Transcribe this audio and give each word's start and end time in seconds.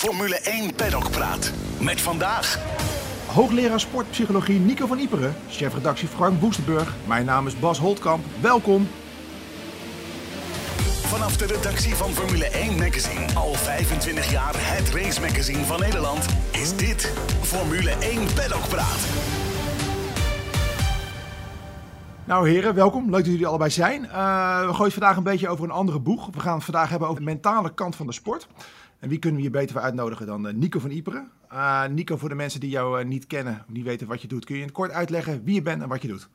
Formule 0.00 0.40
1 0.40 0.74
Paddock 0.74 1.10
Praat. 1.10 1.52
Met 1.80 2.00
vandaag... 2.00 2.58
Hoogleraar 3.26 3.80
sportpsychologie 3.80 4.58
Nico 4.58 4.86
van 4.86 4.98
Iperen, 4.98 5.34
chefredactie 5.48 6.08
Frank 6.08 6.40
Boestenburg. 6.40 6.94
Mijn 7.06 7.24
naam 7.24 7.46
is 7.46 7.58
Bas 7.58 7.78
Holtkamp. 7.78 8.24
Welkom. 8.40 8.88
Vanaf 11.06 11.36
de 11.36 11.46
redactie 11.46 11.94
van 11.94 12.10
Formule 12.10 12.44
1 12.44 12.78
Magazine, 12.78 13.34
al 13.34 13.54
25 13.54 14.30
jaar 14.30 14.52
het 14.54 14.90
race 14.90 15.20
magazine 15.20 15.64
van 15.64 15.80
Nederland, 15.80 16.26
is 16.50 16.76
dit 16.76 17.12
Formule 17.40 17.90
1 17.90 18.34
Paddock 18.34 18.68
Praat. 18.68 19.00
Nou 22.24 22.48
heren, 22.48 22.74
welkom. 22.74 23.04
Leuk 23.04 23.24
dat 23.24 23.32
jullie 23.32 23.46
allebei 23.46 23.70
zijn. 23.70 24.04
Uh, 24.04 24.66
we 24.66 24.74
gooien 24.74 24.92
vandaag 24.92 25.16
een 25.16 25.22
beetje 25.22 25.48
over 25.48 25.64
een 25.64 25.70
andere 25.70 26.00
boeg. 26.00 26.28
We 26.32 26.40
gaan 26.40 26.54
het 26.54 26.64
vandaag 26.64 26.88
hebben 26.90 27.08
over 27.08 27.20
de 27.20 27.26
mentale 27.26 27.74
kant 27.74 27.96
van 27.96 28.06
de 28.06 28.12
sport. 28.12 28.48
En 29.00 29.08
wie 29.08 29.18
kunnen 29.18 29.40
we 29.40 29.46
hier 29.46 29.54
beter 29.54 29.72
voor 29.72 29.80
uitnodigen 29.80 30.26
dan 30.26 30.46
uh, 30.46 30.52
Nico 30.52 30.78
van 30.78 30.90
Iperen? 30.90 31.30
Uh, 31.52 31.86
Nico, 31.86 32.16
voor 32.16 32.28
de 32.28 32.34
mensen 32.34 32.60
die 32.60 32.70
jou 32.70 33.04
niet 33.04 33.26
kennen, 33.26 33.64
niet 33.68 33.84
weten 33.84 34.06
wat 34.06 34.22
je 34.22 34.28
doet, 34.28 34.44
kun 34.44 34.56
je 34.56 34.62
in 34.62 34.72
kort 34.72 34.90
uitleggen 34.90 35.44
wie 35.44 35.54
je 35.54 35.62
bent 35.62 35.82
en 35.82 35.88
wat 35.88 36.02
je 36.02 36.08
doet? 36.08 36.28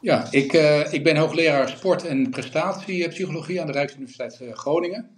Ja, 0.00 0.26
ik, 0.30 0.52
ik 0.90 1.04
ben 1.04 1.16
hoogleraar 1.16 1.68
sport- 1.68 2.06
en 2.06 2.30
prestatiepsychologie 2.30 3.60
aan 3.60 3.66
de 3.66 3.72
Rijksuniversiteit 3.72 4.58
Groningen. 4.58 5.10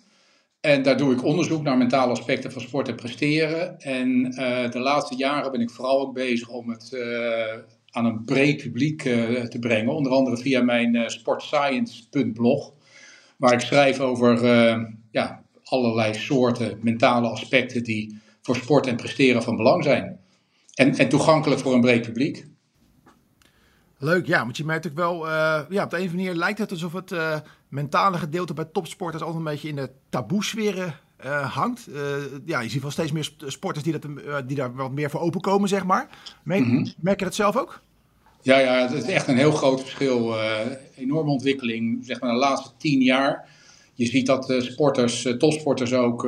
En 0.61 0.83
daar 0.83 0.97
doe 0.97 1.13
ik 1.13 1.25
onderzoek 1.25 1.63
naar 1.63 1.77
mentale 1.77 2.11
aspecten 2.11 2.53
van 2.53 2.63
sport 2.63 2.89
en 2.89 2.95
presteren. 2.95 3.79
En 3.79 4.31
de 4.71 4.79
laatste 4.79 5.17
jaren 5.17 5.53
ben 5.53 5.61
ik 5.61 5.71
vooral 5.71 6.01
ook 6.01 6.15
bezig 6.15 6.49
om 6.49 6.71
het 6.71 6.97
aan 7.91 8.05
een 8.05 8.25
breed 8.25 8.63
publiek 8.63 9.03
te 9.49 9.57
brengen. 9.61 9.95
Onder 9.95 10.13
andere 10.13 10.37
via 10.37 10.63
mijn 10.63 11.11
sportscience.blog, 11.11 12.73
waar 13.37 13.53
ik 13.53 13.61
schrijf 13.61 14.01
over 14.01 14.43
ja, 15.11 15.43
allerlei 15.73 16.15
soorten 16.15 16.79
mentale 16.81 17.29
aspecten 17.29 17.85
die 17.85 18.21
voor 18.43 18.57
sport 18.57 18.87
en 18.87 18.97
presteren 18.97 19.43
van 19.43 19.57
belang 19.57 19.85
zijn. 19.85 20.21
En, 20.75 20.97
en 20.97 21.09
toegankelijk 21.09 21.61
voor 21.61 21.75
een 21.75 21.81
breed 21.81 22.03
publiek. 22.03 22.47
Leuk, 23.99 24.27
ja, 24.27 24.45
want 24.45 24.57
je 24.57 24.65
merkt 24.65 24.87
ook 24.87 24.95
wel, 24.95 25.29
ja, 25.29 25.63
op 25.63 25.69
de 25.69 25.77
een 25.79 25.85
of 25.85 25.93
andere 25.93 26.17
manier 26.17 26.35
lijkt 26.35 26.59
het 26.59 26.71
alsof 26.71 26.93
het 26.93 27.15
mentale 27.69 28.19
gedeelte 28.19 28.55
bij 28.55 28.65
topsporters 28.65 29.23
altijd 29.23 29.39
een 29.39 29.51
beetje 29.51 29.69
in 29.69 29.77
de 29.77 29.91
taboesferen 30.09 30.95
uh, 31.25 31.55
hangt. 31.55 31.89
Ja, 32.45 32.61
je 32.61 32.69
ziet 32.69 32.83
wel 32.83 32.91
steeds 32.91 33.13
meer 33.13 33.31
sporters 33.47 33.85
die, 33.85 33.99
dat, 33.99 34.07
die 34.49 34.57
daar 34.57 34.75
wat 34.75 34.93
meer 34.93 35.11
voor 35.11 35.21
openkomen, 35.21 35.69
zeg 35.69 35.85
maar. 35.85 36.09
Merk, 36.43 36.65
mm 36.65 36.71
-hmm. 36.71 36.93
merk 37.01 37.19
je 37.19 37.25
dat 37.25 37.35
zelf 37.35 37.57
ook? 37.57 37.83
Ja, 38.41 38.59
ja, 38.59 38.75
het 38.75 38.93
is 38.93 39.05
echt 39.05 39.29
een 39.29 39.37
heel 39.37 39.53
groot 39.53 39.81
verschil. 39.81 40.35
enorme 40.97 41.31
ontwikkeling, 41.31 42.05
zeg 42.05 42.21
maar, 42.21 42.33
de 42.33 42.39
laatste 42.39 42.71
tien 42.77 43.01
jaar. 43.01 43.49
Je 43.95 44.07
ziet 44.07 44.27
dat 44.27 44.55
sporters, 44.59 45.35
topsporters 45.39 45.93
ook 45.93 46.23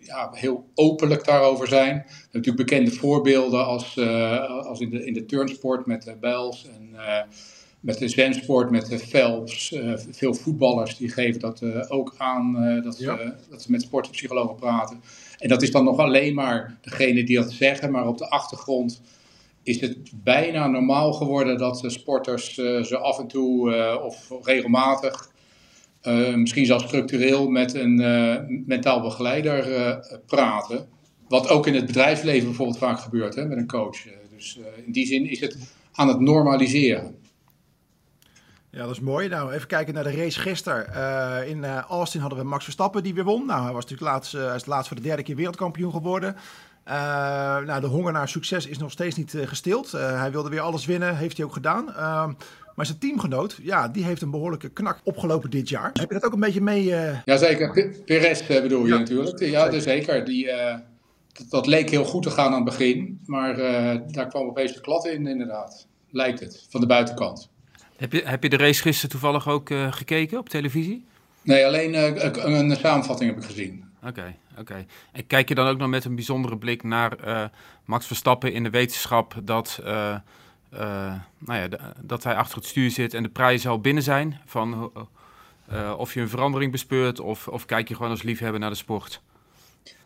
ja, 0.00 0.30
heel 0.32 0.64
openlijk 0.74 1.24
daarover 1.24 1.68
zijn. 1.68 2.06
Natuurlijk 2.32 2.56
bekende 2.56 2.90
voorbeelden 2.90 3.66
als, 3.66 3.98
als 4.66 4.80
in, 4.80 4.90
de, 4.90 5.06
in 5.06 5.12
de 5.12 5.24
turnsport 5.24 5.86
met 5.86 6.14
Bijls 6.20 6.66
en 6.66 6.96
met 7.80 7.98
de 7.98 8.08
zwemsport, 8.08 8.70
met 8.70 8.86
de 8.86 8.98
Phelps, 8.98 9.74
veel 10.10 10.34
voetballers 10.34 10.96
die 10.96 11.08
geven 11.08 11.40
dat 11.40 11.90
ook 11.90 12.14
aan 12.16 12.52
dat, 12.82 12.98
ja. 12.98 13.16
ze, 13.16 13.32
dat 13.50 13.62
ze 13.62 13.70
met 13.70 13.82
sportpsychologen 13.82 14.56
praten. 14.56 15.02
En 15.38 15.48
dat 15.48 15.62
is 15.62 15.70
dan 15.70 15.84
nog 15.84 15.98
alleen 15.98 16.34
maar 16.34 16.78
degene 16.80 17.24
die 17.24 17.36
dat 17.36 17.52
zeggen, 17.52 17.90
maar 17.90 18.06
op 18.06 18.18
de 18.18 18.28
achtergrond 18.28 19.02
is 19.62 19.80
het 19.80 19.96
bijna 20.14 20.66
normaal 20.66 21.12
geworden 21.12 21.58
dat 21.58 21.80
de 21.80 21.90
sporters 21.90 22.54
ze 22.54 22.98
af 22.98 23.18
en 23.18 23.26
toe 23.26 23.74
of 24.02 24.30
regelmatig, 24.42 25.29
misschien 26.34 26.66
zelfs 26.66 26.84
structureel, 26.84 27.48
met 27.50 27.74
een 27.74 27.96
mentaal 28.66 29.00
begeleider 29.00 29.98
praten. 30.26 30.88
Wat 31.28 31.48
ook 31.48 31.66
in 31.66 31.74
het 31.74 31.86
bedrijfsleven 31.86 32.46
bijvoorbeeld 32.46 32.78
vaak 32.78 33.00
gebeurt 33.00 33.34
hè, 33.34 33.44
met 33.44 33.58
een 33.58 33.66
coach. 33.66 33.96
dus 34.30 34.58
in 34.86 34.92
die 34.92 35.06
zin 35.06 35.30
is 35.30 35.40
het 35.40 35.56
aan 35.92 36.08
het 36.08 36.20
normaliseren. 36.20 37.18
Ja, 38.70 38.82
dat 38.82 38.90
is 38.90 39.00
mooi. 39.00 39.28
Nou, 39.28 39.52
even 39.52 39.66
kijken 39.66 39.94
naar 39.94 40.04
de 40.04 40.16
race 40.16 40.40
gisteren. 40.40 41.48
In 41.48 41.64
Austin 41.64 42.20
hadden 42.20 42.38
we 42.38 42.44
Max 42.44 42.64
Verstappen 42.64 43.02
die 43.02 43.14
weer 43.14 43.24
won. 43.24 43.46
Nou, 43.46 43.62
hij 43.62 43.72
was 43.72 43.82
natuurlijk 43.82 44.10
laatst, 44.10 44.32
hij 44.32 44.54
is 44.54 44.66
laatst 44.66 44.88
voor 44.88 44.96
de 44.96 45.02
derde 45.02 45.22
keer 45.22 45.36
wereldkampioen 45.36 45.92
geworden. 45.92 46.36
nou, 47.64 47.80
de 47.80 47.86
honger 47.86 48.12
naar 48.12 48.28
succes 48.28 48.66
is 48.66 48.78
nog 48.78 48.90
steeds 48.90 49.16
niet 49.16 49.34
gestild. 49.44 49.92
hij 49.92 50.30
wilde 50.30 50.48
weer 50.48 50.60
alles 50.60 50.86
winnen, 50.86 51.16
heeft 51.16 51.36
hij 51.36 51.46
ook 51.46 51.52
gedaan. 51.52 51.94
Maar 52.74 52.86
zijn 52.86 52.98
teamgenoot, 52.98 53.58
ja, 53.62 53.88
die 53.88 54.04
heeft 54.04 54.22
een 54.22 54.30
behoorlijke 54.30 54.68
knak 54.68 55.00
opgelopen 55.04 55.50
dit 55.50 55.68
jaar. 55.68 55.90
Heb 55.92 56.08
je 56.08 56.14
dat 56.14 56.24
ook 56.24 56.32
een 56.32 56.40
beetje 56.40 56.60
mee? 56.60 56.84
Jazeker, 57.24 57.94
Perez 58.04 58.46
bedoel 58.46 58.86
je 58.86 58.92
ja. 58.92 58.98
natuurlijk. 58.98 59.38
Ja, 59.38 59.64
zeker. 59.64 59.80
zeker. 59.80 60.24
Die, 60.24 60.46
dat, 61.32 61.46
dat, 61.48 61.66
leek 61.66 61.90
heel 61.90 62.04
goed 62.04 62.22
te 62.22 62.30
gaan 62.30 62.46
aan 62.46 62.54
het 62.54 62.64
begin. 62.64 63.20
Maar 63.26 63.56
daar 64.12 64.28
kwam 64.28 64.46
opeens 64.46 64.74
de 64.74 64.80
klad 64.80 65.06
in, 65.06 65.26
inderdaad. 65.26 65.86
Lijkt 66.10 66.40
het, 66.40 66.66
van 66.70 66.80
de 66.80 66.86
buitenkant. 66.86 67.50
Heb 68.00 68.12
je, 68.12 68.22
heb 68.24 68.42
je 68.42 68.48
de 68.48 68.56
race 68.56 68.82
gisteren 68.82 69.10
toevallig 69.10 69.48
ook 69.48 69.70
uh, 69.70 69.92
gekeken 69.92 70.38
op 70.38 70.48
televisie? 70.48 71.04
Nee, 71.42 71.66
alleen 71.66 71.94
uh, 71.94 72.06
een 72.44 72.76
samenvatting 72.76 73.30
heb 73.30 73.38
ik 73.38 73.48
gezien. 73.48 73.84
Oké, 73.98 74.08
okay, 74.08 74.36
oké. 74.50 74.60
Okay. 74.60 74.86
En 75.12 75.26
kijk 75.26 75.48
je 75.48 75.54
dan 75.54 75.66
ook 75.66 75.78
nog 75.78 75.88
met 75.88 76.04
een 76.04 76.14
bijzondere 76.14 76.58
blik 76.58 76.82
naar 76.82 77.16
uh, 77.26 77.44
Max 77.84 78.06
Verstappen 78.06 78.52
in 78.52 78.62
de 78.62 78.70
wetenschap 78.70 79.34
dat, 79.44 79.80
nou 81.38 81.58
ja, 81.68 81.68
dat 82.02 82.24
hij 82.24 82.34
achter 82.34 82.56
het 82.56 82.66
stuur 82.66 82.90
zit 82.90 83.14
en 83.14 83.22
de 83.22 83.28
prijzen 83.28 83.70
al 83.70 83.80
binnen 83.80 84.02
zijn? 84.02 84.40
Van 84.46 84.92
of 85.96 86.14
je 86.14 86.20
een 86.20 86.28
verandering 86.28 86.72
bespeurt 86.72 87.20
of, 87.20 87.48
of 87.48 87.64
kijk 87.64 87.88
je 87.88 87.94
gewoon 87.94 88.10
als 88.10 88.22
liefhebber 88.22 88.60
naar 88.60 88.70
de 88.70 88.76
sport? 88.76 89.20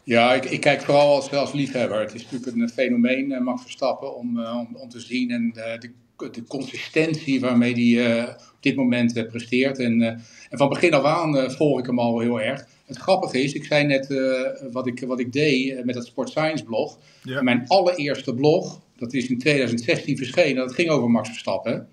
Ja, 0.03 0.35
ik, 0.35 0.45
ik, 0.45 0.61
kijk 0.61 0.83
vooral 0.83 1.15
als, 1.15 1.33
als 1.33 1.53
liefhebber. 1.53 2.01
Het 2.01 2.15
is 2.15 2.31
natuurlijk 2.31 2.57
een 2.57 2.69
fenomeen, 2.69 3.43
Max 3.43 3.63
Verstappen, 3.63 4.17
om, 4.17 4.45
om, 4.47 4.69
om 4.77 4.89
te 4.89 5.01
zien. 5.01 5.31
En 5.31 5.51
de 5.53 5.91
de 6.17 6.45
consistentie 6.49 7.41
waarmee 7.41 7.73
hij 7.73 8.19
uh, 8.19 8.29
op 8.29 8.59
dit 8.61 8.77
moment 8.77 9.17
uh, 9.17 9.27
presteert. 9.27 9.79
En, 9.79 10.01
uh, 10.01 10.07
en, 10.07 10.59
van 10.59 10.69
begin 10.69 10.95
af 10.95 11.05
aan 11.05 11.51
volg 11.51 11.79
ik 11.79 11.87
hem 11.87 11.99
al 11.99 12.21
heel 12.21 12.41
erg. 12.41 12.67
Het 12.87 12.97
grappige 12.97 13.43
is, 13.43 13.53
ik 13.53 13.65
zei 13.65 13.85
net 13.85 14.15
wat, 14.73 14.87
ik, 14.87 15.05
wat 15.07 15.21
ik 15.21 15.33
deed 15.33 15.85
met 15.85 15.95
het 15.95 16.07
Sport 16.07 16.29
Science 16.29 16.65
blog. 16.65 16.99
Ja. 17.23 17.43
Mijn 17.43 17.65
allereerste 17.69 18.35
blog, 18.35 18.81
dat 18.97 19.13
is 19.13 19.29
in 19.29 19.39
2016 19.39 20.17
verschenen, 20.17 20.67
dat 20.67 20.75
ging 20.75 20.91
over 20.91 21.11
Max 21.11 21.29
Verstappen. 21.29 21.89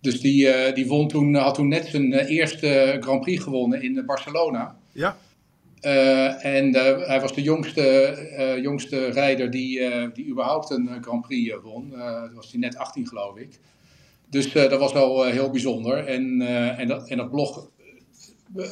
Dus 0.00 0.20
die, 0.20 0.72
die 0.72 0.86
won 0.86 1.08
toen, 1.08 1.34
had 1.34 1.54
toen 1.54 1.68
net 1.68 1.86
zijn 1.86 2.12
eerste 2.12 2.96
Grand 3.00 3.20
Prix 3.20 3.42
gewonnen 3.42 3.82
in 3.82 4.02
Barcelona. 4.06 4.76
Ja. 4.92 5.16
Uh, 5.82 6.44
en 6.44 6.68
uh, 6.68 7.06
hij 7.06 7.20
was 7.20 7.34
de 7.34 7.42
jongste, 7.42 8.16
uh, 8.38 8.62
jongste 8.62 9.06
rijder 9.06 9.50
die, 9.50 9.80
die 10.12 10.26
überhaupt 10.28 10.70
een 10.70 10.98
Grand 11.00 11.20
Prix 11.26 11.56
won. 11.62 11.90
dat 11.90 12.32
was 12.34 12.50
hij 12.50 12.60
net 12.60 12.76
18 12.76 13.06
geloof 13.06 13.36
ik. 13.36 13.58
Dus 14.30 14.52
dat 14.52 14.78
was 14.78 14.92
wel 14.92 15.24
heel 15.24 15.50
bijzonder. 15.50 16.06
En, 16.06 16.40
en, 16.76 16.88
dat, 16.88 17.08
en 17.08 17.16
dat 17.16 17.30
blog, 17.30 17.68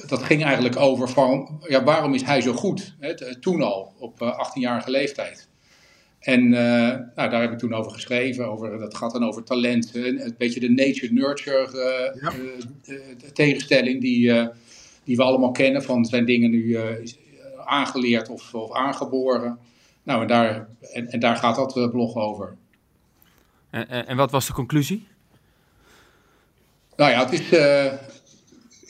dat 0.06 0.22
ging 0.22 0.44
eigenlijk 0.44 0.76
over 0.76 1.08
van, 1.08 1.60
ja, 1.68 1.84
waarom 1.84 2.14
is 2.14 2.22
hij 2.22 2.40
zo 2.40 2.52
goed? 2.52 2.94
Hè, 2.98 3.38
toen 3.40 3.62
al, 3.62 3.92
op 3.98 4.20
18-jarige 4.20 4.90
leeftijd. 4.90 5.48
En 6.26 6.48
nou, 6.48 7.30
daar 7.30 7.40
heb 7.40 7.52
ik 7.52 7.58
toen 7.58 7.74
over 7.74 7.92
geschreven. 7.92 8.46
Over, 8.46 8.78
dat 8.78 8.96
gaat 8.96 9.12
dan 9.12 9.24
over 9.24 9.44
talent. 9.44 9.94
Een 9.94 10.34
beetje 10.38 10.60
de 10.60 10.70
nature-nurture 10.70 11.68
ja. 12.20 12.32
tegenstelling 13.32 14.00
die 14.00 14.50
die 15.06 15.16
we 15.16 15.22
allemaal 15.22 15.50
kennen. 15.50 15.82
Van 15.82 16.04
zijn 16.04 16.24
dingen 16.24 16.50
nu 16.50 16.64
uh, 16.64 16.82
aangeleerd 17.64 18.28
of, 18.28 18.54
of, 18.54 18.72
aangeboren. 18.72 19.58
Nou, 20.02 20.22
en 20.22 20.26
daar, 20.26 20.68
en, 20.92 21.08
en 21.08 21.20
daar 21.20 21.36
gaat 21.36 21.56
dat 21.56 21.90
blog 21.90 22.14
over. 22.14 22.56
En, 23.70 24.06
en, 24.06 24.16
wat 24.16 24.30
was 24.30 24.46
de 24.46 24.52
conclusie? 24.52 25.06
Nou 26.96 27.10
ja, 27.10 27.28
het 27.28 27.32
is. 27.32 27.48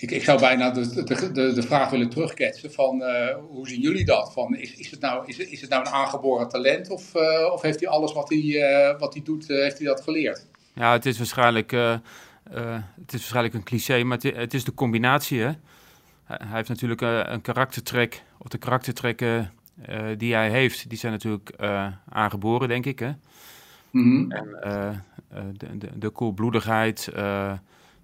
Ik, 0.06 0.12
ik 0.12 0.24
zou 0.24 0.40
bijna 0.40 0.70
de, 0.70 1.04
de, 1.04 1.32
de, 1.32 1.52
de 1.52 1.62
vraag 1.62 1.90
willen 1.90 2.08
terugketsen 2.08 2.72
van 2.72 3.02
hoe 3.48 3.68
zien 3.68 3.80
jullie 3.80 4.04
dat? 4.04 4.32
Van, 4.32 4.56
is, 4.56 4.74
is, 4.74 4.90
het 4.90 5.00
nou, 5.00 5.26
is, 5.26 5.38
is 5.38 5.60
het 5.60 5.70
nou 5.70 5.86
een 5.86 5.92
aangeboren 5.92 6.48
talent 6.48 6.90
of, 6.90 7.14
of 7.52 7.62
heeft 7.62 7.80
hij 7.80 7.88
alles 7.88 8.12
wat 8.12 8.28
hij, 8.28 8.96
wat 8.98 9.14
hij 9.14 9.22
doet, 9.22 9.48
heeft 9.48 9.78
hij 9.78 9.86
dat 9.86 10.00
geleerd? 10.00 10.46
Ja, 10.72 10.92
het 10.92 11.06
is 11.06 11.18
waarschijnlijk, 11.18 11.70
het 11.70 13.12
is 13.12 13.18
waarschijnlijk 13.18 13.54
een 13.54 13.62
cliché, 13.62 14.02
maar 14.02 14.18
het, 14.20 14.36
het 14.36 14.54
is 14.54 14.64
de 14.64 14.74
combinatie 14.74 15.40
hè? 15.40 15.50
hij 16.24 16.56
heeft 16.56 16.68
natuurlijk 16.68 17.00
een 17.00 17.40
karaktertrek, 17.40 18.22
of 18.38 18.48
de 18.48 18.58
karaktertrekken 18.58 19.52
die 20.16 20.34
hij 20.34 20.50
heeft, 20.50 20.88
die 20.88 20.98
zijn 20.98 21.12
natuurlijk 21.12 21.50
aangeboren, 22.08 22.68
denk 22.68 22.86
ik. 22.86 22.98
Hè? 22.98 23.12
En 23.92 24.28
de, 25.58 25.78
de, 25.78 25.98
de 25.98 26.10
koelbloedigheid, 26.10 27.08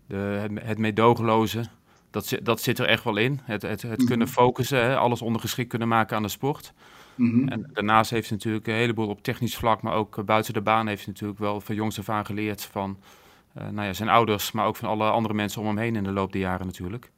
de, 0.07 0.17
het, 0.17 0.51
het 0.63 0.79
meedogenloze, 0.79 1.65
dat, 2.13 2.39
dat 2.43 2.61
zit 2.61 2.79
er 2.79 2.87
echt 2.87 3.05
wel 3.05 3.17
in. 3.17 3.41
Het, 3.45 3.63
het, 3.63 3.83
het 3.83 4.05
kunnen 4.05 4.29
focussen, 4.29 4.85
hè? 4.85 4.97
alles 4.97 5.23
ondergeschikt 5.23 5.69
kunnen 5.69 5.89
maken 5.89 6.17
aan 6.17 6.23
de 6.23 6.29
sport. 6.29 6.73
Mm-hmm. 7.15 7.49
En 7.49 7.71
daarnaast 7.73 8.11
heeft 8.11 8.31
natuurlijk 8.31 8.67
een 8.67 8.75
heleboel 8.75 9.09
op 9.09 9.23
technisch 9.23 9.57
vlak, 9.57 9.83
maar 9.83 9.95
ook 9.95 10.25
buiten 10.25 10.53
de 10.53 10.61
baan 10.61 10.87
heeft 10.87 11.07
natuurlijk 11.07 11.39
wel 11.39 11.61
van 11.61 11.75
jongs 11.75 11.99
af 11.99 12.09
aan 12.09 12.27
geleerd 12.27 12.65
van 12.65 12.99
nou 13.53 13.83
ja, 13.83 13.93
zijn 13.93 14.09
ouders, 14.09 14.53
maar 14.53 14.67
ook 14.67 14.77
van 14.77 14.89
alle 14.89 15.11
andere 15.11 15.35
mensen 15.35 15.61
om 15.61 15.67
hem 15.67 15.79
heen 15.79 15.97
in 15.97 16.05
de 16.05 16.13
loop 16.13 16.33
der 16.33 16.41
jaren 16.41 16.67
natuurlijk. 16.67 17.11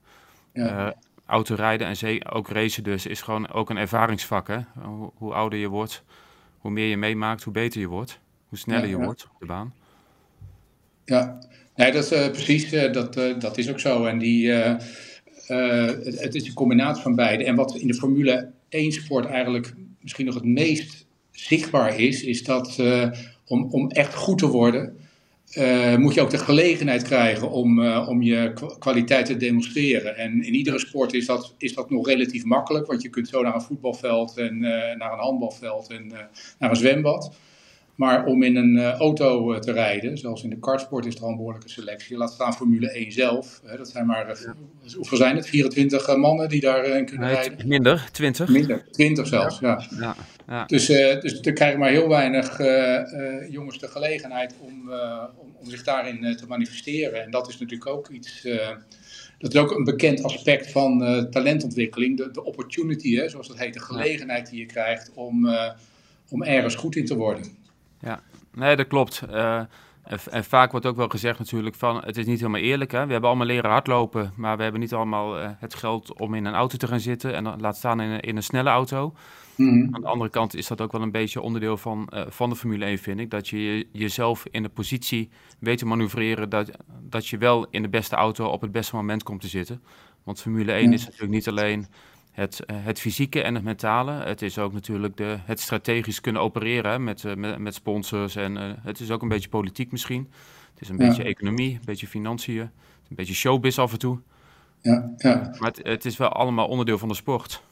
Ja. 0.53 0.87
Uh, 0.87 0.93
autorijden 1.27 1.87
en 1.87 2.33
ook 2.33 2.49
racen 2.49 2.83
dus 2.83 3.07
is 3.07 3.23
gewoon 3.23 3.53
ook 3.53 3.71
een 3.71 3.77
ervaringsvak. 3.77 4.49
Hè? 4.49 4.59
Hoe, 4.83 5.11
hoe, 5.15 5.35
ouder 5.35 5.59
je 5.59 5.69
wordt, 5.69 6.05
hoe 6.59 6.71
meer 6.71 6.89
je 6.89 6.97
meemaakt, 6.97 7.43
hoe 7.43 7.53
beter 7.53 7.81
je 7.81 7.89
wordt. 7.89 8.21
Hoe 8.49 8.59
sneller 8.59 8.89
je 8.89 8.97
wordt 8.97 9.29
op 9.33 9.41
de 9.41 9.47
baan. 9.47 9.75
Ja, 11.05 11.39
nee, 11.77 11.93
dat 11.93 12.13
is 12.13 12.31
precies, 12.31 12.71
dat, 12.71 13.15
dat 13.39 13.59
is 13.59 13.71
ook 13.71 13.81
zo. 13.81 14.05
En 14.05 14.19
die, 14.19 14.51
het, 14.51 16.21
het, 16.21 16.35
is 16.35 16.47
een 16.47 16.55
combinatie 16.55 17.03
van 17.03 17.15
beide. 17.15 17.45
En 17.45 17.55
wat 17.55 17.77
in 17.77 17.87
de 17.87 17.95
Formule 17.95 18.51
1 18.69 18.93
sport 18.93 19.27
eigenlijk 19.27 19.75
misschien 20.01 20.27
nog 20.27 20.35
het 20.35 20.45
meest 20.45 21.07
zichtbaar 21.31 22.01
is, 22.01 22.23
is 22.23 22.45
dat 22.45 22.83
om, 23.47 23.69
om 23.71 23.91
echt 23.91 24.15
goed 24.15 24.39
te 24.39 24.49
worden, 24.49 24.97
uh, 25.59 25.97
moet 25.97 26.15
je 26.15 26.21
ook 26.21 26.31
de 26.31 26.39
gelegenheid 26.39 27.03
krijgen 27.03 27.51
om, 27.51 27.79
uh, 27.79 28.09
om 28.09 28.23
je 28.23 28.53
kwaliteit 28.79 29.27
te 29.27 29.37
demonstreren. 29.37 30.17
En 30.17 30.45
in 30.45 30.55
iedere 30.55 30.79
sport 30.79 31.15
is 31.15 31.27
dat, 31.27 31.55
is 31.59 31.75
dat 31.75 31.91
nog 31.91 32.07
relatief 32.07 32.45
makkelijk, 32.45 32.87
want 32.87 33.03
je 33.03 33.09
kunt 33.09 33.29
zo 33.29 33.43
naar 33.43 33.55
een 33.55 33.61
voetbalveld 33.61 34.37
en 34.37 34.55
uh, 34.55 34.71
naar 34.71 35.13
een 35.13 35.19
handbalveld 35.19 35.91
en 35.91 36.13
naar 36.59 36.71
een 36.71 36.77
zwembad. 36.77 37.33
Maar 37.95 38.25
om 38.25 38.43
in 38.43 38.57
een 38.57 38.81
auto 38.81 39.59
te 39.59 39.73
rijden, 39.73 40.19
zoals 40.19 40.43
in 40.43 40.51
de 40.51 40.59
kartsport 40.59 41.07
is 41.07 41.15
er 41.15 41.23
al 41.23 41.29
een 41.29 41.37
behoorlijke 41.37 41.69
selectie. 41.69 42.17
Laat 42.17 42.33
staan 42.33 42.55
Formule 42.55 42.91
1 42.91 43.13
zelf. 43.13 43.61
Hè, 43.65 43.77
dat 43.77 43.89
zijn 43.89 44.07
maar, 44.07 44.39
hoeveel 44.97 45.17
zijn 45.19 45.37
het? 45.37 45.47
24 45.47 46.17
mannen 46.17 46.49
die 46.49 46.61
daarin 46.61 47.07
kunnen 47.07 47.27
nee, 47.27 47.37
rijden? 47.37 47.69
Minder, 47.69 48.09
20. 48.13 48.49
Minder, 48.49 48.85
20 48.91 49.27
zelfs, 49.27 49.59
ja. 49.59 49.85
ja. 49.99 50.17
ja. 50.47 50.65
Dus, 50.65 50.87
dus 50.87 51.41
er 51.41 51.53
krijgen 51.53 51.79
maar 51.79 51.91
heel 51.91 52.09
weinig 52.09 52.59
jongens 53.51 53.79
de 53.79 53.89
gelegenheid 53.89 54.55
om, 54.61 54.91
om 55.37 55.55
om 55.65 55.71
zich 55.71 55.83
daarin 55.83 56.25
eh, 56.25 56.35
te 56.35 56.47
manifesteren. 56.47 57.23
En 57.23 57.31
dat 57.31 57.49
is 57.49 57.59
natuurlijk 57.59 57.91
ook 57.91 58.09
iets. 58.09 58.45
Eh, 58.45 58.69
dat 59.39 59.55
is 59.55 59.61
ook 59.61 59.71
een 59.71 59.85
bekend 59.85 60.23
aspect 60.23 60.71
van 60.71 61.05
eh, 61.05 61.23
talentontwikkeling. 61.23 62.17
De, 62.17 62.31
de 62.31 62.45
opportunity, 62.45 63.17
hè, 63.17 63.29
zoals 63.29 63.49
dat 63.49 63.59
heet, 63.59 63.75
de 63.75 63.81
gelegenheid 63.81 64.51
die 64.51 64.59
je 64.59 64.67
krijgt 64.67 65.11
om, 65.15 65.49
om 66.29 66.43
ergens 66.43 66.75
goed 66.75 66.97
in 66.97 67.07
te 67.07 67.17
worden. 67.17 67.63
Nee, 68.55 68.77
dat 68.77 68.87
klopt. 68.87 69.23
En, 70.31 70.45
vaak 70.45 70.71
wordt 70.71 70.87
ook 70.87 70.97
wel 70.97 71.09
gezegd 71.09 71.39
natuurlijk 71.39 71.75
van 71.75 72.03
het 72.05 72.17
is 72.17 72.27
niet 72.27 72.39
helemaal 72.39 72.61
eerlijk. 72.61 72.93
Hè? 72.93 73.07
We 73.07 73.13
hebben 73.13 73.29
allemaal 73.29 73.47
leren 73.47 73.71
hardlopen, 73.71 74.33
maar 74.37 74.57
we 74.57 74.63
hebben 74.63 74.81
niet 74.81 74.95
allemaal 74.95 75.35
het 75.37 75.75
geld 75.75 76.21
om 76.21 76.35
in 76.35 76.45
een 76.45 76.55
auto 76.55 76.77
te 76.77 76.87
gaan 76.87 77.01
zitten 77.01 77.35
en 77.35 77.61
laat 77.61 77.77
staan 77.77 78.01
in 78.01 78.11
een, 78.11 78.21
in 78.21 78.37
een 78.37 78.43
snelle 78.43 78.71
auto. 78.71 79.15
Mhm. 79.57 79.95
Aan 79.95 80.01
de 80.01 80.09
andere 80.09 80.31
kant 80.31 80.55
is 80.55 80.67
dat 80.67 80.81
ook 80.81 80.93
wel 80.93 81.03
een 81.03 81.11
beetje 81.11 81.41
onderdeel 81.41 81.77
van, 81.77 82.09
uh, 82.15 82.23
van 82.29 82.49
de 82.49 82.57
Formule 82.57 82.85
1, 82.85 82.99
vind 82.99 83.21
ik. 83.21 83.31
Dat 83.31 83.49
je 83.49 83.87
jezelf 83.93 84.45
in 84.51 84.63
de 84.63 84.69
positie 84.69 85.31
weet 85.59 85.79
te 85.79 85.87
manoeuvreren 85.87 86.49
dat, 86.49 86.71
dat 87.01 87.27
je 87.27 87.39
wel 87.39 87.67
in 87.71 87.83
de 87.83 87.89
beste 87.89 88.17
auto 88.17 88.47
op 88.47 88.61
het 88.61 88.73
beste 88.73 88.97
moment 88.97 89.23
komt 89.23 89.41
te 89.41 89.49
zitten. 89.49 89.83
Want 90.25 90.41
Formule 90.41 90.73
1 90.73 90.93
is 90.93 91.05
natuurlijk 91.05 91.33
niet 91.33 91.49
alleen 91.49 91.87
het, 92.35 92.61
uh, 92.67 92.77
het 92.81 93.01
fysieke 93.01 93.43
en 93.43 93.55
het 93.55 93.65
mentale. 93.65 94.13
Het 94.13 94.43
is 94.43 94.59
ook 94.59 94.73
natuurlijk 94.73 95.17
de, 95.17 95.37
het 95.45 95.61
strategisch 95.61 96.21
kunnen 96.21 96.43
opereren 96.43 97.05
met, 97.05 97.23
uh, 97.23 97.35
met, 97.35 97.59
met, 97.59 97.75
sponsors. 97.75 98.37
En 98.37 98.57
het 98.83 99.01
is 99.01 99.11
ook 99.11 99.23
een 99.23 99.29
beetje 99.29 99.49
politiek 99.49 99.93
misschien. 99.93 100.31
Het 100.73 100.83
is 100.83 100.89
een 100.89 100.97
beetje 100.97 101.23
economie, 101.23 101.73
een 101.73 101.85
beetje 101.85 102.07
financiën, 102.07 102.61
een 102.61 103.17
beetje 103.17 103.35
showbiz 103.35 103.79
af 103.79 103.93
en 103.93 103.99
toe. 103.99 104.19
Ja, 104.81 105.11
ja. 105.17 105.55
Maar 105.59 105.71
het, 105.71 105.87
het 105.87 106.05
is 106.05 106.17
wel 106.17 106.29
allemaal 106.29 106.69
onderdeel 106.69 106.99
van 106.99 107.09
de 107.09 107.15
sport. 107.15 107.63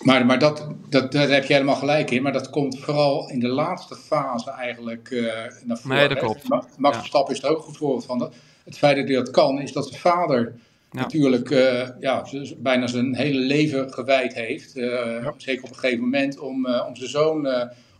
Maar, 0.00 0.26
maar 0.26 0.38
dat, 0.38 0.66
dat, 0.88 1.12
daar 1.12 1.28
heb 1.28 1.44
je 1.44 1.52
helemaal 1.52 1.76
gelijk 1.76 2.10
in. 2.10 2.22
Maar 2.22 2.32
dat 2.32 2.50
komt 2.50 2.78
vooral 2.78 3.30
in 3.30 3.40
de 3.40 3.48
laatste 3.48 3.96
fase 3.96 4.50
eigenlijk 4.50 5.10
uh, 5.10 5.32
naar 5.64 5.78
voren. 5.78 5.96
Nee, 5.96 6.08
dat 6.08 6.18
klopt. 6.18 6.48
Max 6.78 6.96
Verstappen 6.96 7.34
is 7.34 7.42
er 7.42 7.48
ook 7.50 7.56
een 7.56 7.62
goed 7.62 7.76
voorbeeld 7.76 8.04
van. 8.04 8.32
Het 8.64 8.78
feit 8.78 8.96
dat 8.96 9.06
hij 9.06 9.16
dat 9.16 9.30
kan, 9.30 9.60
is 9.60 9.72
dat 9.72 9.86
zijn 9.86 10.00
vader 10.00 10.54
natuurlijk 10.90 11.50
uh, 11.50 11.88
ja, 12.00 12.26
bijna 12.58 12.86
zijn 12.86 13.14
hele 13.14 13.38
leven 13.38 13.92
gewijd 13.92 14.34
heeft. 14.34 14.76
Uh, 14.76 15.28
Zeker 15.36 15.64
op 15.64 15.70
een 15.70 15.76
gegeven 15.76 16.00
moment 16.00 16.38
om, 16.38 16.66
om 16.66 16.96
zijn 16.96 17.10
zoon 17.10 17.48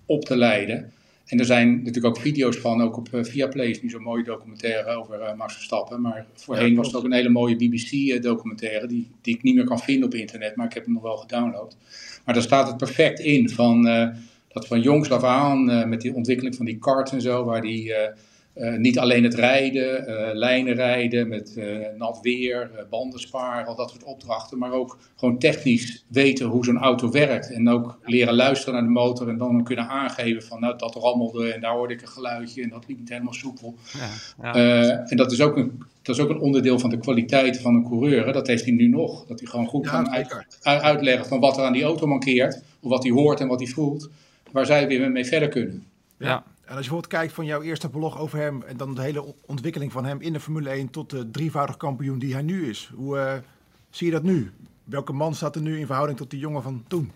op 0.06 0.24
te 0.24 0.36
leiden. 0.36 0.92
En 1.30 1.38
er 1.38 1.44
zijn 1.44 1.76
natuurlijk 1.76 2.06
ook 2.06 2.18
video's 2.18 2.56
van, 2.56 2.82
ook 2.82 2.96
op 2.96 3.08
uh, 3.14 3.24
Viaplay 3.24 3.66
is 3.66 3.82
nu 3.82 3.90
zo'n 3.90 4.02
mooie 4.02 4.24
documentaire 4.24 4.94
over 4.94 5.20
uh, 5.20 5.34
Max 5.34 5.54
Verstappen. 5.54 6.00
Maar 6.00 6.26
voorheen 6.34 6.74
was 6.74 6.86
het 6.86 6.96
ook 6.96 7.04
een 7.04 7.12
hele 7.12 7.28
mooie 7.28 7.56
BBC-documentaire, 7.56 8.86
die, 8.86 9.10
die 9.22 9.34
ik 9.34 9.42
niet 9.42 9.54
meer 9.54 9.64
kan 9.64 9.78
vinden 9.78 10.04
op 10.04 10.14
internet, 10.14 10.56
maar 10.56 10.66
ik 10.66 10.72
heb 10.72 10.84
hem 10.84 10.92
nog 10.92 11.02
wel 11.02 11.16
gedownload. 11.16 11.76
Maar 12.24 12.34
daar 12.34 12.42
staat 12.42 12.66
het 12.66 12.76
perfect 12.76 13.20
in, 13.20 13.50
van, 13.50 13.86
uh, 13.86 14.08
dat 14.48 14.66
van 14.66 14.80
jongs 14.80 15.10
af 15.10 15.22
aan, 15.22 15.88
met 15.88 16.00
die 16.00 16.14
ontwikkeling 16.14 16.56
van 16.56 16.66
die 16.66 16.78
karts 16.78 17.12
en 17.12 17.20
zo, 17.20 17.44
waar 17.44 17.62
die 17.62 17.92
uh, 18.54 18.76
niet 18.76 18.98
alleen 18.98 19.24
het 19.24 19.34
rijden, 19.34 20.08
uh, 20.08 20.28
lijnen 20.32 20.74
rijden 20.74 21.28
met 21.28 21.54
uh, 21.56 21.86
nat 21.96 22.18
weer, 22.22 22.70
banden 22.90 23.20
sparen, 23.20 23.66
al 23.66 23.74
dat 23.74 23.90
soort 23.90 24.04
opdrachten, 24.04 24.58
maar 24.58 24.72
ook 24.72 24.98
gewoon 25.16 25.38
technisch 25.38 26.04
weten 26.08 26.46
hoe 26.46 26.64
zo'n 26.64 26.78
auto 26.78 27.10
werkt. 27.10 27.52
En 27.52 27.68
ook 27.68 27.98
leren 28.04 28.34
luisteren 28.34 28.74
naar 28.74 28.82
de 28.82 28.88
motor 28.88 29.28
en 29.28 29.38
dan 29.38 29.64
kunnen 29.64 29.88
aangeven 29.88 30.42
van 30.42 30.60
nou 30.60 30.78
dat 30.78 30.94
rammelde 30.94 31.52
en 31.52 31.60
daar 31.60 31.72
hoorde 31.72 31.94
ik 31.94 32.02
een 32.02 32.08
geluidje 32.08 32.62
en 32.62 32.68
dat 32.68 32.84
liep 32.88 32.98
niet 32.98 33.08
helemaal 33.08 33.32
soepel. 33.32 33.74
Ja, 34.42 34.56
ja. 34.56 35.06
en 35.06 35.16
dat 35.16 35.32
is, 35.32 35.40
ook 35.40 35.56
een, 35.56 35.82
dat 36.02 36.16
is 36.16 36.22
ook 36.22 36.30
een 36.30 36.40
onderdeel 36.40 36.78
van 36.78 36.90
de 36.90 36.98
kwaliteit 36.98 37.60
van 37.60 37.74
een 37.74 37.88
coureur. 37.88 38.26
Hè? 38.26 38.32
Dat 38.32 38.46
heeft 38.46 38.64
hij 38.64 38.72
nu 38.72 38.88
nog. 38.88 39.26
Dat 39.26 39.40
hij 39.40 39.48
gewoon 39.48 39.66
goed 39.66 39.84
ja, 39.84 39.90
kan 39.90 40.10
uit, 40.10 40.46
uitleggen 40.62 41.26
van 41.26 41.40
wat 41.40 41.56
er 41.56 41.64
aan 41.64 41.72
die 41.72 41.84
auto 41.84 42.06
mankeert, 42.06 42.62
of 42.80 42.90
wat 42.90 43.02
hij 43.02 43.12
hoort 43.12 43.40
en 43.40 43.48
wat 43.48 43.60
hij 43.60 43.68
voelt, 43.68 44.08
waar 44.52 44.66
zij 44.66 44.86
weer 44.86 45.10
mee 45.10 45.24
verder 45.24 45.48
kunnen. 45.48 45.84
Ja, 46.16 46.44
en 46.70 46.76
als 46.76 46.84
je 46.84 46.90
bijvoorbeeld 46.90 47.20
kijkt 47.20 47.32
van 47.32 47.44
jouw 47.44 47.62
eerste 47.62 47.88
blog 47.88 48.18
over 48.18 48.38
hem 48.38 48.62
en 48.62 48.76
dan 48.76 48.94
de 48.94 49.02
hele 49.02 49.34
ontwikkeling 49.46 49.92
van 49.92 50.04
hem 50.04 50.20
in 50.20 50.32
de 50.32 50.40
Formule 50.40 50.70
1 50.70 50.90
tot 50.90 51.10
de 51.10 51.30
drievoudig 51.30 51.76
kampioen 51.76 52.18
die 52.18 52.32
hij 52.32 52.42
nu 52.42 52.68
is. 52.68 52.90
Hoe 52.94 53.16
uh, 53.16 53.34
zie 53.90 54.06
je 54.06 54.12
dat 54.12 54.22
nu? 54.22 54.52
Welke 54.84 55.12
man 55.12 55.34
staat 55.34 55.54
er 55.54 55.60
nu 55.60 55.78
in 55.78 55.86
verhouding 55.86 56.18
tot 56.18 56.30
die 56.30 56.38
jongen 56.38 56.62
van 56.62 56.84
toen? 56.88 57.12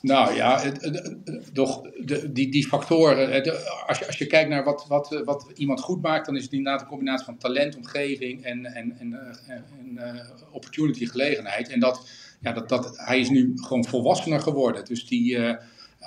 Nou 0.00 0.34
ja, 0.34 0.60
het, 0.60 1.50
toch, 1.54 1.82
de, 2.04 2.32
die, 2.32 2.50
die 2.50 2.66
factoren. 2.66 3.42
als, 3.86 3.98
je, 3.98 4.06
als 4.06 4.18
je 4.18 4.26
kijkt 4.26 4.50
naar 4.50 4.64
wat, 4.64 4.84
wat, 4.88 5.22
wat 5.24 5.50
iemand 5.54 5.80
goed 5.80 6.02
maakt, 6.02 6.26
dan 6.26 6.36
is 6.36 6.42
het 6.42 6.52
inderdaad 6.52 6.80
een 6.80 6.88
combinatie 6.88 7.24
van 7.24 7.38
talent, 7.38 7.76
omgeving 7.76 8.42
en, 8.42 8.64
en, 8.66 8.98
en, 8.98 9.12
eh, 9.12 9.54
en, 9.54 10.16
uh, 10.16 10.20
opportunity, 10.50 11.06
gelegenheid. 11.06 11.68
En 11.68 11.80
dat, 11.80 12.08
ja, 12.40 12.52
dat, 12.52 12.68
dat, 12.68 12.96
hij 12.96 13.20
is 13.20 13.28
nu 13.28 13.52
gewoon 13.54 13.84
volwassener 13.84 14.40
geworden. 14.40 14.84
Dus 14.84 15.06
die. 15.06 15.56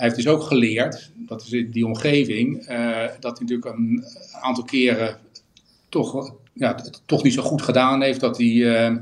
Hij 0.02 0.10
heeft 0.10 0.24
dus 0.24 0.34
ook 0.34 0.44
geleerd, 0.44 1.12
dat 1.16 1.42
is 1.42 1.66
die 1.72 1.86
omgeving, 1.86 2.70
uh, 2.70 3.08
dat 3.20 3.38
hij 3.38 3.48
natuurlijk 3.48 3.66
een 3.66 4.04
aantal 4.42 4.64
keren 4.64 5.18
toch, 5.90 6.36
ja, 6.54 6.84
toch 7.06 7.24
niet 7.24 7.34
zo 7.34 7.42
goed 7.42 7.62
gedaan 7.62 8.02
heeft. 8.02 8.20
Dat 8.20 8.38
hij 8.38 8.48
uh, 8.48 8.96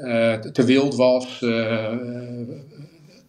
uh, 0.00 0.34
te 0.34 0.64
wild 0.64 0.94
was. 0.94 1.40
de 1.40 2.62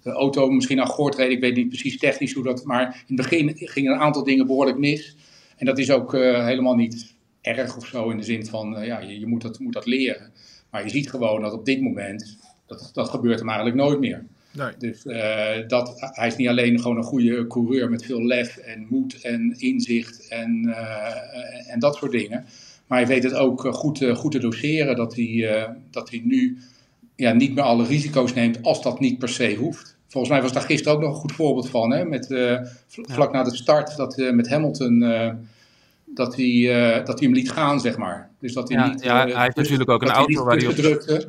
auto 0.04 0.50
misschien 0.50 0.82
aan 0.82 0.88
gort 0.88 1.16
reed. 1.16 1.32
Ik 1.32 1.40
weet 1.40 1.56
niet 1.56 1.68
precies 1.68 1.98
technisch 1.98 2.34
hoe 2.34 2.44
dat. 2.44 2.64
Maar 2.64 3.04
in 3.08 3.16
het 3.16 3.30
begin 3.30 3.52
gingen 3.56 3.94
een 3.94 4.00
aantal 4.00 4.24
dingen 4.24 4.48
behoorlijk 4.48 4.78
mis. 4.78 5.16
En 5.58 5.66
dat 5.66 5.78
is 5.78 5.92
ook 5.92 6.12
helemaal 6.12 6.76
niet 6.76 7.14
erg 7.42 7.78
of 7.78 7.88
zo 7.88 8.10
in 8.10 8.18
de 8.18 8.24
zin 8.24 8.46
van 8.46 8.86
ja, 8.86 9.00
je, 9.00 9.20
je 9.20 9.28
moet, 9.28 9.42
dat, 9.42 9.60
moet 9.60 9.74
dat 9.74 9.86
leren. 9.86 10.32
Maar 10.70 10.84
je 10.84 10.90
ziet 10.90 11.10
gewoon 11.10 11.42
dat 11.42 11.54
op 11.54 11.66
dit 11.66 11.82
moment, 11.82 12.38
dat, 12.66 12.90
dat 12.94 13.10
gebeurt 13.10 13.40
hem 13.40 13.50
eigenlijk 13.50 13.78
nooit 13.78 14.00
meer. 14.00 14.26
Nee. 14.56 14.72
Dus 14.78 15.06
uh, 15.06 15.68
dat, 15.68 15.94
hij 15.98 16.28
is 16.28 16.36
niet 16.36 16.48
alleen 16.48 16.80
gewoon 16.80 16.98
een 16.98 17.04
goede 17.04 17.48
coureur 17.48 17.90
met 17.90 18.06
veel 18.06 18.24
lef 18.24 18.58
en 18.58 18.88
moed 18.90 19.22
en 19.22 19.56
inzicht 19.58 20.28
en, 20.28 20.64
uh, 20.66 21.72
en 21.72 21.80
dat 21.80 21.96
soort 21.96 22.12
dingen. 22.12 22.46
Maar 22.88 22.98
hij 22.98 23.08
weet 23.08 23.24
het 23.24 23.34
ook 23.34 23.62
goed, 23.62 24.02
uh, 24.02 24.16
goed 24.16 24.32
te 24.32 24.40
doseren, 24.40 24.96
dat 24.96 25.16
hij, 25.16 25.68
dat 25.92 26.10
hij 26.10 26.22
nu 26.24 26.58
ja, 27.16 27.34
niet 27.34 27.56
meer 27.56 27.64
alle 27.64 27.86
risico's 27.86 28.34
neemt 28.34 28.64
als 28.64 28.82
dat 28.82 29.00
niet 29.00 29.20
per 29.20 29.30
se 29.30 29.56
hoeft. 29.56 29.98
Volgens 30.08 30.34
mij 30.34 30.42
was 30.42 30.54
daar 30.54 30.64
gisteren 30.64 30.94
ook 30.94 31.02
nog 31.02 31.14
een 31.14 31.20
goed 31.20 31.32
voorbeeld 31.32 31.70
van, 31.70 31.92
hè? 31.92 32.06
Met, 32.06 32.28
vlak 32.88 33.32
na 33.32 33.44
de 33.44 33.56
start, 33.56 33.96
dat 33.98 34.32
met 34.34 34.50
Hamilton 34.50 35.00
dat 36.06 36.36
hij, 36.36 36.64
dat 37.04 37.20
hij 37.20 37.28
hem 37.28 37.34
liet 37.34 37.52
gaan, 37.52 37.80
zeg 37.80 37.98
maar. 37.98 38.30
Dus 38.40 38.54
dat 38.54 38.70
hij 38.70 38.78
ja, 38.78 38.88
niet, 38.88 39.04
ja, 39.04 39.28
hij 39.28 39.44
heeft 39.44 39.56
natuurlijk 39.56 39.90
ook 39.90 40.02
een 40.02 40.10
auto 40.10 40.44
waar 40.44 40.58
hij 40.58 40.68
op 40.68 40.76
hij 40.76 41.26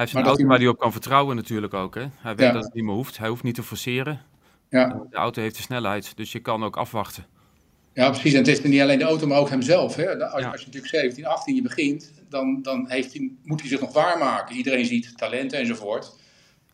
heeft 0.00 0.14
een 0.14 0.24
auto 0.24 0.46
waar 0.46 0.58
hij 0.58 0.68
op 0.68 0.78
kan 0.78 0.92
vertrouwen 0.92 1.36
natuurlijk 1.36 1.74
ook. 1.74 1.94
Hè? 1.94 2.04
Hij 2.16 2.36
weet 2.36 2.52
dat 2.52 2.64
het 2.64 2.74
niet 2.74 2.84
meer 2.84 2.94
hoeft. 2.94 3.18
Hij 3.18 3.28
hoeft 3.28 3.42
niet 3.42 3.54
te 3.54 3.62
forceren. 3.62 4.20
Ja. 4.68 5.06
De 5.10 5.16
auto 5.16 5.42
heeft 5.42 5.56
de 5.56 5.62
snelheid, 5.62 6.16
dus 6.16 6.32
je 6.32 6.40
kan 6.40 6.64
ook 6.64 6.76
afwachten. 6.76 7.26
Ja, 7.94 8.10
precies. 8.10 8.32
En 8.32 8.38
het 8.38 8.48
is 8.48 8.62
niet 8.62 8.80
alleen 8.80 8.98
de 8.98 9.04
auto, 9.04 9.26
maar 9.26 9.38
ook 9.38 9.50
hemzelf. 9.50 9.96
Hè? 9.96 10.24
Als, 10.24 10.44
als, 10.44 10.60
je 10.60 10.66
natuurlijk 10.66 10.86
17, 10.86 11.26
18 11.26 11.54
je 11.54 11.62
begint, 11.62 12.12
dan, 12.28 12.62
dan 12.62 12.84
heeft 12.88 13.12
hij, 13.12 13.30
moet 13.42 13.60
hij 13.60 13.68
zich 13.68 13.80
nog 13.80 13.92
waarmaken. 13.92 14.56
Iedereen 14.56 14.84
ziet 14.84 15.18
talenten 15.18 15.58
enzovoort. 15.58 16.16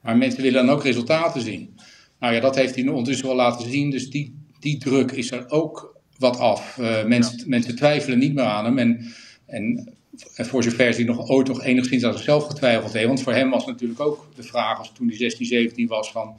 Maar 0.02 0.16
mensen 0.16 0.42
willen 0.42 0.66
dan 0.66 0.75
ook 0.75 0.83
resultaten 0.83 1.40
zien. 1.40 1.75
Nou 2.18 2.35
ja, 2.35 2.40
dat 2.40 2.54
heeft 2.54 2.75
hij 2.75 2.88
ondertussen 2.88 3.26
wel 3.26 3.37
laten 3.37 3.71
zien. 3.71 3.90
Dus 3.90 4.11
die, 4.11 4.47
die 4.61 4.78
druk 4.78 5.12
is 5.12 5.30
er 5.30 5.50
ook 5.50 5.97
wat 6.18 6.38
af. 6.38 6.76
Uh, 6.80 7.04
mensen, 7.04 7.49
mensen 7.49 7.76
twijfelen 7.76 8.18
niet 8.18 8.35
meer 8.35 8.45
aan 8.45 8.64
hem. 8.64 8.78
En 8.78 9.14
en 9.47 9.96
voor 10.25 10.62
zover 10.62 10.94
hij 10.94 11.04
nog 11.04 11.28
ooit 11.28 11.49
nog 11.49 11.62
enigszins 11.62 12.04
aan 12.04 12.12
zichzelf 12.12 12.44
getwijfeld 12.44 12.92
heeft. 12.92 13.06
Want 13.06 13.23
voor 13.23 13.32
hem 13.32 13.50
was 13.50 13.66
natuurlijk 13.66 14.00
ook 14.00 14.28
de 14.35 14.42
vraag, 14.42 14.78
als 14.78 14.92
toen 14.92 15.08
hij 15.08 15.16
16, 15.16 15.46
17 15.46 15.87
was, 15.87 16.11
van... 16.11 16.35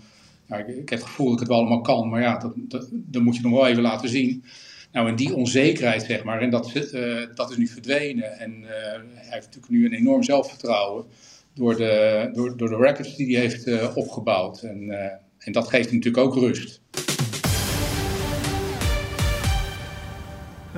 Nou, 0.48 0.62
ik, 0.62 0.89
heb 0.89 1.00
het 1.00 1.07
gevoel 1.07 1.25
dat 1.25 1.34
ik 1.34 1.39
het 1.39 1.48
wel 1.48 1.57
allemaal 1.57 1.81
kan, 1.81 2.10
maar 2.10 2.22
ja, 2.22 2.38
dat, 2.38 2.88
dat, 2.91 3.22
moet 3.22 3.36
je 3.36 3.41
nog 3.41 3.51
wel 3.51 3.67
even 3.67 3.81
laten 3.81 4.10
zien. 4.10 4.43
Nou, 4.91 5.07
en 5.07 5.15
die 5.15 5.36
onzekerheid, 5.36 6.03
zeg 6.03 6.24
maar, 6.24 6.41
en 6.41 6.50
dat, 6.50 6.72
uh, 6.93 7.25
dat 7.36 7.51
is 7.51 7.57
nu 7.57 7.67
verdwenen. 7.67 8.39
En 8.39 8.62
uh, 8.62 8.69
hij 9.13 9.27
heeft 9.29 9.46
natuurlijk 9.46 9.69
nu 9.69 9.86
een 9.86 9.93
enorm 9.93 10.24
zelfvertrouwen. 10.24 11.05
door 11.53 11.75
de, 11.75 12.29
door, 12.34 12.57
door 12.57 12.69
de 12.69 12.77
records 12.77 13.15
die 13.15 13.36
hij 13.36 13.46
heeft 13.46 13.96
opgebouwd. 13.96 14.62
En, 14.62 14.91
en 15.38 15.51
dat 15.51 15.67
geeft 15.67 15.89
hem 15.89 15.96
natuurlijk 15.96 16.25
ook 16.25 16.36
rust. 16.36 16.81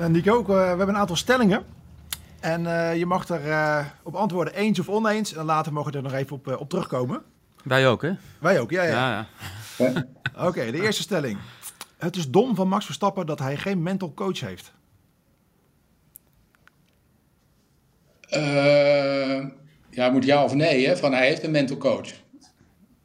Nico, 0.08 0.44
we 0.44 0.52
hebben 0.52 0.88
een 0.88 0.96
aantal 0.96 1.16
stellingen. 1.16 1.79
En 2.40 2.62
je 2.98 3.06
mag 3.06 3.28
er 3.28 3.92
op 4.02 4.14
antwoorden 4.14 4.54
eens 4.54 4.78
of 4.78 4.88
oneens. 4.88 5.34
En 5.34 5.44
later 5.44 5.72
mogen 5.72 5.92
we 5.92 5.96
er 5.96 6.02
nog 6.02 6.12
even 6.12 6.36
op, 6.36 6.56
op 6.58 6.68
terugkomen. 6.68 7.22
Wij 7.64 7.88
ook, 7.88 8.02
hè? 8.02 8.12
Wij 8.38 8.60
ook, 8.60 8.70
ja. 8.70 8.82
ja. 8.82 8.90
ja, 8.90 9.26
ja. 9.78 10.06
Oké, 10.46 10.70
de 10.70 10.82
eerste 10.82 11.02
stelling. 11.02 11.38
Het 11.98 12.16
is 12.16 12.30
dom 12.30 12.54
van 12.54 12.68
Max 12.68 12.84
Verstappen 12.84 13.26
dat 13.26 13.38
hij 13.38 13.56
geen 13.56 13.82
mental 13.82 14.14
coach 14.14 14.40
heeft. 14.40 14.72
Uh, 18.30 19.46
ja, 19.90 20.10
moet 20.10 20.24
ja 20.24 20.44
of 20.44 20.54
nee, 20.54 20.86
hè? 20.86 20.96
Van 20.96 21.12
hij 21.12 21.26
heeft 21.26 21.42
een 21.42 21.50
mental 21.50 21.76
coach. 21.76 22.08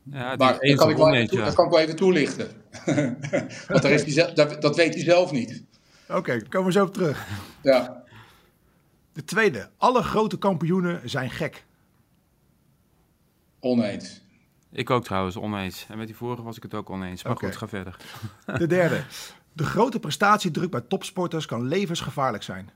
Ja, 0.04 0.36
maar 0.36 0.38
dat 0.38 0.76
kan, 0.76 0.90
ik 0.90 0.98
wel 0.98 1.16
even, 1.16 1.38
dat 1.38 1.54
kan 1.54 1.66
ik 1.66 1.72
wel 1.72 1.80
even 1.80 1.96
toelichten. 1.96 2.48
Want 3.68 3.82
daar 3.82 3.92
is 3.92 4.16
hij, 4.16 4.34
dat, 4.34 4.62
dat 4.62 4.76
weet 4.76 4.94
hij 4.94 5.04
zelf 5.04 5.32
niet. 5.32 5.64
Oké, 6.08 6.18
okay, 6.18 6.42
komen 6.42 6.68
we 6.68 6.74
zo 6.74 6.84
op 6.84 6.94
terug. 6.94 7.28
Ja. 7.62 8.04
De 9.16 9.24
tweede. 9.24 9.70
Alle 9.78 10.04
grote 10.04 10.38
kampioenen 10.38 11.10
zijn 11.10 11.30
gek. 11.30 11.66
Oneens. 13.60 14.22
Ik 14.72 14.90
ook 14.90 15.04
trouwens, 15.04 15.38
oneens. 15.38 15.86
En 15.90 15.98
met 15.98 16.08
die 16.08 16.16
vorige 16.16 16.44
was 16.44 16.58
ik 16.58 16.64
het 16.64 16.74
ook 16.74 16.90
oneens. 16.90 17.24
Maar 17.24 17.38
goed, 17.38 17.56
ga 17.56 17.68
verder. 17.68 17.98
De 18.58 18.68
derde. 18.68 19.04
De 19.54 19.64
grote 19.64 20.00
prestatiedruk 20.00 20.72
bij 20.72 20.82
topsporters 20.82 21.46
kan 21.46 21.68
levensgevaarlijk 21.68 22.44
zijn. 22.44 22.70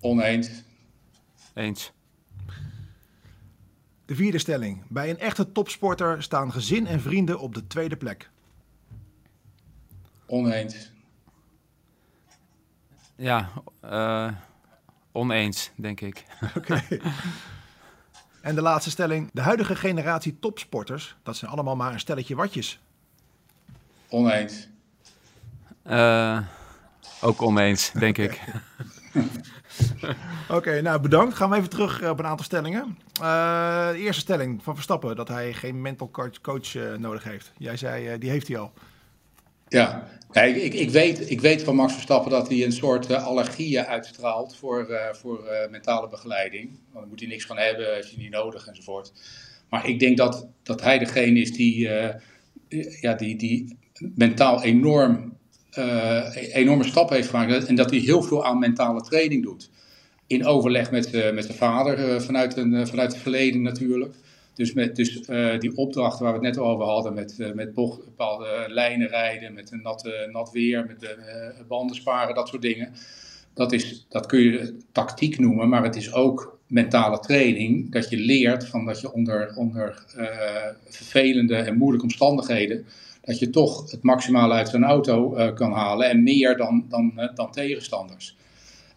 Oneens. 0.00 0.62
Eens. 1.52 1.92
De 4.04 4.14
vierde 4.14 4.38
stelling. 4.38 4.82
Bij 4.88 5.10
een 5.10 5.18
echte 5.18 5.52
topsporter 5.52 6.22
staan 6.22 6.52
gezin 6.52 6.86
en 6.86 7.00
vrienden 7.00 7.38
op 7.38 7.54
de 7.54 7.66
tweede 7.66 7.96
plek. 7.96 8.30
Oneens. 10.26 10.92
Ja, 13.16 13.48
uh, 13.84 14.28
oneens, 15.12 15.70
denk 15.76 16.00
ik. 16.00 16.24
Oké. 16.56 16.82
En 18.40 18.54
de 18.54 18.62
laatste 18.62 18.90
stelling. 18.90 19.30
De 19.32 19.40
huidige 19.40 19.76
generatie 19.76 20.38
topsporters, 20.38 21.16
dat 21.22 21.36
zijn 21.36 21.50
allemaal 21.50 21.76
maar 21.76 21.92
een 21.92 22.00
stelletje 22.00 22.34
watjes. 22.34 22.80
Oneens. 24.08 24.68
Uh, 25.86 26.38
ook 27.20 27.42
oneens, 27.42 27.92
denk 27.92 28.18
ik. 28.18 28.40
Oké, 30.48 30.80
nou 30.80 31.00
bedankt. 31.00 31.34
Gaan 31.34 31.50
we 31.50 31.56
even 31.56 31.70
terug 31.70 32.00
eh, 32.00 32.10
op 32.10 32.18
een 32.18 32.26
aantal 32.26 32.44
stellingen. 32.44 32.98
Uh, 33.22 33.88
de 33.88 33.98
eerste 33.98 34.20
stelling 34.20 34.62
van 34.62 34.74
Verstappen, 34.74 35.16
dat 35.16 35.28
hij 35.28 35.52
geen 35.52 35.80
mental 35.80 36.10
coach, 36.10 36.40
coach 36.40 36.74
uh, 36.74 36.94
nodig 36.96 37.24
heeft. 37.24 37.52
Jij 37.58 37.76
zei, 37.76 38.18
die 38.18 38.30
heeft 38.30 38.48
hij 38.48 38.58
al. 38.58 38.72
Ja, 39.74 40.08
ik, 40.32 40.74
ik, 40.74 40.90
weet, 40.90 41.30
ik 41.30 41.40
weet 41.40 41.62
van 41.62 41.74
Max 41.74 41.92
Verstappen 41.92 42.30
dat 42.30 42.48
hij 42.48 42.64
een 42.64 42.72
soort 42.72 43.10
uh, 43.10 43.26
allergieën 43.26 43.84
uitstraalt 43.84 44.56
voor, 44.56 44.90
uh, 44.90 45.12
voor 45.12 45.44
uh, 45.44 45.70
mentale 45.70 46.08
begeleiding. 46.08 46.68
Want 46.68 47.00
dan 47.00 47.08
moet 47.08 47.20
hij 47.20 47.28
niks 47.28 47.46
van 47.46 47.58
hebben, 47.58 47.96
als 47.96 48.10
je 48.10 48.16
niet 48.16 48.30
nodig 48.30 48.66
enzovoort. 48.66 49.12
Maar 49.68 49.88
ik 49.88 49.98
denk 49.98 50.16
dat, 50.16 50.48
dat 50.62 50.82
hij 50.82 50.98
degene 50.98 51.40
is 51.40 51.52
die, 51.52 51.88
ja, 53.00 53.14
die, 53.14 53.36
die 53.36 53.78
mentaal 54.14 54.62
enorm, 54.62 55.36
enorme 56.52 56.84
stappen 56.84 57.16
heeft 57.16 57.28
gemaakt. 57.28 57.66
En 57.66 57.74
dat 57.74 57.90
hij 57.90 57.98
heel 57.98 58.22
veel 58.22 58.44
aan 58.44 58.58
mentale 58.58 59.00
training 59.00 59.42
doet. 59.42 59.70
In 60.26 60.46
overleg 60.46 60.90
met, 60.90 61.32
met 61.34 61.44
zijn 61.44 61.58
vader, 61.58 62.22
vanuit, 62.22 62.56
een, 62.56 62.86
vanuit 62.86 63.12
het 63.12 63.22
verleden 63.22 63.62
natuurlijk. 63.62 64.14
Dus, 64.54 64.72
met, 64.72 64.96
dus 64.96 65.28
uh, 65.28 65.58
die 65.58 65.76
opdrachten 65.76 66.24
waar 66.24 66.40
we 66.40 66.46
het 66.46 66.56
net 66.56 66.64
over 66.64 66.84
hadden, 66.84 67.14
met, 67.14 67.36
uh, 67.38 67.52
met 67.52 67.74
bocht, 67.74 68.04
bepaalde 68.04 68.64
lijnen 68.68 69.08
rijden, 69.08 69.54
met 69.54 69.72
een 69.72 69.82
natte, 69.82 70.28
nat 70.32 70.50
weer, 70.50 70.86
met 70.86 71.00
de 71.00 71.16
uh, 71.60 71.66
banden 71.66 71.96
sparen, 71.96 72.34
dat 72.34 72.48
soort 72.48 72.62
dingen. 72.62 72.92
Dat, 73.54 73.72
is, 73.72 74.06
dat 74.08 74.26
kun 74.26 74.40
je 74.40 74.76
tactiek 74.92 75.38
noemen, 75.38 75.68
maar 75.68 75.82
het 75.82 75.96
is 75.96 76.12
ook 76.12 76.58
mentale 76.66 77.18
training. 77.18 77.92
Dat 77.92 78.10
je 78.10 78.16
leert 78.16 78.66
van 78.66 78.84
dat 78.84 79.00
je 79.00 79.12
onder, 79.12 79.56
onder 79.56 80.04
vervelende 80.88 81.56
en 81.56 81.76
moeilijke 81.76 82.06
omstandigheden, 82.06 82.86
dat 83.20 83.38
je 83.38 83.50
toch 83.50 83.90
het 83.90 84.02
maximale 84.02 84.54
uit 84.54 84.68
zo'n 84.68 84.84
auto 84.84 85.30
kan 85.54 85.72
halen 85.72 86.08
en 86.08 86.22
meer 86.22 86.56
dan, 86.56 86.86
dan, 86.88 87.30
dan 87.34 87.50
tegenstanders. 87.50 88.36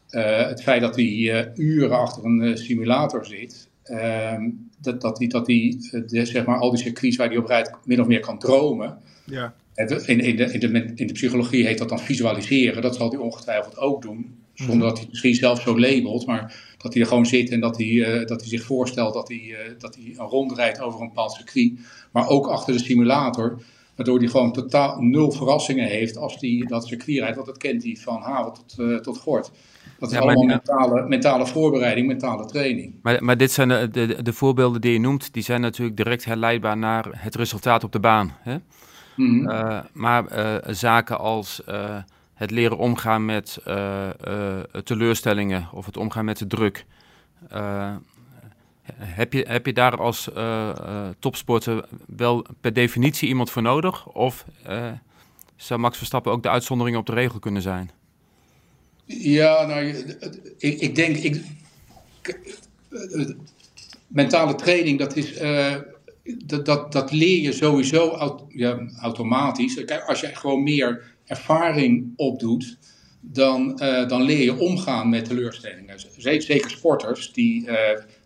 het 0.10 0.64
feit 0.64 0.82
dat 0.82 0.96
hij 0.96 1.52
uren 1.56 1.98
achter 1.98 2.26
een 2.26 2.58
simulator 2.58 3.26
zit, 3.26 3.67
Ehm, 3.88 4.50
dat, 4.82 5.02
dat 5.02 5.18
die, 5.18 5.28
dat 5.28 5.46
die 5.46 5.90
de, 6.08 6.26
zeg 6.26 6.46
maar, 6.46 6.60
al 6.60 6.70
die 6.70 6.80
circuits 6.80 7.16
waar 7.16 7.30
die 7.30 7.40
op 7.40 7.46
rijdt 7.46 7.72
min 7.86 8.02
of 8.02 8.08
meer 8.08 8.20
kan 8.20 8.40
dromen. 8.40 8.98
Ja. 9.26 9.54
In, 9.76 10.20
in, 10.20 10.36
de, 10.36 10.44
in, 10.44 10.60
de, 10.60 10.92
in 10.96 11.08
de 11.08 11.14
psychologie 11.14 11.66
heet 11.66 11.78
dat 11.78 11.90
dan 11.90 12.00
visualiseren. 12.00 12.82
Dat 12.82 12.96
zal 12.96 13.10
hij 13.10 13.20
ongetwijfeld 13.20 13.78
ook 13.78 14.02
doen. 14.02 14.36
Zonder 14.54 14.76
mhm. 14.76 14.86
dat 14.86 14.92
hij 14.92 15.02
het 15.02 15.10
misschien 15.10 15.36
zelf 15.36 15.62
zo 15.62 15.80
labelt. 15.80 16.26
Maar 16.26 16.76
dat 16.78 16.94
hij 16.94 17.02
er 17.02 17.08
gewoon 17.08 17.26
zit 17.26 17.50
en 17.50 17.60
dat 17.60 17.78
hij, 17.78 17.88
uh, 17.88 18.26
dat 18.26 18.40
hij 18.40 18.50
zich 18.50 18.64
voorstelt 18.64 19.14
dat 19.14 19.28
hij, 19.28 19.38
uh, 19.38 19.58
dat 19.78 19.96
hij 19.96 20.14
een 20.18 20.26
rond 20.26 20.52
rijdt 20.52 20.82
over 20.82 21.02
een 21.02 21.08
bepaald 21.08 21.32
circuit. 21.32 21.80
Maar 22.12 22.28
ook 22.28 22.48
achter 22.48 22.74
de 22.74 22.80
simulator. 22.80 23.62
Waardoor 23.96 24.20
hij 24.20 24.28
gewoon 24.28 24.54
totaal 24.54 25.02
nul 25.02 25.32
verrassingen 25.32 25.88
heeft 25.88 26.18
als 26.18 26.38
hij 26.40 26.64
dat 26.68 26.88
circuit 26.88 27.20
rijdt. 27.20 27.36
Want 27.36 27.48
dat 27.48 27.58
kent 27.58 27.84
hij 27.84 27.98
van 28.00 28.22
haven 28.22 28.54
tot, 28.54 28.76
uh, 28.80 28.98
tot 28.98 29.18
gort. 29.18 29.52
Dat 30.00 30.12
is 30.12 30.18
allemaal 30.18 30.44
mentale, 30.44 31.08
mentale 31.08 31.48
voorbereiding, 31.48 32.08
mentale 32.08 32.46
training. 32.46 32.94
Maar, 33.02 33.24
maar 33.24 33.38
dit 33.38 33.52
zijn 33.52 33.68
de, 33.68 33.90
de, 33.92 34.24
de, 34.24 34.34
voorbeelden 34.34 34.82
die 34.82 34.94
je 34.94 35.00
noemt, 35.00 35.34
die 35.34 35.44
zijn 35.44 35.62
natuurlijk 35.62 35.98
direct 35.98 36.26
herleidbaar 36.26 36.78
naar 36.78 37.06
het 37.12 37.36
resultaat 37.36 37.84
op 37.84 37.92
de 37.92 38.00
baan. 38.00 38.36
Hè? 38.40 38.58
Mm 39.16 39.86
maar 39.94 40.38
uh, 40.38 40.56
zaken 40.74 41.20
als 41.20 41.62
uh, 41.70 41.96
het 42.34 42.52
leren 42.52 42.78
omgaan 42.78 43.26
met 43.26 43.60
teleurstellingen 44.84 45.68
of 45.72 45.86
het 45.86 45.98
omgaan 45.98 46.26
met 46.26 46.38
de 46.38 46.48
druk. 46.48 46.86
heb, 48.94 49.34
je, 49.34 49.46
heb 49.48 49.66
je 49.66 49.74
daar 49.74 49.98
als 49.98 50.30
topsporter 51.20 51.86
wel 52.16 52.46
per 52.62 52.74
definitie 52.74 53.28
iemand 53.28 53.50
voor 53.50 53.62
nodig? 53.62 54.08
Of 54.08 54.46
zou 55.56 55.80
Max 55.80 55.98
Verstappen 55.98 56.32
ook 56.32 56.44
de 56.44 56.50
uitzondering 56.50 56.98
op 56.98 57.06
de 57.06 57.14
regel 57.14 57.40
kunnen 57.40 57.62
zijn? 57.62 57.92
Ja, 59.08 59.66
nou, 59.66 59.86
ik, 60.58 60.80
ik 60.80 60.96
denk, 60.96 61.18
ik, 61.18 61.42
mentale 64.08 64.56
training, 64.56 65.00
dat 65.00 65.16
is, 65.16 65.42
uh, 65.42 65.76
dat, 66.46 66.66
dat, 66.66 66.92
dat 66.92 67.12
leer 67.12 67.42
je 67.42 67.52
sowieso 67.52 68.36
ja, 68.50 68.88
automatisch. 69.02 69.84
Kijk, 69.84 70.04
als 70.04 70.20
je 70.20 70.28
gewoon 70.28 70.64
meer 70.64 71.16
ervaring 71.26 72.14
opdoet, 72.16 72.78
dan, 73.22 73.80
uh, 73.84 74.08
dan 74.08 74.22
leer 74.22 74.44
je 74.44 74.60
omgaan 74.60 75.10
met 75.10 75.26
teleurstellingen. 75.26 76.00
Zeker 76.18 76.70
sporters, 76.70 77.34
die, 77.34 77.68
uh, 77.68 77.78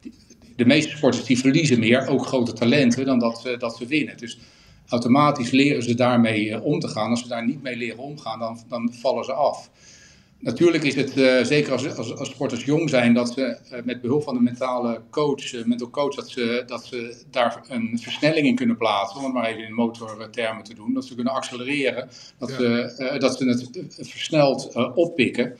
die, 0.02 0.14
de 0.56 0.66
meeste 0.66 0.98
sporters 0.98 1.26
die 1.26 1.40
verliezen 1.40 1.80
meer, 1.80 2.08
ook 2.08 2.26
grote 2.26 2.54
talenten, 2.54 3.06
dan 3.06 3.20
dat, 3.20 3.56
dat 3.58 3.78
ze 3.78 3.86
winnen. 3.86 4.18
Dus 4.18 4.40
automatisch 4.88 5.52
leren 5.52 5.84
ze 5.84 5.96
daarmee 5.96 6.62
om 6.62 6.80
te 6.80 6.88
gaan. 6.88 7.10
Als 7.10 7.22
ze 7.22 7.28
daar 7.28 7.46
niet 7.46 7.62
mee 7.62 7.76
leren 7.76 7.98
omgaan, 7.98 8.40
dan, 8.40 8.60
dan 8.70 8.94
vallen 8.94 9.24
ze 9.24 9.34
af. 9.34 9.70
Natuurlijk 10.42 10.84
is 10.84 10.96
het, 10.96 11.18
uh, 11.18 11.44
zeker 11.44 11.72
als, 11.72 11.98
als, 11.98 12.16
als, 12.16 12.30
sporters 12.30 12.66
jong 12.66 12.90
zijn, 12.90 13.14
dat 13.14 13.34
ze 13.34 13.58
uh, 13.72 13.80
met 13.84 14.02
behulp 14.02 14.24
van 14.24 14.34
de 14.34 14.42
mentale 14.42 15.02
coach, 15.10 15.54
uh, 15.54 15.66
mental 15.66 15.90
coach, 15.90 16.16
dat 16.16 16.30
ze, 16.30 16.64
dat 16.66 16.86
ze 16.86 17.24
daar 17.32 17.62
een 17.68 18.00
versnelling 18.02 18.48
in 18.48 18.56
kunnen 18.56 18.78
plaatsen, 18.78 19.18
om 19.18 19.24
het 19.24 19.34
maar 19.34 19.46
even 19.46 19.64
in 19.64 19.74
motortermen 19.74 20.64
te 20.64 20.74
doen. 20.74 20.94
Dat 20.94 21.06
ze 21.06 21.16
kunnen 21.16 21.34
accelereren, 21.34 22.10
dat, 22.38 22.52
ze, 22.52 23.16
dat 23.20 23.38
ze 23.38 23.46
het 23.98 24.10
versneld 24.10 24.74
oppikken. 24.96 25.58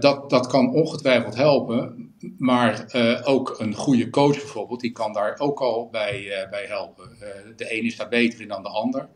dat, 0.00 0.30
dat 0.30 0.46
kan 0.46 0.72
ongetwijfeld 0.72 1.34
helpen, 1.34 2.12
maar 2.38 2.86
ook 3.24 3.54
een 3.58 3.74
goede 3.74 4.10
coach 4.10 4.36
bijvoorbeeld, 4.36 4.80
die 4.80 4.92
kan 4.92 5.12
daar 5.12 5.34
ook 5.38 5.60
al 5.60 5.88
bij, 5.90 6.46
bij 6.50 6.64
helpen. 6.66 7.08
de 7.56 7.76
een 7.76 7.84
is 7.84 7.96
daar 7.96 8.08
beter 8.08 8.40
in 8.40 8.48
dan 8.48 8.62
de 8.62 8.68
ander. 8.68 9.08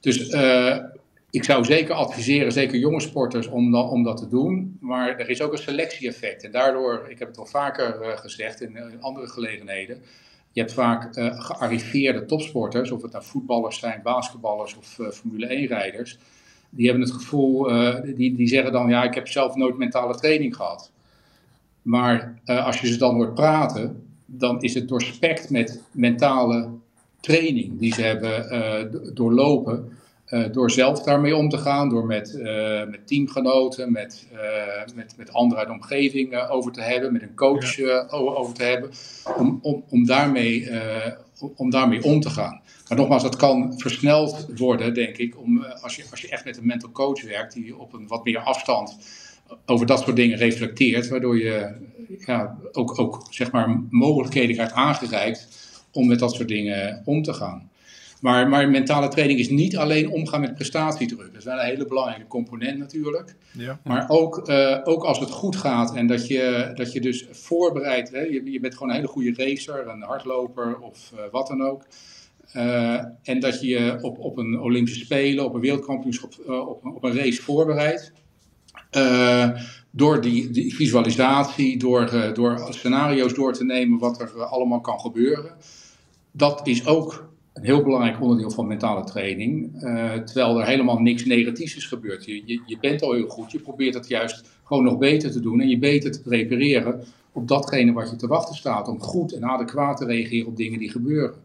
Dus 0.00 0.28
ik 1.32 1.44
zou 1.44 1.64
zeker 1.64 1.94
adviseren, 1.94 2.52
zeker 2.52 2.78
jonge 2.78 3.00
sporters, 3.00 3.46
om, 3.46 3.74
om 3.74 4.02
dat 4.02 4.16
te 4.16 4.28
doen. 4.28 4.76
Maar 4.80 5.18
er 5.18 5.28
is 5.28 5.42
ook 5.42 5.52
een 5.52 5.58
selectie-effect. 5.58 6.44
En 6.44 6.50
daardoor, 6.50 7.06
ik 7.08 7.18
heb 7.18 7.28
het 7.28 7.38
al 7.38 7.46
vaker 7.46 8.02
uh, 8.02 8.16
gezegd 8.16 8.60
in, 8.60 8.76
in, 8.76 9.00
andere 9.02 9.28
gelegenheden. 9.28 10.02
Je 10.50 10.60
hebt 10.60 10.72
vaak 10.72 11.16
uh, 11.16 11.40
gearriveerde 11.40 12.24
topsporters, 12.24 12.90
of 12.90 13.02
het 13.02 13.12
nou 13.12 13.24
voetballers 13.24 13.78
zijn, 13.78 14.00
basketballers 14.02 14.76
of 14.76 15.14
Formule 15.14 15.46
1-rijders. 15.46 16.18
Die 16.70 16.86
hebben 16.86 17.04
het 17.04 17.14
gevoel, 17.14 17.62
die, 18.16 18.34
die 18.36 18.48
zeggen 18.48 18.72
dan, 18.72 18.88
ja, 18.88 19.02
ik 19.02 19.14
heb 19.14 19.28
zelf 19.28 19.54
nooit 19.54 19.76
mentale 19.76 20.14
training 20.14 20.56
gehad. 20.56 20.92
Maar 21.82 22.40
als 22.44 22.80
je 22.80 22.86
ze 22.86 22.98
dan 22.98 23.14
hoort 23.14 23.34
praten, 23.34 24.06
dan 24.26 24.62
is 24.62 24.74
het 24.74 24.88
doorspekt 24.88 25.50
met 25.50 25.82
mentale 25.92 26.70
training 27.20 27.78
die 27.78 27.94
ze 27.94 28.02
hebben 28.02 29.14
doorlopen. 29.14 30.00
Door 30.52 30.70
zelf 30.70 31.02
daarmee 31.02 31.36
om 31.36 31.48
te 31.48 31.58
gaan, 31.58 31.88
door 31.88 32.06
met, 32.06 32.38
met 32.90 33.06
teamgenoten, 33.06 33.92
met, 33.92 34.26
met, 34.94 35.14
met 35.16 35.32
anderen 35.32 35.58
uit 35.58 35.66
de 35.68 35.74
omgeving 35.74 36.48
over 36.48 36.72
te 36.72 36.80
hebben, 36.80 37.12
met 37.12 37.22
een 37.22 37.34
coach 37.34 37.80
over 38.10 38.54
te 38.54 38.62
hebben, 38.62 38.90
om, 39.36 39.58
om, 39.62 39.84
om, 39.88 40.06
daarmee, 40.06 40.70
om 41.56 41.70
daarmee 41.70 42.04
om 42.04 42.20
te 42.20 42.30
gaan. 42.30 42.60
Maar 42.88 42.98
nogmaals, 42.98 43.22
dat 43.22 43.36
kan 43.36 43.78
versneld 43.78 44.46
worden, 44.56 44.94
denk 44.94 45.16
ik, 45.16 45.38
om, 45.38 45.64
als, 45.64 45.96
je, 45.96 46.04
als 46.10 46.20
je 46.20 46.28
echt 46.28 46.44
met 46.44 46.56
een 46.56 46.66
mental 46.66 46.90
coach 46.90 47.22
werkt, 47.22 47.54
die 47.54 47.76
op 47.76 47.92
een 47.92 48.06
wat 48.06 48.24
meer 48.24 48.38
afstand 48.38 48.96
over 49.66 49.86
dat 49.86 50.00
soort 50.00 50.16
dingen 50.16 50.38
reflecteert, 50.38 51.08
waardoor 51.08 51.38
je 51.38 51.72
ja, 52.26 52.58
ook, 52.72 52.98
ook 52.98 53.26
zeg 53.30 53.50
maar, 53.50 53.80
mogelijkheden 53.90 54.54
krijgt 54.54 54.72
aangereikt 54.72 55.48
om 55.92 56.06
met 56.06 56.18
dat 56.18 56.34
soort 56.34 56.48
dingen 56.48 57.02
om 57.04 57.22
te 57.22 57.32
gaan. 57.32 57.70
Maar, 58.22 58.48
maar 58.48 58.70
mentale 58.70 59.08
training 59.08 59.38
is 59.38 59.48
niet 59.48 59.76
alleen 59.76 60.10
omgaan 60.10 60.40
met 60.40 60.54
prestatiedruk. 60.54 61.26
Dat 61.26 61.36
is 61.36 61.44
wel 61.44 61.58
een 61.58 61.64
hele 61.64 61.86
belangrijke 61.86 62.26
component 62.26 62.78
natuurlijk. 62.78 63.34
Ja. 63.52 63.80
Maar 63.84 64.08
ook, 64.08 64.48
uh, 64.48 64.78
ook 64.84 65.04
als 65.04 65.18
het 65.18 65.30
goed 65.30 65.56
gaat 65.56 65.94
en 65.94 66.06
dat 66.06 66.26
je, 66.26 66.70
dat 66.74 66.92
je 66.92 67.00
dus 67.00 67.26
voorbereidt. 67.30 68.10
Hè, 68.10 68.20
je, 68.20 68.50
je 68.50 68.60
bent 68.60 68.72
gewoon 68.72 68.88
een 68.88 68.94
hele 68.94 69.08
goede 69.08 69.44
racer, 69.44 69.88
een 69.88 70.02
hardloper 70.02 70.78
of 70.78 71.12
uh, 71.14 71.20
wat 71.30 71.46
dan 71.46 71.62
ook. 71.62 71.86
Uh, 72.56 73.04
en 73.22 73.40
dat 73.40 73.60
je 73.60 73.66
je 73.66 73.98
op, 74.00 74.18
op 74.18 74.38
een 74.38 74.60
Olympische 74.60 75.04
Spelen, 75.04 75.44
op 75.44 75.54
een 75.54 75.60
wereldkampioenschap, 75.60 76.34
op, 76.46 76.84
op 76.84 77.04
een 77.04 77.16
race 77.16 77.42
voorbereidt. 77.42 78.12
Door 79.90 80.20
die, 80.20 80.50
die, 80.50 80.74
visualisatie, 80.74 81.78
door, 81.78 82.32
door 82.34 82.66
scenario's 82.70 83.34
door 83.34 83.52
te 83.52 83.64
nemen 83.64 83.98
wat 83.98 84.20
er 84.20 84.44
allemaal 84.44 84.80
kan 84.80 85.00
gebeuren. 85.00 85.54
Dat 86.32 86.66
is 86.66 86.86
ook 86.86 87.30
een 87.52 87.64
heel 87.64 87.82
belangrijk 87.82 88.20
onderdeel 88.20 88.50
van 88.50 88.66
mentale 88.66 89.04
training. 89.04 89.80
terwijl 90.24 90.60
er 90.60 90.66
helemaal 90.66 90.98
niks 90.98 91.24
negatiefs 91.24 91.76
is 91.76 91.86
gebeurd. 91.86 92.24
Je, 92.24 92.42
je, 92.44 92.60
je, 92.66 92.78
bent 92.80 93.02
al 93.02 93.12
heel 93.12 93.28
goed, 93.28 93.52
je 93.52 93.58
probeert 93.58 93.94
het 93.94 94.08
juist 94.08 94.44
gewoon 94.64 94.84
nog 94.84 94.98
beter 94.98 95.30
te 95.30 95.40
doen 95.40 95.60
en 95.60 95.68
je 95.68 95.78
beter 95.78 96.12
te 96.12 96.22
prepareren 96.22 97.04
op 97.32 97.48
datgene 97.48 97.92
wat 97.92 98.10
je 98.10 98.16
te 98.16 98.26
wachten 98.26 98.54
staat. 98.54 98.88
Om 98.88 99.00
goed 99.00 99.32
en 99.32 99.44
adequaat 99.44 99.96
te 99.96 100.04
reageren 100.04 100.46
op 100.46 100.56
dingen 100.56 100.78
die 100.78 100.90
gebeuren. 100.90 101.36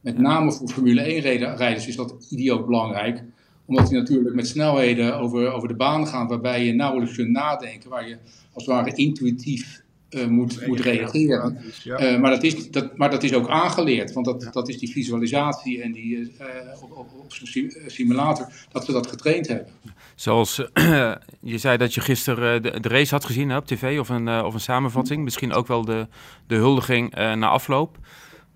Met 0.00 0.18
name 0.18 0.52
voor 0.52 0.68
Formule 0.68 1.02
1-rijders 1.02 1.86
is 1.86 1.96
dat 1.96 2.26
idioot 2.30 2.66
belangrijk 2.66 3.22
omdat 3.66 3.88
die 3.88 3.98
natuurlijk 3.98 4.34
met 4.34 4.46
snelheden 4.46 5.18
over, 5.18 5.52
over 5.52 5.68
de 5.68 5.74
baan 5.74 6.06
gaan, 6.06 6.28
waarbij 6.28 6.64
je 6.64 6.72
nauwelijks 6.72 7.14
kunt 7.14 7.30
nadenken, 7.30 7.90
waar 7.90 8.08
je 8.08 8.18
als 8.52 8.66
het 8.66 8.74
ware 8.74 8.94
intuïtief 8.94 9.82
uh, 10.10 10.26
moet, 10.26 10.66
moet 10.66 10.80
reageren. 10.80 11.58
Uh, 11.84 12.18
maar, 12.18 12.30
dat 12.30 12.42
is, 12.42 12.70
dat, 12.70 12.96
maar 12.96 13.10
dat 13.10 13.22
is 13.22 13.34
ook 13.34 13.48
aangeleerd, 13.48 14.12
want 14.12 14.26
dat, 14.26 14.48
dat 14.52 14.68
is 14.68 14.78
die 14.78 14.90
visualisatie 14.90 15.82
en 15.82 15.92
die 15.92 16.16
uh, 16.16 16.26
op, 16.82 16.90
op, 16.90 17.08
op 17.18 17.32
zo'n 17.32 17.72
simulator, 17.86 18.46
dat 18.72 18.84
ze 18.84 18.92
dat 18.92 19.06
getraind 19.06 19.48
hebben. 19.48 19.72
Zoals 20.14 20.56
je 21.52 21.58
zei 21.58 21.76
dat 21.76 21.94
je 21.94 22.00
gisteren 22.00 22.62
de, 22.62 22.80
de, 22.80 22.88
race 22.88 23.14
had 23.14 23.24
gezien 23.24 23.50
hè, 23.50 23.56
op 23.56 23.66
tv 23.66 23.98
of 24.00 24.08
een, 24.08 24.28
of 24.28 24.54
een 24.54 24.60
samenvatting, 24.60 25.24
misschien 25.24 25.52
ook 25.52 25.66
wel 25.66 25.84
de, 25.84 26.06
de 26.46 26.54
huldiging 26.54 27.14
na 27.14 27.48
afloop 27.48 27.98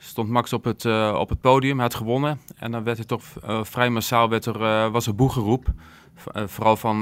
stond 0.03 0.29
Max 0.29 0.53
op 0.53 0.65
het, 0.65 0.85
uh, 0.85 1.17
op 1.19 1.29
het 1.29 1.41
podium, 1.41 1.75
hij 1.75 1.83
had 1.83 1.95
gewonnen. 1.95 2.41
En 2.57 2.71
dan 2.71 2.85
werd 2.85 2.99
er 2.99 3.07
toch 3.07 3.23
uh, 3.45 3.65
vrij 3.65 3.91
massaal 3.91 4.29
werd 4.29 4.47
er, 4.47 4.61
uh, 4.61 4.93
was 4.93 5.07
er 5.07 5.15
boegeroep. 5.15 5.67
Vooral 6.25 6.77
van 6.77 6.99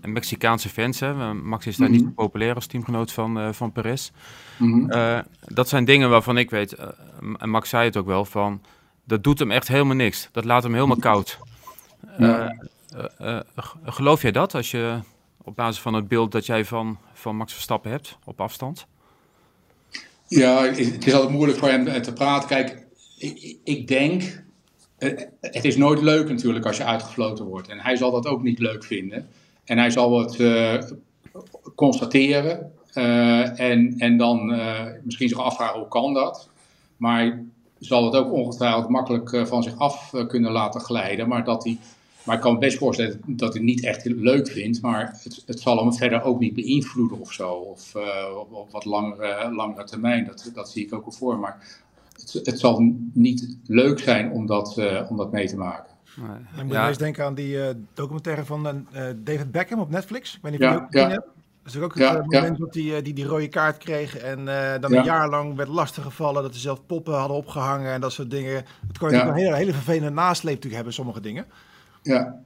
Mexicaanse 0.00 0.68
fans. 0.68 1.00
Hè. 1.00 1.34
Max 1.34 1.66
is 1.66 1.76
daar 1.76 1.90
niet 1.90 2.02
mhm. 2.02 2.12
populair 2.12 2.54
als 2.54 2.66
teamgenoot 2.66 3.12
van, 3.12 3.54
van 3.54 3.72
Perez. 3.72 4.10
Mm 4.58 4.92
dat 5.46 5.68
zijn 5.68 5.84
dingen 5.84 6.10
waarvan 6.10 6.38
ik 6.38 6.50
weet, 6.50 6.76
en 7.38 7.50
Max 7.50 7.68
zei 7.68 7.84
het 7.84 7.96
ook 7.96 8.06
wel, 8.06 8.24
van 8.24 8.62
dat 9.04 9.24
doet 9.24 9.38
hem 9.38 9.50
echt 9.50 9.68
helemaal 9.68 9.96
niks. 9.96 10.28
Dat 10.32 10.44
laat 10.44 10.62
hem 10.62 10.74
helemaal 10.74 10.96
koud. 10.96 11.38
geloof 13.84 14.22
jij 14.22 14.32
dat 14.32 14.54
als 14.54 14.70
je 14.70 14.98
op 15.42 15.56
basis 15.56 15.82
van 15.82 15.94
het 15.94 16.08
beeld 16.08 16.32
dat 16.32 16.46
jij 16.46 16.64
van, 16.64 16.98
van 17.12 17.36
Max 17.36 17.52
Verstappen 17.52 17.90
hebt 17.90 18.18
op 18.24 18.40
afstand? 18.40 18.86
Ja, 20.26 20.62
het 20.64 21.06
is 21.06 21.12
altijd 21.12 21.32
moeilijk 21.32 21.58
voor 21.58 21.68
hem 21.68 22.02
te 22.02 22.12
praten. 22.12 22.48
Kijk, 22.48 22.86
ik, 23.18 23.56
ik 23.64 23.86
denk, 23.86 24.22
eh, 24.22 24.28
het 25.40 25.64
is 25.64 25.76
nooit 25.76 26.02
leuk 26.02 26.28
natuurlijk 26.28 26.66
als 26.66 26.76
je 26.76 26.84
uitgefloten 26.84 27.44
wordt. 27.44 27.68
En 27.68 27.80
hij 27.80 27.96
zal 27.96 28.10
dat 28.10 28.26
ook 28.26 28.42
niet 28.42 28.58
leuk 28.58 28.84
vinden. 28.84 29.28
En 29.64 29.78
hij 29.78 29.90
zal 29.90 30.18
het 30.18 30.38
uh, 30.38 30.82
constateren. 31.74 32.72
Uh, 32.94 33.60
en, 33.60 33.94
en 33.98 34.16
dan 34.16 34.46
misschien 35.02 35.28
zich 35.28 35.38
afvragen 35.38 35.78
hoe 35.78 35.88
kan 35.88 36.14
dat. 36.14 36.48
Maar 36.96 37.42
zal 37.78 38.04
het 38.04 38.14
ook 38.14 38.32
ongetwijfeld 38.32 38.88
makkelijk 38.88 39.46
van 39.46 39.62
zich 39.62 39.78
af 39.78 40.12
kunnen 40.28 40.52
laten 40.52 40.80
glijden. 40.80 41.28
Maar 41.28 41.44
dat 41.44 41.64
hij 41.64 41.78
maar 42.24 42.36
ik 42.36 42.40
kan 42.40 42.58
best 42.58 42.78
voorstellen 42.78 43.20
dat 43.26 43.52
hij 43.52 43.62
het 43.62 43.70
niet 43.70 43.84
echt 43.84 44.04
leuk 44.04 44.48
vindt, 44.48 44.82
maar 44.82 45.18
het, 45.22 45.42
het 45.46 45.60
zal 45.60 45.78
hem 45.78 45.94
verder 45.94 46.22
ook 46.22 46.40
niet 46.40 46.54
beïnvloeden 46.54 47.20
of 47.20 47.32
zo. 47.32 47.50
Of 47.50 47.94
op, 48.50 48.70
wat 48.70 48.84
langere, 48.84 49.84
termijn, 49.84 50.24
dat, 50.24 50.50
dat 50.54 50.70
zie 50.70 50.86
ik 50.86 50.94
ook 50.94 51.04
al 51.04 51.12
voor. 51.12 51.38
Maar 51.38 51.82
het, 52.32 52.46
het 52.46 52.60
zal 52.60 52.94
niet 53.12 53.56
leuk 53.66 53.98
zijn 53.98 54.30
om 54.30 54.46
dat, 54.46 54.76
uh, 54.78 55.10
om 55.10 55.16
dat 55.16 55.32
mee 55.32 55.48
te 55.48 55.56
maken. 55.56 55.92
Nee. 56.16 56.28
Dan 56.56 56.66
moet 56.66 56.74
je 56.76 56.86
eens 56.86 56.98
denken 56.98 57.24
aan 57.24 57.34
die 57.34 57.56
uh, 57.56 57.68
documentaire 57.94 58.44
van 58.44 58.86
David 59.16 59.50
Beckham 59.50 59.80
op 59.80 59.90
Netflix. 59.90 60.34
Ik 60.34 60.42
weet 60.42 60.52
niet 60.52 60.60
of 60.60 60.68
je 60.68 60.74
ja, 60.74 60.82
ook 60.82 60.92
ja. 60.92 61.08
hebt. 61.08 61.26
Dat 61.62 61.74
is 61.74 61.80
ook 61.80 61.94
het 61.94 62.02
ja, 62.02 62.22
moment 62.24 62.58
dat 62.58 62.74
hij 62.74 63.02
die, 63.02 63.14
die 63.14 63.24
rode 63.24 63.48
kaart 63.48 63.78
kreeg 63.78 64.16
en 64.16 64.44
dan 64.80 64.94
een 64.94 65.04
jaar 65.04 65.28
lang 65.28 65.56
werd 65.56 65.68
lastiggevallen. 65.68 66.42
Dat 66.42 66.54
ze 66.54 66.60
zelf 66.60 66.86
poppen 66.86 67.14
hadden 67.14 67.36
opgehangen 67.36 67.92
en 67.92 68.00
dat 68.00 68.12
soort 68.12 68.30
dingen. 68.30 68.64
Het 68.86 68.98
kan 68.98 69.10
je 69.10 69.20
een 69.20 69.34
hele, 69.34 69.54
hele 69.54 69.72
vervelende 69.72 70.10
nasleep 70.10 70.54
natuurlijk 70.54 70.74
hebben, 70.74 70.92
sommige 70.92 71.20
dingen. 71.20 71.46
Ja, 72.02 72.40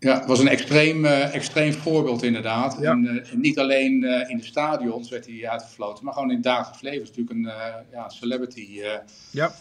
ja, 0.00 0.18
het 0.18 0.26
was 0.26 0.38
een 0.38 0.48
extreem, 0.48 1.04
uh, 1.04 1.34
extreem 1.34 1.72
voorbeeld 1.72 2.22
inderdaad. 2.22 2.80
En, 2.80 3.04
uh, 3.04 3.32
niet 3.40 3.58
alleen 3.58 4.02
uh, 4.02 4.30
in 4.30 4.36
de 4.36 4.44
stadions 4.44 5.08
werd 5.08 5.26
hij 5.26 5.48
uitgefloten, 5.48 6.04
maar 6.04 6.12
gewoon 6.12 6.28
in 6.28 6.34
het 6.34 6.44
dagelijks 6.44 6.82
leven. 6.82 7.02
Is 7.02 7.08
natuurlijk 7.08 7.36
een 7.36 7.52
ja, 7.92 8.08
celebrity. 8.08 8.80
ja. 9.30 9.52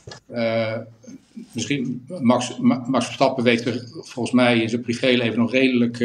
misschien 1.51 2.05
Max, 2.21 2.57
Max 2.59 3.05
Verstappen 3.05 3.43
weet 3.43 3.83
volgens 3.91 4.31
mij 4.31 4.59
in 4.59 4.69
zijn 4.69 4.81
privéleven 4.81 5.39
nog 5.39 5.51
redelijk 5.51 5.97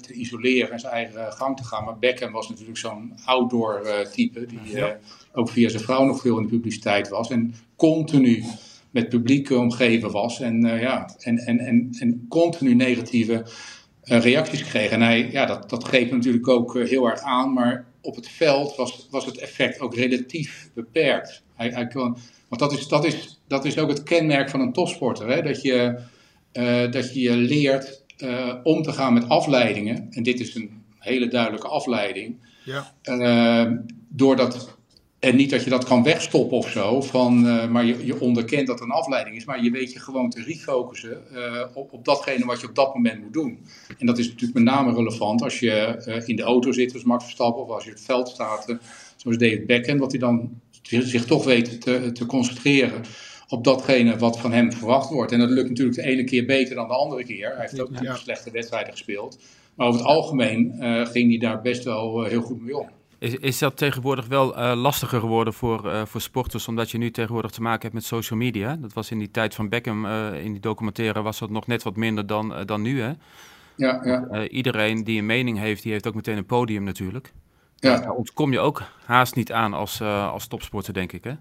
te 0.00 0.12
isoleren 0.12 0.70
en 0.70 0.80
zijn 0.80 0.92
eigen 0.92 1.32
gang 1.32 1.56
te 1.56 1.64
gaan. 1.64 1.84
Maar 1.84 1.98
Beckham 1.98 2.32
was 2.32 2.48
natuurlijk 2.48 2.78
zo'n 2.78 3.12
outdoor 3.24 3.82
type, 4.12 4.46
die 4.46 4.76
ja. 4.76 4.98
ook 5.32 5.50
via 5.50 5.68
zijn 5.68 5.82
vrouw 5.82 6.04
nog 6.04 6.20
veel 6.20 6.36
in 6.36 6.42
de 6.42 6.48
publiciteit 6.48 7.08
was. 7.08 7.30
En 7.30 7.54
continu 7.76 8.44
met 8.92 9.08
publiek 9.08 9.50
omgeven 9.50 10.10
was. 10.10 10.40
En, 10.40 10.66
uh, 10.66 10.80
ja, 10.80 11.10
en, 11.18 11.38
en, 11.38 11.58
en, 11.58 11.88
en 11.98 12.26
continu 12.28 12.74
negatieve 12.74 13.32
uh, 14.04 14.20
reacties 14.20 14.64
kreeg. 14.64 14.90
En 14.90 15.02
hij, 15.02 15.30
ja, 15.30 15.46
dat, 15.46 15.70
dat 15.70 15.84
greep 15.84 16.10
natuurlijk 16.10 16.48
ook 16.48 16.74
uh, 16.74 16.88
heel 16.88 17.06
erg 17.06 17.20
aan. 17.20 17.52
Maar 17.52 17.84
op 18.00 18.16
het 18.16 18.28
veld 18.28 18.76
was, 18.76 19.06
was 19.10 19.24
het 19.24 19.38
effect 19.38 19.80
ook 19.80 19.94
relatief 19.94 20.70
beperkt. 20.74 21.42
Hij, 21.54 21.68
hij 21.68 21.86
kon, 21.86 22.16
want 22.48 22.60
dat 22.60 22.72
is, 22.72 22.88
dat, 22.88 23.04
is, 23.04 23.40
dat 23.46 23.64
is 23.64 23.78
ook 23.78 23.88
het 23.88 24.02
kenmerk 24.02 24.50
van 24.50 24.60
een 24.60 24.72
topsporter. 24.72 25.28
Hè? 25.28 25.42
Dat, 25.42 25.62
je, 25.62 25.98
dat 26.90 27.14
je 27.14 27.36
leert 27.36 28.04
om 28.62 28.82
te 28.82 28.92
gaan 28.92 29.12
met 29.12 29.28
afleidingen. 29.28 30.06
En 30.10 30.22
dit 30.22 30.40
is 30.40 30.54
een 30.54 30.82
hele 30.98 31.28
duidelijke 31.28 31.68
afleiding. 31.68 32.36
Ja. 32.64 32.92
doordat 34.08 34.76
en 35.22 35.36
niet 35.36 35.50
dat 35.50 35.64
je 35.64 35.70
dat 35.70 35.84
kan 35.84 36.02
wegstoppen 36.02 36.56
of 36.56 36.70
zo, 36.70 37.00
van, 37.00 37.46
uh, 37.46 37.68
maar 37.68 37.84
je, 37.84 38.06
je 38.06 38.20
onderkent 38.20 38.66
dat 38.66 38.80
een 38.80 38.90
afleiding 38.90 39.36
is. 39.36 39.44
Maar 39.44 39.64
je 39.64 39.70
weet 39.70 39.92
je 39.92 39.98
gewoon 39.98 40.30
te 40.30 40.42
refocussen 40.42 41.22
uh, 41.32 41.64
op, 41.74 41.92
op 41.92 42.04
datgene 42.04 42.44
wat 42.44 42.60
je 42.60 42.68
op 42.68 42.74
dat 42.74 42.94
moment 42.94 43.22
moet 43.22 43.32
doen. 43.32 43.58
En 43.98 44.06
dat 44.06 44.18
is 44.18 44.26
natuurlijk 44.26 44.54
met 44.54 44.62
name 44.62 44.94
relevant 44.94 45.42
als 45.42 45.60
je 45.60 46.02
uh, 46.06 46.28
in 46.28 46.36
de 46.36 46.42
auto 46.42 46.72
zit, 46.72 46.90
zoals 46.90 47.06
Max 47.06 47.24
Verstappen, 47.24 47.62
of 47.62 47.70
als 47.70 47.84
je 47.84 47.90
op 47.90 47.96
het 47.96 48.04
veld 48.04 48.28
staat, 48.28 48.76
zoals 49.16 49.36
David 49.36 49.66
Beckham, 49.66 49.98
wat 49.98 50.10
hij 50.10 50.20
dan 50.20 50.60
zich 50.82 51.24
toch 51.24 51.44
weet 51.44 51.80
te, 51.80 52.12
te 52.12 52.26
concentreren 52.26 53.02
op 53.48 53.64
datgene 53.64 54.16
wat 54.16 54.38
van 54.38 54.52
hem 54.52 54.72
verwacht 54.72 55.10
wordt. 55.10 55.32
En 55.32 55.38
dat 55.38 55.50
lukt 55.50 55.68
natuurlijk 55.68 55.96
de 55.96 56.04
ene 56.04 56.24
keer 56.24 56.44
beter 56.44 56.74
dan 56.74 56.88
de 56.88 56.94
andere 56.94 57.24
keer. 57.24 57.48
Hij 57.48 57.60
heeft 57.60 57.80
ook 57.80 57.90
ja. 58.02 58.14
slechte 58.14 58.50
wedstrijden 58.50 58.92
gespeeld. 58.92 59.38
Maar 59.74 59.86
over 59.86 60.00
het 60.00 60.08
algemeen 60.08 60.74
ging 61.06 61.28
hij 61.28 61.38
daar 61.38 61.62
best 61.62 61.84
wel 61.84 62.24
heel 62.24 62.42
goed 62.42 62.60
mee 62.60 62.78
om. 62.78 62.88
Is, 63.22 63.34
is 63.34 63.58
dat 63.58 63.76
tegenwoordig 63.76 64.26
wel 64.26 64.58
uh, 64.58 64.72
lastiger 64.76 65.20
geworden 65.20 65.54
voor, 65.54 65.86
uh, 65.86 66.02
voor 66.04 66.20
sporters, 66.20 66.68
omdat 66.68 66.90
je 66.90 66.98
nu 66.98 67.10
tegenwoordig 67.10 67.50
te 67.50 67.62
maken 67.62 67.82
hebt 67.82 67.94
met 67.94 68.04
social 68.04 68.38
media? 68.38 68.76
Dat 68.76 68.92
was 68.92 69.10
in 69.10 69.18
die 69.18 69.30
tijd 69.30 69.54
van 69.54 69.68
Beckham, 69.68 70.04
uh, 70.04 70.44
in 70.44 70.52
die 70.52 70.60
documentaire, 70.60 71.22
was 71.22 71.38
dat 71.38 71.50
nog 71.50 71.66
net 71.66 71.82
wat 71.82 71.96
minder 71.96 72.26
dan, 72.26 72.54
dan 72.66 72.82
nu, 72.82 73.00
hè? 73.00 73.12
Ja, 73.74 74.00
ja. 74.04 74.48
iedereen 74.48 75.04
die 75.04 75.18
een 75.18 75.26
mening 75.26 75.58
heeft, 75.58 75.82
die 75.82 75.92
heeft 75.92 76.06
ook 76.06 76.14
meteen 76.14 76.36
een 76.36 76.46
podium 76.46 76.82
natuurlijk. 76.82 77.32
Ja. 77.76 77.98
Daar 77.98 78.10
ontkom 78.10 78.52
je 78.52 78.58
ook 78.58 78.82
haast 79.04 79.34
niet 79.34 79.52
aan 79.52 79.74
als, 79.74 80.00
als 80.00 80.46
topsporter, 80.46 80.94
denk 80.94 81.12
ik, 81.12 81.24
hè? 81.24 81.32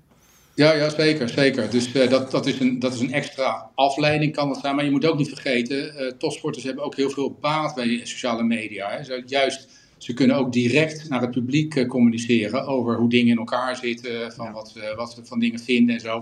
Ja, 0.53 0.73
ja 0.73 0.89
zeker, 0.89 1.29
zeker. 1.29 1.69
Dus 1.69 1.91
dat, 1.91 2.31
dat, 2.31 2.45
is 2.45 2.59
een, 2.59 2.79
dat 2.79 2.93
is 2.93 2.99
een 2.99 3.13
extra 3.13 3.69
afleiding 3.75 4.35
kan 4.35 4.47
dat 4.47 4.59
zijn. 4.59 4.75
Maar 4.75 4.85
je 4.85 4.91
moet 4.91 5.05
ook 5.05 5.17
niet 5.17 5.29
vergeten, 5.29 6.15
topsporters 6.17 6.63
hebben 6.63 6.83
ook 6.83 6.95
heel 6.95 7.09
veel 7.09 7.37
baat 7.41 7.75
bij 7.75 8.01
sociale 8.03 8.43
media. 8.43 8.89
Hè. 8.89 9.21
Juist 9.25 9.80
ze 10.03 10.13
kunnen 10.13 10.35
ook 10.35 10.53
direct 10.53 11.09
naar 11.09 11.21
het 11.21 11.31
publiek 11.31 11.75
uh, 11.75 11.87
communiceren 11.87 12.65
over 12.65 12.95
hoe 12.95 13.09
dingen 13.09 13.31
in 13.31 13.37
elkaar 13.37 13.75
zitten, 13.75 14.31
van 14.31 14.51
wat, 14.51 14.73
uh, 14.77 14.95
wat 14.95 15.11
ze 15.11 15.25
van 15.25 15.39
dingen 15.39 15.59
vinden 15.59 15.95
en 15.95 16.01
zo, 16.01 16.21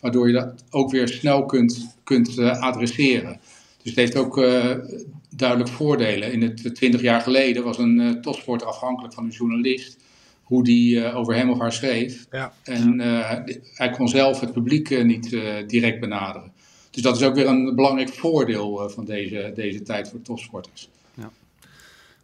waardoor 0.00 0.26
je 0.26 0.32
dat 0.32 0.64
ook 0.70 0.90
weer 0.90 1.08
snel 1.08 1.46
kunt, 1.46 1.96
kunt 2.04 2.38
uh, 2.38 2.60
adresseren. 2.60 3.40
Dus 3.82 3.90
het 3.90 3.96
heeft 3.96 4.16
ook 4.16 4.36
duidelijk 5.36 5.70
voordelen. 5.70 6.32
In 6.32 6.42
het 6.42 6.74
20 6.74 7.00
jaar 7.00 7.20
geleden 7.20 7.64
was 7.64 7.78
een 7.78 8.18
topsporter 8.20 8.66
afhankelijk 8.66 9.14
van 9.14 9.24
een 9.24 9.30
journalist 9.30 9.96
hoe 10.42 10.64
die 10.64 11.12
over 11.12 11.34
hem 11.34 11.50
of 11.50 11.58
haar 11.58 11.72
schreef. 11.72 12.26
Ja. 12.30 12.52
En 12.62 13.00
hij 13.74 13.90
kon 13.90 14.08
zelf 14.08 14.40
het 14.40 14.52
publiek 14.52 15.04
niet 15.04 15.30
direct 15.66 16.00
benaderen. 16.00 16.52
Dus 16.90 17.02
dat 17.02 17.16
is 17.16 17.22
ook 17.22 17.34
weer 17.34 17.46
een 17.46 17.74
belangrijk 17.74 18.08
voordeel 18.08 18.90
van 18.90 19.04
deze, 19.04 19.52
deze 19.54 19.82
tijd 19.82 20.08
voor 20.08 20.22
topsporters. 20.22 20.88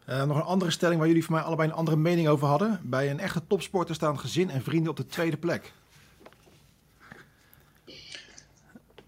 Uh, 0.08 0.24
nog 0.24 0.36
een 0.36 0.42
andere 0.42 0.70
stelling 0.70 0.98
waar 0.98 1.08
jullie 1.08 1.24
voor 1.24 1.34
mij 1.34 1.42
allebei 1.42 1.68
een 1.68 1.74
andere 1.74 1.96
mening 1.96 2.28
over 2.28 2.46
hadden. 2.46 2.80
Bij 2.82 3.10
een 3.10 3.20
echte 3.20 3.42
topsporter 3.46 3.94
staan 3.94 4.18
gezin 4.18 4.50
en 4.50 4.62
vrienden 4.62 4.90
op 4.90 4.96
de 4.96 5.06
tweede 5.06 5.36
plek. 5.36 5.72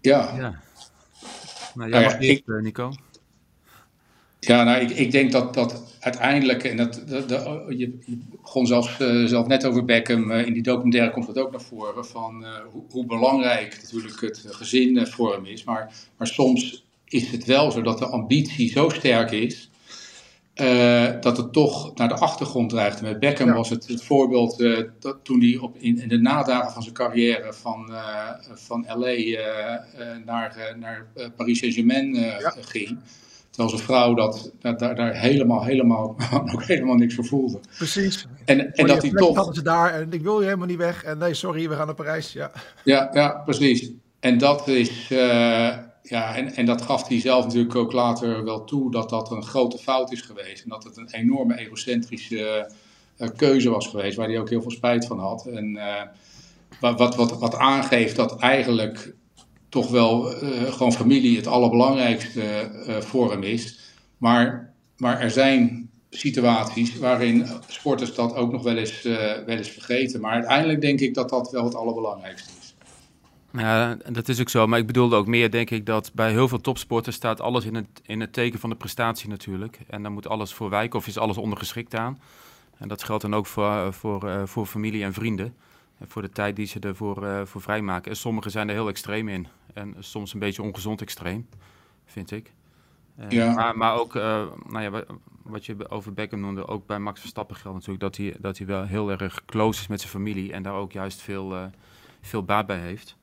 Ja. 0.01 0.35
ja. 0.37 0.61
Nou, 1.73 1.89
jij 1.89 1.99
nou 1.99 2.13
ja, 2.13 2.17
ik, 2.17 2.43
eh, 2.47 2.55
Nico. 2.55 2.93
Ja, 4.39 4.63
nou, 4.63 4.81
ik, 4.81 4.89
ik 4.89 5.11
denk 5.11 5.31
dat, 5.31 5.53
dat 5.53 5.95
uiteindelijk, 5.99 6.63
en 6.63 6.77
dat, 6.77 7.03
dat, 7.07 7.29
je, 7.67 7.77
je, 7.77 8.17
begon 8.41 8.67
zelfs, 8.67 8.99
uh, 8.99 9.25
zelf 9.25 9.47
net 9.47 9.65
over 9.65 9.85
Beckham, 9.85 10.31
uh, 10.31 10.45
in 10.45 10.53
die 10.53 10.63
documentaire 10.63 11.11
komt 11.11 11.25
dat 11.27 11.37
ook 11.37 11.51
naar 11.51 11.61
voren, 11.61 12.05
van 12.05 12.41
uh, 12.41 12.49
hoe, 12.71 12.83
hoe, 12.89 13.05
belangrijk 13.05 13.79
natuurlijk 13.81 14.21
het 14.21 14.45
gezin 14.49 15.07
voor 15.07 15.33
hem 15.33 15.45
is. 15.45 15.63
Maar, 15.63 15.93
maar 16.17 16.27
soms 16.27 16.85
is 17.05 17.31
het 17.31 17.45
wel 17.45 17.71
zo 17.71 17.81
dat 17.81 17.97
de 17.97 18.05
ambitie 18.05 18.69
zo 18.69 18.89
sterk 18.89 19.31
is, 19.31 19.69
uh, 20.61 21.21
dat 21.21 21.37
het 21.37 21.53
toch 21.53 21.95
naar 21.95 22.07
de 22.07 22.13
achtergrond 22.13 22.69
dreigde. 22.69 23.03
Met 23.03 23.19
Beckham 23.19 23.53
was 23.53 23.69
het 23.69 23.87
het 23.87 24.03
voorbeeld 24.03 24.59
uh, 24.59 24.83
dat 24.99 25.17
toen 25.23 25.41
hij 25.41 25.57
op, 25.57 25.75
in, 25.77 26.01
in, 26.01 26.07
de 26.07 26.17
nadagen 26.17 26.71
van 26.71 26.81
zijn 26.81 26.93
carrière 26.93 27.53
van, 27.53 27.87
uh, 27.89 28.29
van 28.53 28.85
LA 28.87 29.15
naar, 30.25 30.75
naar 30.79 31.07
Paris 31.35 31.59
Saint-Germain 31.59 32.15
ja. 32.15 32.53
ging. 32.61 32.97
Terwijl 33.49 33.77
zijn 33.77 33.87
vrouw 33.87 34.13
dat, 34.13 34.51
dat, 34.59 34.79
daar, 34.79 34.95
daar 34.95 35.15
helemaal, 35.15 35.63
helemaal, 35.63 36.15
ook 36.53 36.63
helemaal 36.63 36.95
niks 36.95 37.15
voor 37.15 37.25
voelde. 37.25 37.59
Precies. 37.77 38.27
En, 38.45 38.73
en 38.73 38.87
dat 38.87 39.01
hij 39.01 39.11
toch. 39.11 39.35
hadden 39.35 39.55
ze 39.55 39.61
daar 39.61 39.93
en 39.93 40.13
ik 40.13 40.21
wil 40.21 40.39
je 40.39 40.45
helemaal 40.45 40.67
niet 40.67 40.77
weg. 40.77 41.03
En 41.03 41.17
nee, 41.17 41.33
sorry, 41.33 41.69
we 41.69 41.75
gaan 41.75 41.85
naar 41.85 41.95
Parijs. 41.95 42.33
Ja, 42.33 42.51
ja, 42.83 43.09
ja 43.13 43.41
precies. 43.45 43.91
En 44.19 44.37
dat 44.37 44.67
is 44.67 45.07
ja, 46.09 46.35
en, 46.35 46.55
en 46.55 46.65
dat 46.65 46.81
gaf 46.81 47.07
hij 47.07 47.19
zelf 47.19 47.45
natuurlijk 47.45 47.75
ook 47.75 47.91
later 47.91 48.43
wel 48.43 48.63
toe 48.63 48.91
dat 48.91 49.09
dat 49.09 49.31
een 49.31 49.43
grote 49.43 49.77
fout 49.77 50.11
is 50.11 50.21
geweest. 50.21 50.63
En 50.63 50.69
dat 50.69 50.83
het 50.83 50.97
een 50.97 51.09
enorme 51.11 51.57
egocentrische 51.57 52.71
uh, 53.17 53.27
keuze 53.35 53.69
was 53.69 53.87
geweest, 53.87 54.17
waar 54.17 54.27
hij 54.27 54.39
ook 54.39 54.49
heel 54.49 54.61
veel 54.61 54.71
spijt 54.71 55.05
van 55.05 55.19
had. 55.19 55.45
En 55.45 55.75
uh, 55.75 56.01
wat, 56.79 57.15
wat, 57.15 57.39
wat 57.39 57.55
aangeeft 57.55 58.15
dat 58.15 58.39
eigenlijk 58.39 59.13
toch 59.69 59.89
wel 59.89 60.43
uh, 60.43 60.61
gewoon 60.71 60.93
familie 60.93 61.37
het 61.37 61.47
allerbelangrijkste 61.47 62.71
voor 62.99 63.31
hem 63.31 63.43
is. 63.43 63.79
Maar, 64.17 64.73
maar 64.97 65.19
er 65.19 65.31
zijn 65.31 65.89
situaties 66.09 66.97
waarin 66.97 67.47
sporters 67.67 68.15
dat 68.15 68.35
ook 68.35 68.51
nog 68.51 68.63
wel 68.63 68.77
eens, 68.77 69.01
wel 69.01 69.57
eens 69.57 69.69
vergeten. 69.69 70.21
Maar 70.21 70.33
uiteindelijk 70.33 70.81
denk 70.81 70.99
ik 70.99 71.13
dat 71.13 71.29
dat 71.29 71.51
wel 71.51 71.63
het 71.63 71.75
allerbelangrijkste 71.75 72.49
is. 72.49 72.56
Ja, 73.51 73.97
dat 74.09 74.27
is 74.27 74.39
ook 74.39 74.49
zo. 74.49 74.67
Maar 74.67 74.79
ik 74.79 74.87
bedoelde 74.87 75.15
ook 75.15 75.27
meer, 75.27 75.51
denk 75.51 75.69
ik, 75.69 75.85
dat 75.85 76.11
bij 76.13 76.31
heel 76.31 76.47
veel 76.47 76.61
topsporters 76.61 77.15
staat 77.15 77.41
alles 77.41 77.65
in 77.65 77.75
het, 77.75 77.87
in 78.05 78.19
het 78.19 78.33
teken 78.33 78.59
van 78.59 78.69
de 78.69 78.75
prestatie 78.75 79.29
natuurlijk. 79.29 79.79
En 79.87 80.03
dan 80.03 80.11
moet 80.11 80.27
alles 80.27 80.53
voor 80.53 80.69
wijken 80.69 80.99
of 80.99 81.07
is 81.07 81.17
alles 81.17 81.37
ondergeschikt 81.37 81.95
aan. 81.95 82.19
En 82.77 82.87
dat 82.87 83.03
geldt 83.03 83.21
dan 83.21 83.35
ook 83.35 83.45
voor, 83.45 83.65
eh, 83.65 83.91
voor, 83.91 84.23
uh, 84.29 84.41
voor 84.45 84.65
familie 84.65 85.03
en 85.03 85.13
vrienden. 85.13 85.55
En 85.97 86.07
voor 86.07 86.21
de 86.21 86.29
tijd 86.29 86.55
die 86.55 86.65
ze 86.65 86.79
ervoor 86.79 87.23
uh, 87.23 87.41
voor 87.45 87.61
vrijmaken. 87.61 88.11
En 88.11 88.17
sommigen 88.17 88.51
zijn 88.51 88.67
er 88.67 88.73
heel 88.73 88.87
extreem 88.87 89.27
in. 89.27 89.47
En 89.73 89.95
soms 89.99 90.33
een 90.33 90.39
beetje 90.39 90.61
ongezond 90.61 91.01
extreem, 91.01 91.47
vind 92.05 92.31
ik. 92.31 92.51
ja. 93.29 93.53
maar, 93.53 93.77
maar 93.77 93.99
ook, 93.99 94.13
nou 94.13 94.81
ja, 94.81 95.03
wat 95.43 95.65
je 95.65 95.89
over 95.89 96.13
Beckham 96.13 96.39
noemde, 96.39 96.67
ook 96.67 96.85
bij 96.85 96.99
Max 96.99 97.19
Verstappen 97.19 97.55
geldt 97.55 97.77
natuurlijk 97.77 98.03
dat 98.03 98.17
hij, 98.17 98.35
dat 98.39 98.57
hij 98.57 98.67
wel 98.67 98.83
heel 98.83 99.11
erg 99.11 99.45
close 99.45 99.81
is 99.81 99.87
met 99.87 99.99
zijn 99.99 100.11
familie. 100.11 100.53
En 100.53 100.63
daar 100.63 100.73
ook 100.73 100.91
juist 100.91 101.21
veel, 101.21 101.71
veel 102.21 102.43
baat 102.43 102.65
bij 102.65 102.79
heeft. 102.79 103.17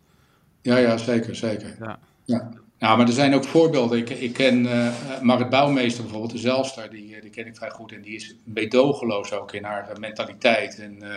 Ja, 0.65 0.77
ja, 0.77 0.97
zeker, 0.97 1.37
zeker. 1.37 1.77
Ja. 1.81 1.99
Ja. 2.25 2.51
ja, 2.79 2.97
maar 2.97 3.07
er 3.07 3.13
zijn 3.13 3.35
ook 3.35 3.45
voorbeelden. 3.45 3.99
Ik, 3.99 4.11
ik 4.11 4.33
ken 4.33 4.65
uh, 4.65 5.21
Marit 5.23 5.49
Bouwmeester 5.49 6.03
bijvoorbeeld, 6.03 6.33
de 6.33 6.39
Zelfster, 6.39 6.91
die, 6.91 7.15
eh, 7.15 7.23
die 7.23 7.31
ken 7.31 7.47
ik 7.47 7.57
vrij 7.57 7.71
goed. 7.71 7.93
En 7.93 8.03
die 8.03 8.15
is 8.15 8.37
meedogenloos 8.45 9.33
ook 9.33 9.53
in 9.53 9.65
haar 9.65 10.01
mentaliteit. 10.01 10.79
En 10.79 10.99
uh, 11.03 11.09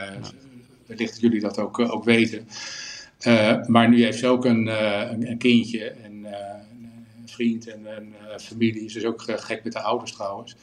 wellicht 0.85 1.11
dat 1.11 1.21
jullie 1.21 1.39
dat 1.39 1.59
ook, 1.59 1.79
ook 1.79 2.03
weten. 2.03 2.47
Uh, 3.27 3.65
maar 3.65 3.89
nu 3.89 4.03
heeft 4.03 4.19
ze 4.19 4.27
ook 4.27 4.45
een, 4.45 4.67
een, 5.11 5.29
een, 5.29 5.37
kindje 5.37 5.89
en 5.89 6.25
een 6.25 7.29
vriend 7.29 7.67
en 7.67 7.85
een 7.85 8.39
familie. 8.39 8.89
Ze 8.89 8.97
is 8.97 9.05
ook 9.05 9.21
gek 9.21 9.63
met 9.63 9.73
de 9.73 9.81
ouders 9.81 10.11
trouwens. 10.11 10.55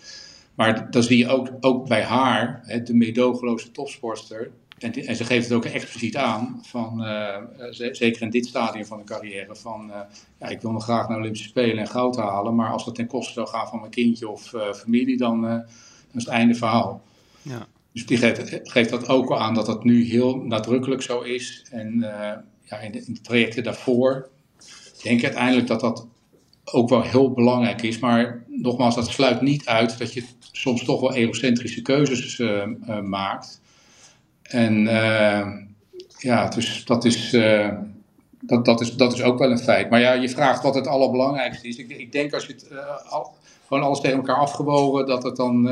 Maar 0.54 0.90
dan 0.90 1.02
zie 1.02 1.18
je 1.18 1.28
ook, 1.28 1.48
ook 1.60 1.88
bij 1.88 2.02
haar, 2.02 2.60
hè, 2.64 2.82
de 2.82 2.94
meedogenloze 2.94 3.70
topsporter, 3.70 4.50
en, 4.84 5.06
en, 5.06 5.16
ze 5.16 5.24
geeft 5.24 5.44
het 5.44 5.52
ook 5.52 5.64
expliciet 5.64 6.16
aan, 6.16 6.60
van, 6.62 7.04
uh, 7.04 7.36
zeker 7.70 8.22
in 8.22 8.30
dit 8.30 8.46
stadium 8.46 8.84
van 8.84 8.98
de 8.98 9.04
carrière, 9.04 9.56
van 9.56 9.90
uh, 9.90 10.00
ja, 10.38 10.46
ik 10.46 10.60
wil 10.60 10.72
nog 10.72 10.82
graag 10.82 11.08
naar 11.08 11.18
Olympische 11.18 11.48
Spelen 11.48 11.78
en 11.78 11.86
goud 11.86 12.16
halen, 12.16 12.54
maar 12.54 12.72
als 12.72 12.84
dat 12.84 12.94
ten 12.94 13.06
koste 13.06 13.32
zou 13.32 13.46
gaan 13.46 13.68
van 13.68 13.78
mijn 13.78 13.90
kindje 13.90 14.28
of 14.28 14.52
uh, 14.52 14.72
familie, 14.72 15.16
dan, 15.16 15.40
dan, 15.40 15.64
is 16.14 16.24
het 16.24 16.28
einde 16.28 16.54
verhaal. 16.54 17.02
Ja. 17.42 17.66
Dus 17.92 18.06
die 18.06 18.16
geeft, 18.16 18.60
geeft, 18.62 18.90
dat 18.90 19.08
ook 19.08 19.30
al 19.30 19.38
aan 19.38 19.54
dat 19.54 19.66
dat 19.66 19.84
nu 19.84 20.04
heel 20.04 20.36
nadrukkelijk 20.36 21.02
zo 21.02 21.20
is. 21.20 21.66
En 21.70 21.98
ja, 22.62 22.78
in, 22.78 22.92
de, 22.92 23.04
in 23.06 23.14
de 23.14 23.20
trajecten 23.20 23.62
daarvoor 23.62 24.28
denk 25.02 25.18
ik 25.18 25.24
uiteindelijk 25.24 25.66
dat 25.66 25.80
dat 25.80 26.06
ook 26.64 26.88
wel 26.88 27.02
heel 27.02 27.32
belangrijk 27.32 27.82
is. 27.82 27.98
Maar 27.98 28.44
nogmaals, 28.48 28.94
dat 28.94 29.08
sluit 29.08 29.40
niet 29.40 29.66
uit 29.66 29.98
dat 29.98 30.12
je 30.12 30.24
soms 30.52 30.84
toch 30.84 31.00
wel 31.00 31.14
egocentrische 31.14 31.82
keuzes 31.82 32.42
maakt. 33.02 33.62
En 34.54 34.80
uh, 34.86 35.46
ja, 36.18 36.48
dus 36.48 36.84
dat 36.84 37.04
is, 37.04 37.32
uh, 37.32 37.68
dat, 38.40 38.64
dat, 38.64 38.80
is, 38.80 38.96
dat 38.96 39.12
is 39.12 39.22
ook 39.22 39.38
wel 39.38 39.50
een 39.50 39.58
feit. 39.58 39.90
Maar 39.90 40.00
ja, 40.00 40.12
je 40.12 40.28
vraagt 40.28 40.62
wat 40.62 40.74
het 40.74 40.86
allerbelangrijkste 40.86 41.68
is. 41.68 41.76
Ik, 41.76 41.90
ik 41.90 42.12
denk 42.12 42.34
als 42.34 42.46
je 42.46 42.52
het 42.52 42.68
al, 43.08 43.34
gewoon 43.66 43.82
alles 43.82 44.00
tegen 44.00 44.16
elkaar 44.16 44.36
afgewogen, 44.36 45.06
dat 45.06 45.22
het 45.22 45.36
dan, 45.36 45.64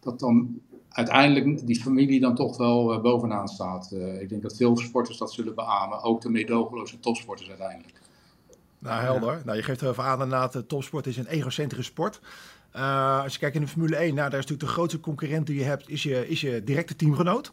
dat 0.00 0.18
dan 0.20 0.60
uiteindelijk 0.88 1.66
die 1.66 1.80
familie 1.80 2.20
dan 2.20 2.34
toch 2.34 2.56
wel 2.56 3.00
bovenaan 3.00 3.48
staat. 3.48 3.92
ik 4.20 4.28
denk 4.28 4.42
dat 4.42 4.56
veel 4.56 4.76
sporters 4.76 5.18
dat 5.18 5.32
zullen 5.32 5.54
beamen. 5.54 6.02
Ook 6.02 6.20
de 6.20 6.30
meedogenloze 6.30 7.00
topsporters 7.00 7.48
uiteindelijk. 7.48 8.00
Nou, 8.78 9.02
helder. 9.02 9.42
Nou, 9.44 9.56
je 9.56 9.62
geeft 9.62 9.80
er 9.80 9.88
even 9.88 10.04
aan 10.04 10.22
inderdaad, 10.22 10.52
de 10.52 10.66
topsport 10.66 11.06
is 11.06 11.16
een 11.16 11.26
egocentrische 11.26 11.90
sport. 11.90 12.20
als 13.22 13.32
je 13.32 13.38
kijkt 13.38 13.54
in 13.54 13.60
de 13.60 13.68
Formule 13.68 13.96
1, 13.96 14.14
nou, 14.14 14.30
daar 14.30 14.38
is 14.38 14.46
natuurlijk 14.46 14.68
de 14.68 14.74
grootste 14.74 15.00
concurrent 15.00 15.46
die 15.46 15.58
je 15.58 15.64
hebt, 15.64 15.88
is 15.88 16.02
je, 16.02 16.28
is 16.28 16.40
je 16.40 16.64
directe 16.64 16.96
teamgenoot. 16.96 17.50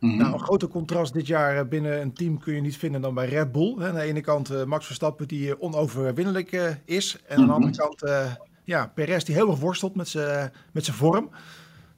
Mhm. 0.00 0.16
Nou, 0.16 0.32
een 0.32 0.40
groter 0.40 0.68
contrast 0.68 1.12
dit 1.12 1.26
jaar 1.26 1.56
eh, 1.56 1.68
binnen 1.68 2.00
een 2.00 2.12
team 2.12 2.38
kun 2.38 2.54
je 2.54 2.60
niet 2.60 2.76
vinden 2.76 3.00
dan 3.00 3.14
bij 3.14 3.28
Red 3.28 3.52
Bull. 3.52 3.76
Aan 3.78 3.94
de 3.94 4.00
ene 4.00 4.20
kant 4.20 4.50
uh, 4.50 4.64
Max 4.64 4.86
Verstappen 4.86 5.28
die 5.28 5.50
eh, 5.50 5.62
onoverwinnelijk 5.62 6.78
is. 6.84 7.18
En 7.26 7.38
aan 7.38 7.46
de 7.46 7.52
andere 7.52 7.72
mhm. 7.72 7.80
kant 7.80 8.02
uh, 8.02 8.32
ja, 8.64 8.86
Perez 8.94 9.24
die 9.24 9.34
heel 9.34 9.50
erg 9.50 9.58
worstelt 9.58 9.94
met 9.94 10.08
zijn 10.08 10.52
met 10.72 10.90
vorm. 10.90 11.30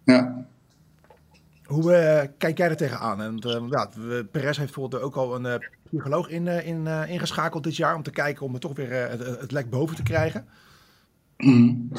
Ja. 0.05 0.47
Hoe 1.65 2.31
kijk 2.39 2.59
jij 2.59 2.69
er 2.69 2.77
tegenaan? 2.77 3.23
En, 3.23 3.39
ja, 3.71 3.89
Perez 4.31 4.57
heeft 4.57 4.73
bijvoorbeeld 4.73 5.03
ook 5.03 5.17
al 5.17 5.35
een 5.35 5.63
psycholoog 5.83 6.29
in, 6.29 6.47
in, 6.47 6.87
ingeschakeld 6.87 7.65
dit 7.65 7.77
jaar 7.77 7.95
om 7.95 8.03
te 8.03 8.11
kijken 8.11 8.47
om 8.47 8.55
er 8.55 8.61
toch 8.61 8.77
weer 8.77 9.09
het, 9.11 9.27
het 9.41 9.51
lek 9.51 9.71
boven 9.71 9.97
te 9.97 10.03
krijgen. 10.03 10.47
Mm. 11.37 11.91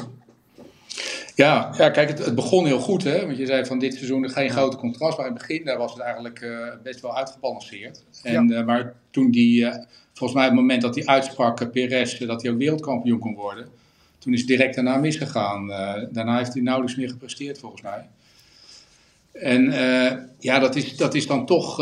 Ja, 1.34 1.74
ja 1.76 1.90
kijk, 1.90 2.08
het, 2.08 2.24
het, 2.24 2.34
begon 2.34 2.66
heel 2.66 2.78
goed, 2.78 3.04
hè? 3.04 3.26
Want 3.26 3.38
je 3.38 3.46
zei 3.46 3.64
van 3.64 3.78
dit 3.78 3.94
seizoen 3.94 4.30
geen 4.30 4.50
grote 4.50 4.76
contrast. 4.76 5.16
Maar 5.16 5.26
in 5.26 5.32
het 5.32 5.46
begin 5.46 5.64
daar 5.64 5.78
was 5.78 5.92
het 5.92 6.02
eigenlijk 6.02 6.40
uh, 6.40 6.68
best 6.82 7.00
wel 7.00 7.16
uitgebalanceerd. 7.16 8.04
En, 8.22 8.48
ja. 8.48 8.58
uh, 8.60 8.66
maar 8.66 8.94
toen 9.10 9.30
die, 9.30 9.60
uh, 9.60 9.74
volgens 10.12 10.38
mij 10.38 10.44
het 10.44 10.54
moment 10.54 10.82
dat 10.82 10.94
hij 10.94 11.06
uitsprak, 11.06 11.70
Perez, 11.72 12.18
dat 12.18 12.42
hij 12.42 12.50
ook 12.50 12.58
wereldkampioen 12.58 13.18
kon 13.18 13.34
worden. 13.34 13.68
Toen 14.18 14.32
is 14.32 14.38
het 14.38 14.48
direct 14.48 14.74
daarna 14.74 14.96
misgegaan. 14.96 15.66
daarna 16.10 16.36
heeft 16.36 16.52
hij 16.52 16.62
nauwelijks 16.62 16.96
meer 16.96 17.08
gepresteerd, 17.08 17.58
volgens 17.58 17.82
mij. 17.82 18.08
En 19.32 19.72
ja, 20.38 20.58
dat 20.58 20.76
is, 20.76 20.96
dat 20.96 21.14
is 21.14 21.26
dan 21.26 21.46
toch. 21.46 21.76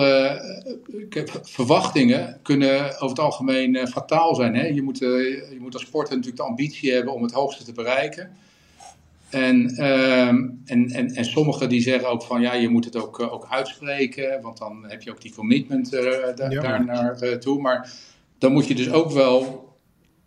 verwachtingen 1.43 2.39
kunnen 2.43 2.85
over 2.95 3.09
het 3.09 3.19
algemeen 3.19 3.89
fataal 3.89 4.35
zijn. 4.35 4.55
Hè? 4.55 4.67
Je, 4.67 4.83
moet, 4.83 4.99
je 4.99 5.57
moet 5.61 5.75
als 5.75 5.83
sporter 5.83 6.15
natuurlijk 6.17 6.43
de 6.43 6.49
ambitie 6.49 6.93
hebben 6.93 7.15
om 7.15 7.23
het 7.23 7.33
hoogste 7.33 7.65
te 7.65 7.73
bereiken. 7.73 8.37
En, 9.33 9.75
uh, 9.81 10.29
en, 10.29 10.59
en, 10.65 11.15
en 11.15 11.25
sommigen 11.25 11.69
die 11.69 11.81
zeggen 11.81 12.09
ook 12.09 12.23
van 12.23 12.41
ja, 12.41 12.55
je 12.55 12.69
moet 12.69 12.85
het 12.85 12.97
ook, 12.97 13.21
uh, 13.21 13.33
ook 13.33 13.47
uitspreken, 13.51 14.41
want 14.43 14.59
dan 14.59 14.85
heb 14.89 15.03
je 15.03 15.11
ook 15.11 15.21
die 15.21 15.35
commitment 15.35 15.95
uh, 15.95 16.01
da 16.35 16.51
ja. 16.51 16.61
daar 16.61 16.85
naartoe. 16.85 17.57
Uh, 17.57 17.63
maar 17.63 17.93
dan 18.39 18.53
moet 18.53 18.67
je 18.67 18.75
dus 18.75 18.91
ook 18.91 19.11
wel 19.11 19.69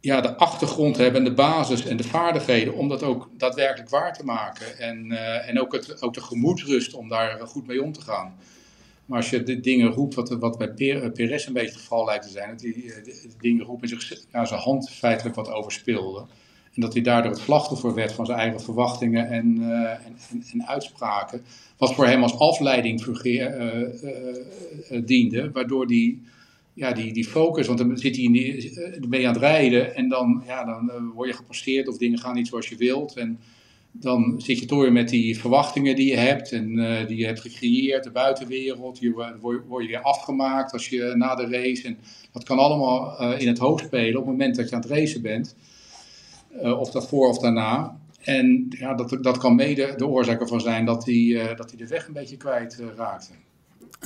ja, 0.02 0.22
de 0.22 0.36
achtergrond 0.36 0.98
hebben 0.98 1.22
en 1.22 1.28
de 1.28 1.34
basis 1.34 1.86
en 1.86 1.98
de 1.98 2.04
vaardigheden 2.04 2.74
om 2.74 2.88
dat 2.88 3.04
ook 3.04 3.30
daadwerkelijk 3.38 3.90
waar 3.90 4.14
te 4.14 4.24
maken. 4.24 4.80
En, 4.80 5.12
en 5.48 5.62
ook, 5.62 5.74
het, 5.74 6.02
ook 6.02 6.14
de 6.14 6.22
gemoedsrust 6.22 6.94
om 6.94 7.10
daar 7.10 7.40
goed 7.48 7.68
mee 7.68 7.84
om 7.84 7.92
te 7.92 8.02
gaan. 8.02 8.36
Maar 9.06 9.18
als 9.18 9.30
je 9.30 9.44
de 9.44 9.60
dingen 9.60 9.92
roept, 9.92 10.14
wat, 10.14 10.30
wat 10.30 10.58
bij 10.58 10.74
Perez 11.12 11.48
een 11.48 11.54
beetje 11.54 11.70
het 11.70 11.80
geval 11.80 12.06
lijkt 12.06 12.26
te 12.26 12.32
zijn, 12.32 12.50
dat 12.50 12.60
de 12.60 13.30
dingen 13.40 13.66
roept 13.66 13.82
en 13.82 13.88
zich 13.88 14.26
ja, 14.32 14.46
zijn 14.46 14.60
hand 14.60 14.90
feitelijk 14.90 15.36
wat 15.36 15.52
overspeelde. 15.52 16.26
En 16.76 16.82
dat 16.82 16.94
hij 16.94 17.02
daardoor 17.02 17.32
het 17.32 17.40
slachtoffer 17.40 17.94
werd 17.94 18.12
van 18.12 18.26
zijn 18.26 18.38
eigen 18.38 18.62
verwachtingen 18.62 19.30
en, 19.30 19.58
en, 19.62 20.16
en, 20.32 20.44
en, 20.52 20.68
uitspraken. 20.68 21.42
Wat 21.78 21.94
voor 21.94 22.06
hem 22.06 22.24
als 22.24 22.40
afleiding 22.40 23.04
diende, 25.06 25.52
waardoor 25.52 25.88
die 25.88 26.22
ja, 26.74 26.92
die, 26.92 27.14
die 27.14 27.28
focus, 27.28 27.68
want 27.68 27.80
dan, 27.80 27.98
zit 27.98 28.16
hij 28.16 28.26
in 28.26 28.32
die, 28.32 28.80
ben 29.08 29.20
je 29.20 29.28
aan 29.28 29.34
het 29.34 29.42
rijden 29.42 29.96
en 29.96 30.10
dan, 30.10 30.44
ja, 30.48 30.64
dan 30.64 31.12
word 31.14 31.30
je 31.30 31.36
gepasseerd 31.36 31.88
of 31.88 31.98
dingen 31.98 32.20
gaan 32.20 32.36
niet 32.36 32.48
zoals 32.48 32.70
je 32.70 32.76
wilt. 32.76 33.16
En 33.18 33.40
dan 33.92 34.42
zit 34.42 34.60
je 34.60 34.66
toch 34.66 34.90
met 34.90 35.10
die 35.10 35.40
verwachtingen 35.40 35.96
die 35.96 36.10
je 36.10 36.18
hebt 36.18 36.52
en 36.52 36.76
die 37.08 37.18
je 37.18 37.26
hebt 37.26 37.42
gecreëerd, 37.42 38.04
de 38.04 38.12
buitenwereld. 38.12 39.00
Je 39.00 39.12
word, 39.12 39.66
word 39.68 39.84
je 39.84 39.90
weer 39.90 40.02
afgemaakt 40.02 40.74
als 40.74 40.90
je 40.90 41.14
na 41.16 41.36
de 41.36 41.48
race. 41.48 41.88
En 41.88 41.98
dat 42.32 42.44
kan 42.44 42.58
allemaal 42.58 43.22
in 43.38 43.48
het 43.48 43.58
hoofd 43.58 43.86
spelen 43.86 44.20
op 44.20 44.26
het 44.26 44.38
moment 44.38 44.56
dat 44.56 44.70
je 44.70 44.76
aan 44.76 44.82
het 44.82 44.90
racen 44.90 45.22
bent. 45.22 45.56
Uh, 46.64 46.80
of 46.80 47.08
voor 47.10 47.28
of 47.28 47.40
daarna. 47.40 47.98
En 48.22 48.66
ja, 48.70 48.94
dat, 48.94 49.18
dat 49.22 49.38
kan 49.38 49.56
mede 49.56 49.94
de 49.98 50.08
oorzaak 50.08 50.42
ervan 50.42 50.62
zijn 50.62 50.86
dat 50.86 51.06
hij, 51.06 51.54
dat 51.56 51.70
hij 51.70 51.78
de 51.78 51.88
weg 51.88 52.08
een 52.08 52.14
beetje 52.14 52.38
kwijt 52.38 52.82
raakte. 52.96 53.32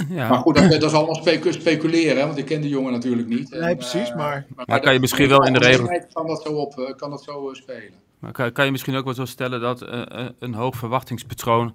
Ja. 0.10 0.30
Maar 0.30 0.38
goed, 0.38 0.56
dat, 0.56 0.72
dat 0.72 0.84
is 0.84 0.94
allemaal 0.94 1.16
specu 1.16 1.54
speculeren, 1.54 2.26
want 2.26 2.38
ik 2.38 2.46
ken 2.46 2.62
de 2.62 2.70
jongen 2.70 2.92
natuurlijk 2.92 3.28
niet. 3.28 3.50
Nee, 3.50 3.62
en, 3.62 3.78
precies, 3.78 4.14
maar... 4.14 4.46
Maar, 4.56 4.66
maar 4.68 4.80
kan 4.80 4.94
je 4.94 5.00
misschien 5.00 5.30
wel 5.30 5.46
in 5.46 5.54
de 5.54 5.60
regel... 5.60 6.04
Kan 6.14 6.28
dat 6.28 6.42
zo, 6.42 6.54
op, 6.54 6.94
kan 6.98 7.10
dat 7.10 7.24
zo 7.24 7.50
spelen. 7.54 7.94
Maar 8.20 8.32
kan, 8.32 8.52
kan, 8.52 8.66
je 8.66 8.72
misschien 8.72 8.96
ook 8.96 9.06
wel 9.06 9.14
zo 9.14 9.26
stellen 9.26 9.62
dat 9.62 9.82
uh, 9.82 10.02
een 10.40 10.54
hoog 10.54 10.76
verwachtingspatroon 10.76 11.74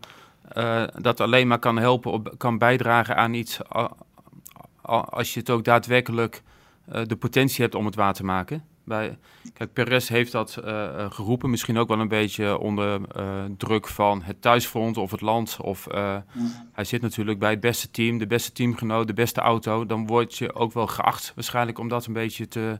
uh, 0.56 0.84
dat 1.00 1.20
alleen 1.20 1.46
maar 1.46 1.58
kan 1.58 1.78
helpen, 1.78 2.12
op, 2.12 2.34
kan 2.36 2.58
bijdragen 2.58 3.16
aan 3.16 3.34
iets 3.34 3.58
als 4.82 5.34
je 5.34 5.40
het 5.40 5.50
ook 5.50 5.64
daadwerkelijk 5.64 6.42
uh, 6.92 7.04
de 7.04 7.16
potentie 7.16 7.62
hebt 7.62 7.74
om 7.74 7.86
het 7.86 7.94
waar 7.94 8.14
te 8.14 8.24
maken? 8.24 8.64
Bij, 8.84 9.18
kijk, 9.52 9.72
Perez 9.72 10.08
heeft 10.08 10.32
dat 10.32 10.58
geroepen, 11.08 11.50
misschien 11.50 11.78
ook 11.78 11.88
wel 11.88 12.00
een 12.00 12.08
beetje 12.08 12.58
onder 12.58 13.00
druk 13.56 13.88
van 13.88 14.22
het 14.22 14.42
thuisfront 14.42 14.96
of 14.96 15.10
het 15.10 15.20
land. 15.20 15.56
Of 15.60 15.86
ja. 15.90 16.24
hij 16.72 16.84
zit 16.84 17.02
natuurlijk 17.02 17.38
bij 17.38 17.50
het 17.50 17.60
beste 17.60 17.90
team, 17.90 18.18
de 18.18 18.26
beste 18.26 18.52
teamgenoot, 18.52 19.06
de 19.06 19.12
beste 19.12 19.40
auto. 19.40 19.86
Dan 19.86 20.06
word 20.06 20.36
je 20.36 20.54
ook 20.54 20.72
wel 20.72 20.86
geacht 20.86 21.32
waarschijnlijk 21.34 21.78
om 21.78 21.88
dat 21.88 22.06
een 22.06 22.12
beetje 22.12 22.48
te, 22.48 22.78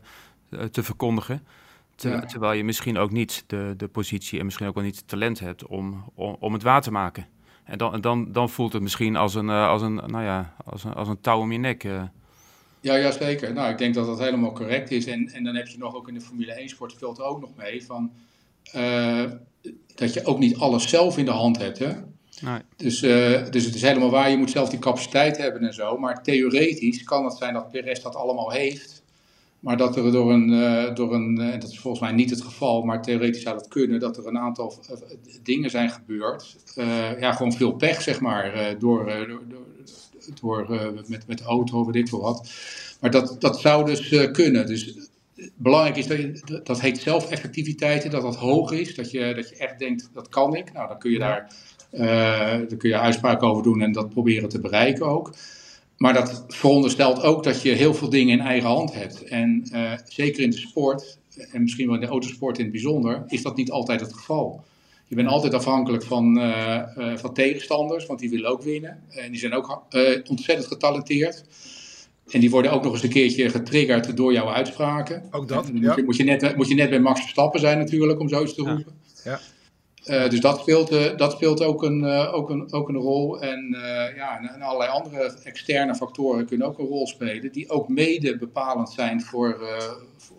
te 0.70 0.82
verkondigen. 0.82 1.46
Terwijl 1.96 2.52
je 2.52 2.64
misschien 2.64 2.98
ook 2.98 3.10
niet 3.10 3.44
de, 3.46 3.74
de 3.76 3.88
positie 3.88 4.38
en 4.38 4.44
misschien 4.44 4.66
ook 4.66 4.74
wel 4.74 4.84
niet 4.84 4.96
het 4.96 5.08
talent 5.08 5.40
hebt 5.40 5.66
om, 5.66 6.04
om, 6.14 6.36
om 6.40 6.52
het 6.52 6.62
waar 6.62 6.82
te 6.82 6.90
maken. 6.90 7.26
En 7.64 7.78
dan, 7.78 8.00
dan, 8.00 8.32
dan 8.32 8.50
voelt 8.50 8.72
het 8.72 8.82
misschien 8.82 9.16
als 9.16 9.34
een, 9.34 9.50
als 9.50 9.82
een, 9.82 9.94
nou 9.94 10.22
ja, 10.22 10.54
als 10.64 10.84
een, 10.84 10.94
als 10.94 11.08
een 11.08 11.20
touw 11.20 11.40
om 11.40 11.52
je 11.52 11.58
nek. 11.58 11.86
Ja, 12.84 12.94
ja, 12.94 13.10
zeker. 13.10 13.52
Nou, 13.52 13.70
ik 13.70 13.78
denk 13.78 13.94
dat 13.94 14.06
dat 14.06 14.18
helemaal 14.18 14.52
correct 14.52 14.90
is. 14.90 15.06
En, 15.06 15.28
en 15.28 15.44
dan 15.44 15.54
heb 15.54 15.66
je 15.66 15.78
nog 15.78 15.94
ook 15.94 16.08
in 16.08 16.14
de 16.14 16.20
Formule 16.20 16.52
1 16.52 16.68
sport 16.68 16.92
speelt 16.92 17.18
er 17.18 17.24
ook 17.24 17.40
nog 17.40 17.50
mee 17.56 17.84
van 17.84 18.12
uh, 18.76 19.24
dat 19.94 20.12
je 20.12 20.24
ook 20.24 20.38
niet 20.38 20.56
alles 20.56 20.88
zelf 20.88 21.18
in 21.18 21.24
de 21.24 21.30
hand 21.30 21.58
hebt. 21.58 21.78
Hè? 21.78 21.92
Nee. 22.40 22.58
Dus, 22.76 23.00
dus 23.50 23.64
het 23.64 23.74
is 23.74 23.82
helemaal 23.82 24.10
waar, 24.10 24.30
je 24.30 24.36
moet 24.36 24.50
zelf 24.50 24.68
die 24.68 24.78
capaciteit 24.78 25.36
hebben 25.36 25.62
en 25.62 25.74
zo. 25.74 25.98
Maar 25.98 26.22
theoretisch 26.22 27.04
kan 27.04 27.24
het 27.24 27.36
zijn 27.36 27.54
dat 27.54 27.70
Perez 27.70 28.02
dat 28.02 28.14
allemaal 28.14 28.50
heeft. 28.50 29.02
Maar 29.60 29.76
dat 29.76 29.96
er 29.96 30.12
door 30.12 30.32
een, 30.32 30.48
uh, 30.48 30.94
door 30.94 31.14
een 31.14 31.40
en 31.40 31.60
dat 31.60 31.70
is 31.70 31.78
volgens 31.78 32.02
mij 32.02 32.12
niet 32.12 32.30
het 32.30 32.42
geval, 32.42 32.82
maar 32.82 33.02
theoretisch 33.02 33.42
zou 33.42 33.56
dat 33.58 33.68
kunnen, 33.68 34.00
dat 34.00 34.16
er 34.16 34.26
een 34.26 34.38
aantal 34.38 34.74
dingen 35.42 35.70
zijn 35.70 35.90
gebeurd. 35.90 36.56
Ja, 37.20 37.32
gewoon 37.32 37.52
veel 37.52 37.72
pech, 37.72 38.02
zeg 38.02 38.20
maar, 38.20 38.76
door, 38.78 39.26
door, 39.48 39.66
door, 40.40 40.66
met, 41.06 41.26
met 41.26 41.38
de 41.38 41.44
auto, 41.44 41.86
weet 41.86 41.94
ik 41.94 42.08
veel 42.08 42.20
wat. 42.20 42.50
Maar 43.00 43.10
dat, 43.10 43.36
dat 43.38 43.60
zou 43.60 43.84
dus 43.84 44.30
kunnen. 44.32 44.66
Dus 44.66 44.94
belangrijk 45.54 45.96
is 45.96 46.06
dat 46.06 46.18
je, 46.18 46.60
dat 46.64 46.80
heet 46.80 46.98
zelfeffectiviteit, 46.98 48.10
dat 48.10 48.22
dat 48.22 48.36
hoog 48.36 48.72
is, 48.72 48.94
dat 48.94 49.10
je, 49.10 49.34
dat 49.34 49.48
je 49.48 49.56
echt 49.56 49.78
denkt, 49.78 50.10
dat 50.12 50.28
kan 50.28 50.56
ik. 50.56 50.72
Nou, 50.72 50.88
dan 50.88 50.98
kun 50.98 51.10
je 51.10 51.18
daar, 51.18 51.52
daar 51.90 52.76
kun 52.76 52.88
je 52.88 52.98
uitspraken 52.98 53.48
over 53.48 53.62
doen 53.62 53.80
en 53.80 53.92
dat 53.92 54.10
proberen 54.10 54.48
te 54.48 54.60
bereiken 54.60 55.06
ook. 55.06 55.34
Maar 55.96 56.14
dat 56.14 56.44
veronderstelt 56.48 57.22
ook 57.22 57.44
dat 57.44 57.62
je 57.62 57.70
heel 57.70 57.94
veel 57.94 58.08
dingen 58.08 58.38
in 58.38 58.44
eigen 58.44 58.68
hand 58.68 58.94
hebt. 58.94 59.24
En 59.24 59.68
uh, 59.72 59.92
zeker 60.04 60.42
in 60.42 60.50
de 60.50 60.56
sport, 60.56 61.18
en 61.52 61.62
misschien 61.62 61.86
wel 61.86 61.94
in 61.94 62.00
de 62.00 62.06
autosport 62.06 62.58
in 62.58 62.64
het 62.64 62.72
bijzonder, 62.72 63.24
is 63.26 63.42
dat 63.42 63.56
niet 63.56 63.70
altijd 63.70 64.00
het 64.00 64.12
geval. 64.12 64.64
Je 65.14 65.22
bent 65.22 65.32
altijd 65.32 65.54
afhankelijk 65.54 66.04
van, 66.04 66.38
uh, 66.38 66.82
uh, 66.98 67.16
van 67.16 67.34
tegenstanders, 67.34 68.06
want 68.06 68.18
die 68.20 68.30
willen 68.30 68.50
ook 68.50 68.62
winnen. 68.62 68.98
En 69.08 69.30
die 69.30 69.40
zijn 69.40 69.52
ook 69.52 69.82
ontzettend 70.28 70.66
getalenteerd. 70.66 71.44
En 72.30 72.40
die 72.40 72.50
worden 72.50 72.72
ook 72.72 72.82
nog 72.82 72.92
eens 72.92 73.02
een 73.02 73.08
keertje 73.08 73.50
getriggerd 73.50 74.16
door 74.16 74.32
jouw 74.32 74.48
uitspraken. 74.48 75.22
Ook 75.30 75.48
dat, 75.48 75.66
ja. 75.66 75.72
moet, 75.72 75.96
je, 75.96 76.02
moet, 76.04 76.16
je 76.16 76.24
net, 76.24 76.56
moet 76.56 76.68
je 76.68 76.74
net 76.74 76.90
bij 76.90 77.00
Max 77.00 77.20
Verstappen 77.20 77.60
zijn 77.60 77.78
natuurlijk, 77.78 78.20
om 78.20 78.28
zoiets 78.28 78.54
te 78.54 78.62
roepen. 78.62 78.92
Ja. 79.24 79.40
Uh, 80.06 80.28
dus 80.28 80.40
dat 80.40 80.60
speelt, 80.60 80.92
uh, 80.92 81.16
dat 81.16 81.32
speelt 81.32 81.62
ook, 81.62 81.82
een, 81.82 82.02
uh, 82.02 82.34
ook, 82.34 82.50
een, 82.50 82.72
ook 82.72 82.88
een 82.88 82.96
rol. 82.96 83.40
En, 83.40 83.76
ja, 84.16 84.38
en, 84.38 84.48
en, 84.48 84.62
allerlei 84.62 84.90
andere 84.90 85.34
externe 85.42 85.94
factoren 85.94 86.46
kunnen 86.46 86.66
ook 86.66 86.78
een 86.78 86.86
rol 86.86 87.06
spelen, 87.06 87.52
die 87.52 87.70
ook 87.70 87.88
mede 87.88 88.38
bepalend 88.38 88.90
zijn 88.90 89.20
voor, 89.20 89.60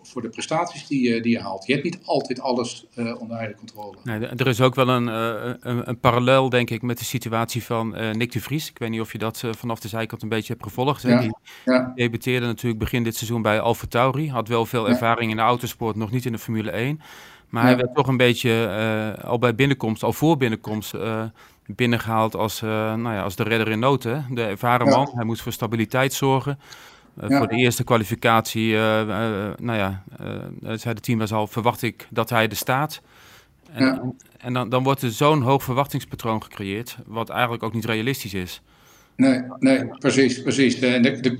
voor 0.02 0.22
de 0.22 0.28
prestaties 0.28 0.86
die, 0.86 1.08
je, 1.08 1.20
die 1.20 1.32
je 1.32 1.40
haalt. 1.40 1.66
Je 1.66 1.72
hebt 1.72 1.84
niet 1.84 1.98
altijd 2.04 2.40
alles 2.40 2.86
onder 2.94 3.36
eigen 3.36 3.56
controle. 3.56 3.96
Nee, 4.04 4.26
er 4.26 4.46
is 4.46 4.60
ook 4.60 4.74
wel 4.74 4.88
een, 4.88 5.06
een, 5.06 5.88
een, 5.88 6.00
parallel, 6.00 6.48
denk 6.48 6.70
ik, 6.70 6.82
met 6.82 6.98
de 6.98 7.04
situatie 7.04 7.64
van 7.64 7.96
Nick 8.12 8.32
de 8.32 8.40
Vries. 8.40 8.70
Ik 8.70 8.78
weet 8.78 8.90
niet 8.90 9.00
of 9.00 9.12
je 9.12 9.18
dat 9.18 9.42
vanaf 9.50 9.80
de 9.80 9.88
zijkant 9.88 10.22
een 10.22 10.28
beetje 10.28 10.52
hebt 10.52 10.64
gevolgd. 10.64 11.02
Ja, 11.02 11.20
die 11.20 11.36
ja. 11.64 11.92
debuteerde 11.94 12.46
natuurlijk 12.46 12.78
begin 12.78 13.02
dit 13.02 13.16
seizoen 13.16 13.42
bij 13.42 13.60
Alfa 13.60 13.86
Tauri. 13.88 14.30
Had 14.30 14.48
wel 14.48 14.66
veel 14.66 14.88
ervaring 14.88 15.30
in 15.30 15.36
de 15.36 15.42
autosport, 15.42 15.96
nog 15.96 16.10
niet 16.10 16.24
in 16.24 16.32
de 16.32 16.38
Formule 16.38 16.70
1. 16.70 17.00
Maar 17.48 17.62
hij 17.62 17.76
werd 17.76 17.94
toch 17.94 18.06
een 18.08 18.16
beetje 18.16 18.50
uh, 19.18 19.24
al 19.24 19.38
bij 19.38 19.54
binnenkomst, 19.54 20.02
al 20.02 20.12
voor 20.12 20.36
binnenkomst, 20.36 20.94
uh, 20.94 21.22
binnengehaald 21.66 22.36
als, 22.36 22.62
uh, 22.62 22.70
nou 22.70 23.14
ja, 23.14 23.22
als 23.22 23.36
de 23.36 23.42
redder 23.42 23.68
in 23.68 23.78
nood. 23.78 24.02
Hè? 24.02 24.18
De 24.30 24.42
ervaren 24.42 24.88
man. 24.88 25.10
Hij 25.14 25.24
moest 25.24 25.42
voor 25.42 25.52
stabiliteit 25.52 26.12
zorgen. 26.12 26.58
Ja. 27.28 27.38
Voor 27.38 27.48
de 27.48 27.56
eerste 27.56 27.84
kwalificatie, 27.84 28.74
nou 28.74 29.74
ja, 29.74 30.02
zei 30.74 30.94
de 30.94 31.00
team 31.00 31.18
was 31.18 31.32
al, 31.32 31.46
verwacht 31.46 31.82
ik 31.82 32.06
dat 32.10 32.30
hij 32.30 32.48
er 32.48 32.56
staat. 32.56 33.00
En, 33.72 33.84
ja. 33.84 34.02
en 34.38 34.52
dan, 34.52 34.68
dan 34.68 34.82
wordt 34.82 35.02
er 35.02 35.10
zo'n 35.10 35.42
hoog 35.42 35.62
verwachtingspatroon 35.62 36.42
gecreëerd, 36.42 36.96
wat 37.06 37.28
eigenlijk 37.28 37.62
ook 37.62 37.74
niet 37.74 37.84
realistisch 37.84 38.34
is. 38.34 38.62
Nee, 39.16 39.42
nee 39.58 39.86
precies, 39.98 40.42
precies. 40.42 40.80
De, 40.80 41.00
de, 41.00 41.20
de, 41.20 41.38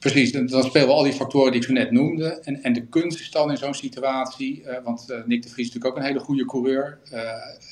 precies, 0.00 0.32
dan 0.32 0.62
spelen 0.62 0.88
we 0.88 0.94
al 0.94 1.02
die 1.02 1.12
factoren 1.12 1.52
die 1.52 1.60
ik 1.60 1.66
zo 1.66 1.72
net 1.72 1.90
noemde. 1.90 2.24
En, 2.24 2.62
en 2.62 2.72
de 2.72 2.86
kunst 2.86 3.20
is 3.20 3.30
dan 3.30 3.50
in 3.50 3.56
zo'n 3.56 3.74
situatie, 3.74 4.62
uh, 4.62 4.76
want 4.84 5.06
uh, 5.10 5.16
Nick 5.26 5.42
de 5.42 5.48
Vries 5.48 5.66
is 5.66 5.74
natuurlijk 5.74 5.86
ook 5.86 5.96
een 5.96 6.08
hele 6.08 6.24
goede 6.24 6.44
coureur. 6.44 6.98
Uh, 7.12 7.20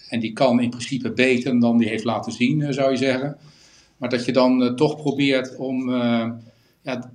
en 0.08 0.20
die 0.20 0.32
kan 0.32 0.60
in 0.60 0.70
principe 0.70 1.12
beter 1.12 1.60
dan 1.60 1.78
die 1.78 1.88
heeft 1.88 2.04
laten 2.04 2.32
zien, 2.32 2.72
zou 2.72 2.90
je 2.90 2.96
zeggen. 2.96 3.36
Maar 3.96 4.08
dat 4.08 4.24
je 4.24 4.32
dan 4.32 4.76
toch 4.76 4.96
probeert 4.96 5.56
om 5.56 5.90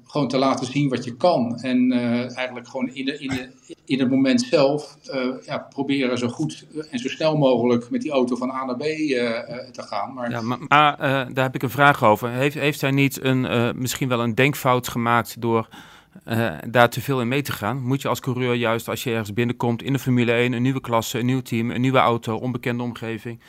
gewoon 0.03 0.27
te 0.27 0.37
laten 0.37 0.65
zien 0.65 0.89
wat 0.89 1.03
je 1.03 1.15
kan. 1.15 1.59
En 1.59 1.91
eigenlijk 2.35 2.67
gewoon 2.67 2.89
in, 2.93 3.05
de, 3.05 3.17
in, 3.17 3.27
de, 3.27 3.49
in 3.85 3.99
het 3.99 4.09
moment 4.09 4.41
zelf 4.41 4.97
ja, 5.45 5.57
proberen 5.57 6.17
zo 6.17 6.27
goed 6.27 6.65
en 6.89 6.99
zo 6.99 7.07
snel 7.07 7.37
mogelijk 7.37 7.89
met 7.89 8.01
die 8.01 8.11
auto 8.11 8.35
van 8.35 8.51
A 8.51 8.65
naar 8.65 8.75
B 8.75 8.81
te 8.81 9.81
gaan. 9.81 10.13
Maar, 10.13 10.31
ja, 10.31 10.41
maar, 10.41 10.97
daar 11.33 11.43
heb 11.43 11.55
ik 11.55 11.63
een 11.63 11.69
vraag 11.69 12.03
over. 12.03 12.29
Heeft, 12.29 12.55
heeft 12.55 12.81
hij 12.81 12.91
niet 12.91 13.23
een, 13.23 13.73
misschien 13.75 14.07
wel 14.07 14.19
een 14.19 14.35
denkfout 14.35 14.87
gemaakt 14.87 15.41
door 15.41 15.67
daar 16.67 16.89
te 16.89 17.01
veel 17.01 17.21
in 17.21 17.27
mee 17.27 17.41
te 17.41 17.51
gaan. 17.51 17.81
Moet 17.81 18.01
je 18.01 18.07
als 18.07 18.19
coureur 18.19 18.53
juist 18.53 18.89
als 18.89 19.03
je 19.03 19.09
ergens 19.09 19.33
binnenkomt 19.33 19.83
in 19.83 19.93
de 19.93 19.99
Formule 19.99 20.31
1, 20.31 20.53
een 20.53 20.61
nieuwe 20.61 20.81
klasse, 20.81 21.19
een 21.19 21.25
nieuw 21.25 21.41
team, 21.41 21.71
een 21.71 21.81
nieuwe 21.81 21.97
auto, 21.97 22.35
onbekende 22.35 22.83
omgeving. 22.83 23.39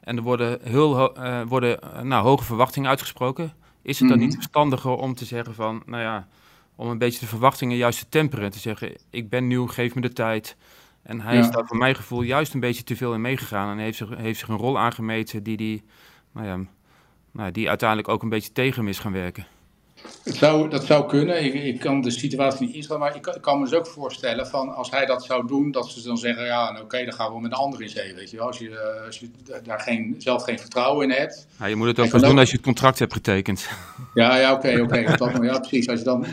En 0.00 0.16
er 0.16 0.22
worden, 0.22 0.58
heel 0.62 1.12
worden 1.46 1.78
nou, 2.02 2.24
hoge 2.24 2.44
verwachtingen 2.44 2.88
uitgesproken. 2.88 3.52
Is 3.86 3.98
het 3.98 4.08
dan 4.08 4.18
niet 4.18 4.28
mhm. 4.28 4.36
verstandiger 4.36 4.90
om 4.90 5.14
te 5.14 5.24
zeggen 5.24 5.54
van, 5.54 5.82
nou 5.86 6.02
ja, 6.02 6.28
om 6.74 6.88
een 6.88 6.98
beetje 6.98 7.20
de 7.20 7.26
verwachtingen 7.26 7.76
juist 7.76 7.98
te 7.98 8.08
temperen. 8.08 8.50
Te 8.50 8.58
zeggen, 8.58 8.96
ik 9.10 9.28
ben 9.28 9.46
nieuw, 9.46 9.66
geef 9.66 9.94
me 9.94 10.00
de 10.00 10.12
tijd. 10.12 10.56
En 11.02 11.20
hij 11.20 11.34
ja. 11.34 11.40
is 11.40 11.50
daar 11.50 11.66
voor 11.66 11.76
mijn 11.76 11.94
gevoel 11.94 12.22
juist 12.22 12.54
een 12.54 12.60
beetje 12.60 12.84
te 12.84 12.96
veel 12.96 13.14
in 13.14 13.20
meegegaan. 13.20 13.70
En 13.70 13.78
heeft 13.78 13.96
zich, 13.96 14.16
heeft 14.16 14.38
zich 14.38 14.48
een 14.48 14.56
rol 14.56 14.78
aangemeten 14.78 15.42
die, 15.42 15.56
die, 15.56 15.84
nou 16.32 16.46
ja, 16.46 16.58
nou, 17.30 17.50
die 17.50 17.68
uiteindelijk 17.68 18.08
ook 18.08 18.22
een 18.22 18.28
beetje 18.28 18.52
tegen 18.52 18.78
hem 18.78 18.88
is 18.88 18.98
gaan 18.98 19.12
werken. 19.12 19.46
Het 20.22 20.34
zou, 20.34 20.70
dat 20.70 20.84
zou 20.84 21.06
kunnen. 21.08 21.44
Ik, 21.44 21.54
ik 21.54 21.80
kan 21.80 22.00
de 22.00 22.10
situatie 22.10 22.66
niet 22.66 22.74
inschatten, 22.74 23.06
maar 23.06 23.16
ik 23.16 23.22
kan, 23.22 23.34
ik 23.34 23.42
kan, 23.42 23.58
me 23.58 23.64
dus 23.64 23.74
ook 23.74 23.86
voorstellen 23.86 24.46
van 24.46 24.74
als 24.74 24.90
hij 24.90 25.06
dat 25.06 25.24
zou 25.24 25.46
doen, 25.46 25.70
dat 25.70 25.88
ze 25.88 26.02
dan 26.02 26.18
zeggen, 26.18 26.44
ja, 26.44 26.72
nou, 26.72 26.84
oké, 26.84 27.04
dan 27.04 27.12
gaan 27.12 27.32
we 27.32 27.40
met 27.40 27.50
een 27.50 27.56
ander 27.56 27.82
in 27.82 27.88
zee, 27.88 28.14
weet 28.14 28.30
je 28.30 28.36
wel. 28.36 28.46
Als 28.46 28.58
je, 28.58 28.68
uh, 28.68 29.06
als 29.06 29.18
je 29.18 29.30
daar 29.62 29.80
geen, 29.80 30.14
zelf 30.18 30.42
geen 30.42 30.58
vertrouwen 30.58 31.10
in 31.10 31.16
hebt. 31.16 31.46
Ja, 31.58 31.66
je 31.66 31.76
moet 31.76 31.86
het 31.86 31.98
ook 31.98 32.08
pas 32.08 32.22
doen 32.22 32.38
als 32.38 32.50
je 32.50 32.56
het 32.56 32.64
contract 32.64 32.98
hebt 32.98 33.12
getekend. 33.12 33.68
Ja, 34.14 34.36
ja, 34.36 34.52
oké, 34.52 34.80
oké. 34.80 34.98
ja, 35.42 35.58
precies. 35.58 35.88
Als 35.88 35.98
je 35.98 36.04
dan... 36.04 36.26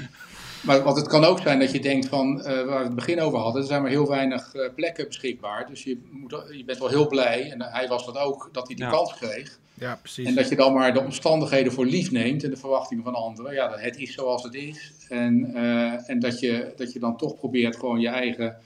Maar 0.62 0.84
want 0.84 0.98
het 0.98 1.08
kan 1.08 1.24
ook 1.24 1.40
zijn 1.40 1.60
dat 1.60 1.72
je 1.72 1.80
denkt 1.80 2.08
van, 2.08 2.38
uh, 2.38 2.44
waar 2.44 2.78
we 2.78 2.84
het 2.84 2.96
begin 2.96 3.22
over 3.22 3.40
hadden, 3.40 3.62
er 3.62 3.68
zijn 3.68 3.82
maar 3.82 3.92
heel 3.92 4.08
weinig 4.08 4.54
uh, 4.54 4.70
plekken 4.76 5.08
beschikbaar. 5.08 5.68
Dus 5.68 5.84
je, 5.84 5.98
moet, 6.12 6.44
je 6.52 6.64
bent 6.66 6.80
wel 6.80 6.88
heel 6.88 7.08
blij, 7.08 7.52
en 7.52 7.62
hij 7.62 7.88
was 7.88 8.06
dat 8.06 8.18
ook, 8.18 8.50
dat 8.52 8.68
hij 8.68 8.76
die 8.76 8.86
ja. 8.86 8.92
kans 8.92 9.14
kreeg. 9.14 9.60
Ja, 9.74 9.96
precies. 9.96 10.28
En 10.28 10.36
dat 10.36 10.50
je 10.50 10.56
dan 10.56 10.74
maar 10.74 10.94
de 10.94 11.00
omstandigheden 11.00 11.74
voor 11.74 11.86
lief 11.86 12.12
neemt 12.12 12.44
en 12.44 12.50
de 12.50 12.58
verwachtingen 12.58 13.04
van 13.04 13.16
anderen. 13.16 13.54
Ja, 13.54 13.78
het 13.78 13.98
is 13.98 14.14
zoals 14.14 14.44
het 14.44 14.54
is. 14.54 14.92
En, 15.10 15.52
uh, 15.56 16.10
en 16.10 16.20
dat, 16.20 16.40
je, 16.40 16.74
dat 16.76 16.94
je 16.94 17.00
dan 17.00 17.18
toch 17.18 17.36
probeert 17.36 17.76
gewoon 17.76 18.00
je 18.00 18.08
eigen, 18.08 18.58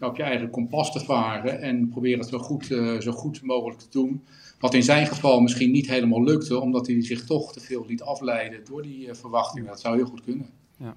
op 0.00 0.16
je 0.16 0.22
eigen 0.22 0.50
kompas 0.50 0.92
te 0.92 1.00
varen 1.00 1.60
en 1.60 1.88
proberen 1.88 2.18
het 2.18 2.28
zo 2.28 2.38
goed, 2.38 2.64
zo 3.00 3.12
goed 3.12 3.42
mogelijk 3.42 3.80
te 3.80 3.86
doen. 3.90 4.24
Wat 4.58 4.74
in 4.74 4.82
zijn 4.82 5.06
geval 5.06 5.40
misschien 5.40 5.70
niet 5.70 5.86
helemaal 5.86 6.22
lukte, 6.22 6.60
omdat 6.60 6.86
hij 6.86 7.04
zich 7.04 7.24
toch 7.24 7.52
te 7.52 7.60
veel 7.60 7.84
liet 7.86 8.02
afleiden 8.02 8.64
door 8.64 8.82
die 8.82 9.14
verwachtingen. 9.14 9.68
Dat 9.68 9.80
zou 9.80 9.96
heel 9.96 10.06
goed 10.06 10.22
kunnen. 10.22 10.50
Ja. 10.76 10.94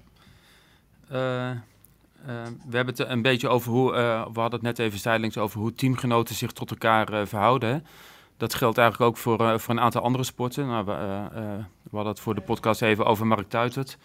we 2.68 2.76
hebben 2.76 2.94
het 2.94 3.08
een 3.08 3.22
beetje 3.22 3.48
over 3.48 3.72
hoe, 3.72 3.92
we 4.32 4.40
hadden 4.40 4.60
het 4.60 4.62
net 4.62 4.78
even 4.78 4.98
zijdelings 4.98 5.38
over 5.38 5.60
hoe 5.60 5.74
teamgenoten 5.74 6.34
zich 6.34 6.52
tot 6.52 6.70
elkaar 6.70 7.28
verhouden. 7.28 7.84
Dat 8.38 8.54
geldt 8.54 8.78
eigenlijk 8.78 9.10
ook 9.10 9.16
voor, 9.16 9.40
uh, 9.40 9.58
voor 9.58 9.74
een 9.74 9.80
aantal 9.80 10.02
andere 10.02 10.24
sporten. 10.24 10.66
Nou, 10.66 10.84
we, 10.84 10.92
uh, 10.92 11.28
we, 11.82 11.96
hadden 11.96 12.12
het 12.12 12.20
voor 12.20 12.34
de 12.34 12.40
podcast 12.40 12.82
even 12.82 13.06
over 13.06 13.26
Mark 13.26 13.48
Tuitert. 13.48 13.98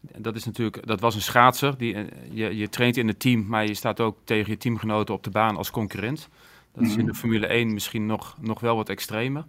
Dat, 0.00 0.36
is 0.36 0.44
natuurlijk, 0.44 0.86
dat 0.86 1.00
was 1.00 1.14
een 1.14 1.20
schaatser. 1.20 1.78
Die, 1.78 1.96
je, 2.30 2.56
je 2.56 2.68
traint 2.68 2.96
in 2.96 3.08
het 3.08 3.20
team, 3.20 3.46
maar 3.46 3.66
je 3.66 3.74
staat 3.74 4.00
ook 4.00 4.18
tegen 4.24 4.50
je 4.50 4.56
teamgenoten 4.56 5.14
op 5.14 5.24
de 5.24 5.30
baan 5.30 5.56
als 5.56 5.70
concurrent. 5.70 6.28
Dat 6.72 6.82
is 6.82 6.96
in 6.96 7.04
de 7.04 7.10
mhm. 7.10 7.20
Formule 7.20 7.46
1 7.46 7.72
misschien 7.72 8.06
nog, 8.06 8.36
nog 8.40 8.60
wel 8.60 8.76
wat 8.76 8.88
extremer. 8.88 9.44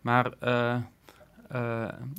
Maar 0.00 0.32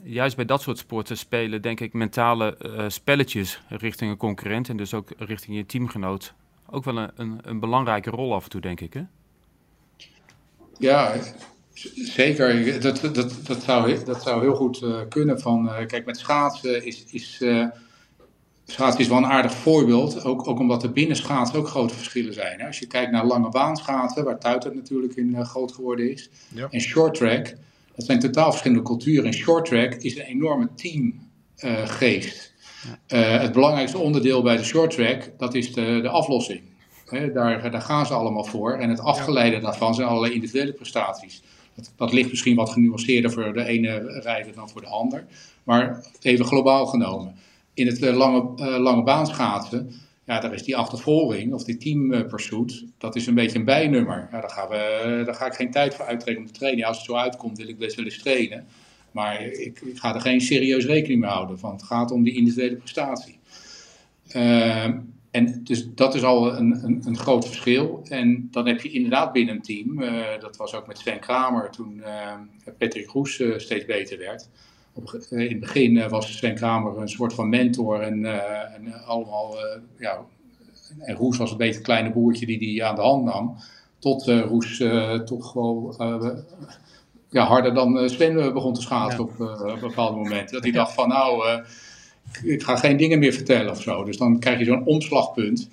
juist 0.04 0.36
bij 0.36 0.46
dat 0.46 0.62
soort 0.62 0.78
sporten 0.78 1.18
spelen, 1.18 1.62
denk 1.62 1.80
ik, 1.80 1.94
mentale 1.94 2.58
spelletjes 2.88 3.62
richting 3.68 4.12
een 4.12 4.18
concurrent 4.18 4.70
en 4.70 4.78
dus 4.78 4.94
ook 4.94 5.10
richting 5.18 5.58
je 5.58 5.66
teamgenoot 5.66 6.34
ook 6.70 6.84
wel 6.84 6.98
een, 6.98 7.12
een, 7.16 7.40
een 7.42 7.60
belangrijke 7.60 8.10
rol 8.10 8.34
af 8.34 8.44
en 8.44 8.50
toe, 8.50 8.62
denk 8.62 8.82
ik. 8.82 8.94
Hè? 8.94 9.04
Ja, 10.78 11.16
Zeker, 11.94 12.82
dat, 12.82 13.02
dat, 13.14 13.36
dat, 13.44 13.64
zou, 13.64 14.04
dat 14.04 14.22
zou 14.22 14.42
heel 14.42 14.56
goed 14.56 14.82
uh, 14.82 15.00
kunnen. 15.10 15.40
Van, 15.40 15.66
uh, 15.66 15.86
kijk, 15.86 16.06
met 16.06 16.18
schaatsen 16.18 16.86
is, 16.86 17.04
is 17.12 17.40
uh, 17.42 17.66
schaatsen 18.66 19.02
is 19.02 19.08
wel 19.08 19.18
een 19.18 19.26
aardig 19.26 19.54
voorbeeld. 19.54 20.24
Ook, 20.24 20.48
ook 20.48 20.60
omdat 20.60 20.84
er 20.84 20.92
binnen 20.92 21.18
schaatsen 21.18 21.60
ook 21.60 21.68
grote 21.68 21.94
verschillen 21.94 22.34
zijn. 22.34 22.60
Hè. 22.60 22.68
Als 22.68 22.80
je 22.80 22.88
kijkt 22.88 23.12
naar 23.12 23.26
lange 23.26 23.50
baanschaatsen, 23.50 24.24
waar 24.24 24.40
Tuiter 24.40 24.76
natuurlijk 24.76 25.16
in 25.16 25.46
groot 25.46 25.72
geworden 25.72 26.12
is. 26.12 26.30
Ja. 26.54 26.68
En 26.70 26.82
short 26.82 27.14
track, 27.14 27.54
dat 27.96 28.06
zijn 28.06 28.20
totaal 28.20 28.50
verschillende 28.50 28.84
culturen. 28.84 29.26
En 29.26 29.34
short 29.34 29.66
track 29.66 29.94
is 29.94 30.16
een 30.16 30.26
enorme 30.26 30.70
teamgeest. 30.76 32.54
het 33.08 33.52
belangrijkste 33.52 33.98
onderdeel 33.98 34.42
bij 34.42 34.58
de 34.58 34.64
short 34.64 34.92
track, 34.92 35.32
dat 35.38 35.54
is 35.54 35.74
de, 35.74 36.00
de 36.02 36.10
aflossing. 36.10 36.62
daar, 37.10 37.72
daar 37.72 37.82
gaan 37.82 38.06
ze 38.06 38.14
allemaal 38.14 38.46
voor. 38.46 38.74
En 38.74 38.90
het 38.90 39.00
afgeleide 39.00 39.60
daarvan 39.60 39.96
zijn 39.96 40.08
allerlei 40.08 40.34
individuele 40.34 40.74
prestaties. 40.74 41.42
Dat, 41.96 42.14
ligt 42.14 42.30
misschien 42.30 42.56
wat 42.56 42.70
genuanceerder 42.70 43.32
voor 43.32 43.54
de 43.54 43.66
ene 43.66 44.20
rijder 44.24 44.54
dan 44.54 44.70
voor 44.70 44.82
de 44.82 44.88
ander. 44.88 45.26
Maar 45.64 46.06
even 46.22 46.46
globaal 46.46 46.86
genomen. 46.86 47.36
In 47.74 47.88
het 47.88 48.02
uh, 48.02 48.16
lange, 48.16 48.52
uh, 48.58 48.78
lange 48.78 49.04
baanschaatsen, 49.04 49.92
ja, 50.26 50.40
daar 50.40 50.54
is 50.54 50.64
die 50.64 50.78
achtervolging 50.78 51.54
of 51.54 51.64
die 51.64 51.78
teampursuit, 51.78 52.84
dat 52.98 53.16
is 53.16 53.28
een 53.28 53.34
beetje 53.34 53.60
een 53.60 53.66
bijnummer. 53.66 54.28
Ja, 54.32 54.42
daar, 54.42 54.50
gaan 54.50 54.70
we, 54.70 55.22
daar 55.26 55.36
ga 55.36 55.46
ik 55.46 55.54
geen 55.54 55.72
tijd 55.72 55.96
voor 55.96 56.06
uittrekken 56.06 56.44
om 56.44 56.52
te 56.52 56.60
trainen. 56.60 56.86
als 56.86 56.98
het 56.98 57.06
zo 57.06 57.16
uitkomt, 57.16 57.58
wil 57.58 57.68
ik 57.68 57.78
best 57.78 57.96
wel 57.96 58.06
eens 58.06 58.22
trainen. 58.22 58.66
Maar 59.12 59.42
ik, 59.42 59.82
ik 59.82 59.98
ga 59.98 60.16
er 60.16 60.22
geen 60.22 60.42
serieus 60.42 60.86
rekening 60.86 61.22
mee 61.22 61.30
houden. 61.30 61.58
Want 61.60 61.82
het 61.82 61.90
gaat 61.90 62.12
om 62.12 62.24
die 62.24 62.36
individuele 62.36 62.76
prestatie. 62.76 63.40
Uh, 64.36 64.90
en 65.36 65.62
dus 65.64 65.88
dat 65.96 66.16
is 66.16 66.24
al 66.24 66.58
een, 66.58 66.84
een, 66.84 67.02
een, 67.06 67.18
groot 67.18 67.46
verschil. 67.46 68.02
En 68.04 68.48
dan 68.52 68.68
heb 68.68 68.82
je 68.82 68.92
inderdaad 68.92 69.32
binnen 69.32 69.56
een 69.56 69.62
team, 69.62 70.02
uh, 70.02 70.24
dat 70.40 70.58
was 70.58 70.76
ook 70.76 70.88
met 70.88 70.98
Sven 70.98 71.20
Kramer 71.20 71.72
toen 71.72 71.94
uh, 71.98 72.34
Patrick 72.78 73.10
Roes 73.10 73.40
uh, 73.40 73.58
steeds 73.58 73.86
beter 73.86 74.18
werd. 74.18 74.50
Op, 74.94 75.18
in 75.30 75.50
het 75.50 75.60
begin 75.60 76.10
was 76.10 76.38
Sven 76.38 76.56
Kramer 76.56 76.98
een 76.98 77.10
soort 77.10 77.34
van 77.34 77.50
mentor 77.50 78.02
en, 78.02 78.26
en 78.76 79.04
allemaal, 79.06 79.56
ja, 79.98 80.26
en 81.00 81.16
Roes 81.16 81.38
was 81.38 81.52
een 81.52 81.58
beetje 81.58 81.78
een 81.78 81.84
kleine 81.84 82.12
boertje 82.12 82.46
die 82.46 82.60
die 82.60 82.86
aan 82.86 82.96
de 82.96 83.02
hand 83.02 83.24
nam. 83.26 83.56
Tot 84.00 84.26
Roes 84.28 84.84
toch 85.26 85.54
wel 85.54 85.96
ja, 87.30 87.46
harder 87.46 87.74
dan 87.74 88.10
Sven 88.10 88.54
begon 88.54 88.74
te 88.74 88.82
schaatsen 88.82 89.20
op, 89.20 89.40
op 89.40 89.80
bepaalde 89.80 90.18
momenten. 90.18 90.54
Dat 90.54 90.64
hij 90.64 90.72
dacht 90.72 90.94
van 90.94 91.08
nou 91.08 91.44
ik 92.44 92.64
ga 92.64 92.76
geen 92.76 92.98
dingen 92.98 93.20
meer 93.20 93.34
vertellen 93.34 93.72
of 93.72 93.82
zo. 93.82 94.04
Dus 94.04 94.18
dan 94.18 94.40
krijg 94.40 94.60
je 94.60 94.66
zo'n 94.66 94.86
omslagpunt. 94.86 95.70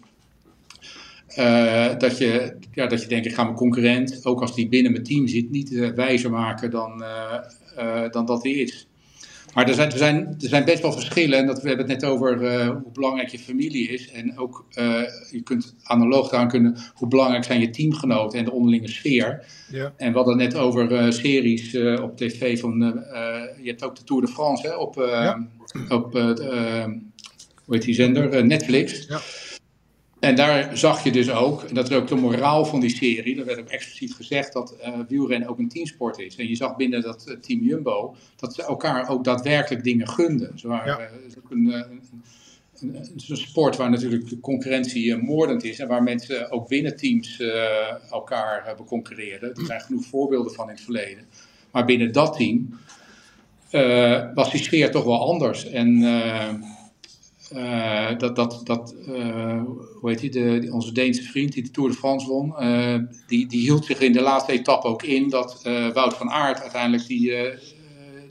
Uh, 1.39 1.99
dat, 1.99 2.19
je, 2.19 2.57
ja, 2.73 2.87
dat 2.87 3.03
je 3.03 3.09
denkt, 3.09 3.27
ik 3.27 3.35
ga 3.35 3.45
mijn 3.45 3.57
concurrent, 3.57 4.27
ook 4.27 4.41
als 4.41 4.55
die 4.55 4.69
binnen 4.69 4.93
mijn 4.93 5.05
team 5.05 5.29
zit, 5.29 5.51
niet 5.51 5.71
uh, 5.71 5.89
wijzer 5.89 6.31
maken 6.31 6.71
dan, 6.71 7.05
uh, 7.79 8.11
dan 8.11 8.27
dat 8.27 8.43
hij 8.43 8.53
is. 8.53 8.87
Maar 9.55 9.69
er 9.69 9.75
zijn, 9.75 9.91
er, 9.91 9.99
zijn, 9.99 10.27
er 10.41 10.49
zijn 10.49 10.65
best 10.65 10.83
wel 10.83 10.93
verschillen. 10.93 11.39
En 11.39 11.47
dat, 11.47 11.63
we 11.63 11.69
hebben 11.69 11.89
het 11.91 12.01
net 12.01 12.11
over 12.11 12.39
hoe 12.67 12.93
belangrijk 12.93 13.29
je 13.29 13.39
familie 13.39 13.89
is. 13.89 14.11
En 14.11 14.39
ook, 14.39 14.65
je 15.31 15.41
kunt 15.45 15.75
analoog 15.83 16.29
daaraan 16.29 16.49
kunnen, 16.49 16.77
hoe 16.95 17.09
belangrijk 17.09 17.45
zijn 17.45 17.61
je 17.61 17.71
teamgenoten 17.71 18.39
en 18.39 18.45
de 18.45 18.53
onderlinge 18.53 18.89
sfeer. 18.89 19.45
Ja. 19.71 19.93
En 19.97 20.11
we 20.11 20.17
hadden 20.17 20.39
het 20.39 20.53
net 20.53 20.63
over 20.63 21.13
series 21.13 21.77
op 22.01 22.17
tv 22.17 22.61
van, 22.61 22.79
je 23.63 23.69
hebt 23.69 23.85
ook 23.85 23.97
de 23.97 24.05
Tour 24.05 24.23
de 24.23 24.33
France 24.33 24.67
hè, 24.67 24.75
op, 24.75 24.95
ja 24.95 25.47
op 25.89 26.17
uh, 26.17 26.85
hoe 27.65 27.75
heet 27.75 27.83
die 27.83 27.95
zender? 27.95 28.35
Uh, 28.35 28.43
Netflix. 28.43 29.07
Ja. 29.09 29.21
En 30.21 30.35
daar 30.35 30.77
zag 30.77 31.05
je 31.05 31.13
dus 31.13 31.31
ook, 31.31 31.63
en 31.63 31.75
dat 31.75 31.91
is 31.91 31.97
ook 31.97 32.09
de 32.09 32.15
moraal 32.15 32.65
van 32.65 32.81
die 32.81 32.97
serie, 32.97 33.39
er 33.39 33.45
werd 33.45 33.61
ook 33.61 33.69
expliciet 33.69 34.15
gezegd 34.15 34.53
dat 34.53 34.77
uh, 34.81 34.99
wielrennen 35.09 35.49
ook 35.49 35.59
een 35.59 35.69
teamsport 35.69 36.19
is. 36.19 36.37
En 36.37 36.49
je 36.49 36.57
zag 36.57 36.77
binnen 36.77 37.03
dat 37.03 37.37
team 37.41 37.61
Jumbo 37.61 38.15
dat 38.37 38.55
ze 38.55 38.63
elkaar 38.63 39.09
ook 39.09 39.25
daadwerkelijk 39.25 39.85
dingen 39.85 40.09
gunden. 40.09 40.59
Ze 40.59 40.69
waren, 40.69 40.87
ja. 40.87 41.09
een, 41.49 41.67
een, 41.67 42.01
een, 42.81 42.97
een, 43.29 43.37
sport 43.37 43.77
waar 43.77 43.91
natuurlijk 43.91 44.29
de 44.29 44.41
concurrentie 44.41 45.17
moordend 45.17 45.65
is 45.65 45.79
en 45.79 45.89
waar 45.89 46.03
mensen 46.03 46.51
ook 46.51 46.69
binnen 46.69 46.97
teams 46.97 47.43
elkaar 48.11 48.63
hebben 48.65 48.85
concurreerden. 48.87 49.55
Er 49.55 49.67
zijn 49.67 49.81
genoeg 49.81 50.05
voorbeelden 50.05 50.53
van 50.53 50.69
in 50.69 50.75
het 50.75 50.85
verleden. 50.85 51.25
Maar 51.73 51.85
binnen 51.85 52.13
dat 52.13 52.37
team 52.37 52.79
uh, 53.73 54.35
was 54.35 54.51
die 54.51 54.63
sfeer 54.63 54.91
toch 54.91 55.05
wel 55.05 55.21
anders. 55.21 55.69
En 55.69 55.89
uh, 56.03 56.49
uh, 57.55 58.19
dat, 58.19 58.37
dat, 58.37 58.61
dat 58.65 58.95
hoe 60.01 60.11
heet 60.11 60.21
die, 60.21 60.31
de, 60.31 60.69
onze 60.73 60.93
Deense 60.93 61.23
vriend 61.23 61.53
die 61.53 61.63
de 61.63 61.71
Tour 61.71 61.91
de 61.91 61.97
France 61.97 62.27
won, 62.29 62.55
die, 63.27 63.47
die 63.47 63.61
hield 63.61 63.85
zich 63.85 64.01
in 64.01 64.13
de 64.13 64.21
laatste 64.21 64.53
etappe 64.53 64.89
ook 64.89 65.03
in 65.03 65.29
dat 65.29 65.63
Wout 65.93 66.15
van 66.15 66.31
Aert 66.31 66.61
uiteindelijk 66.61 67.07
die, 67.07 67.33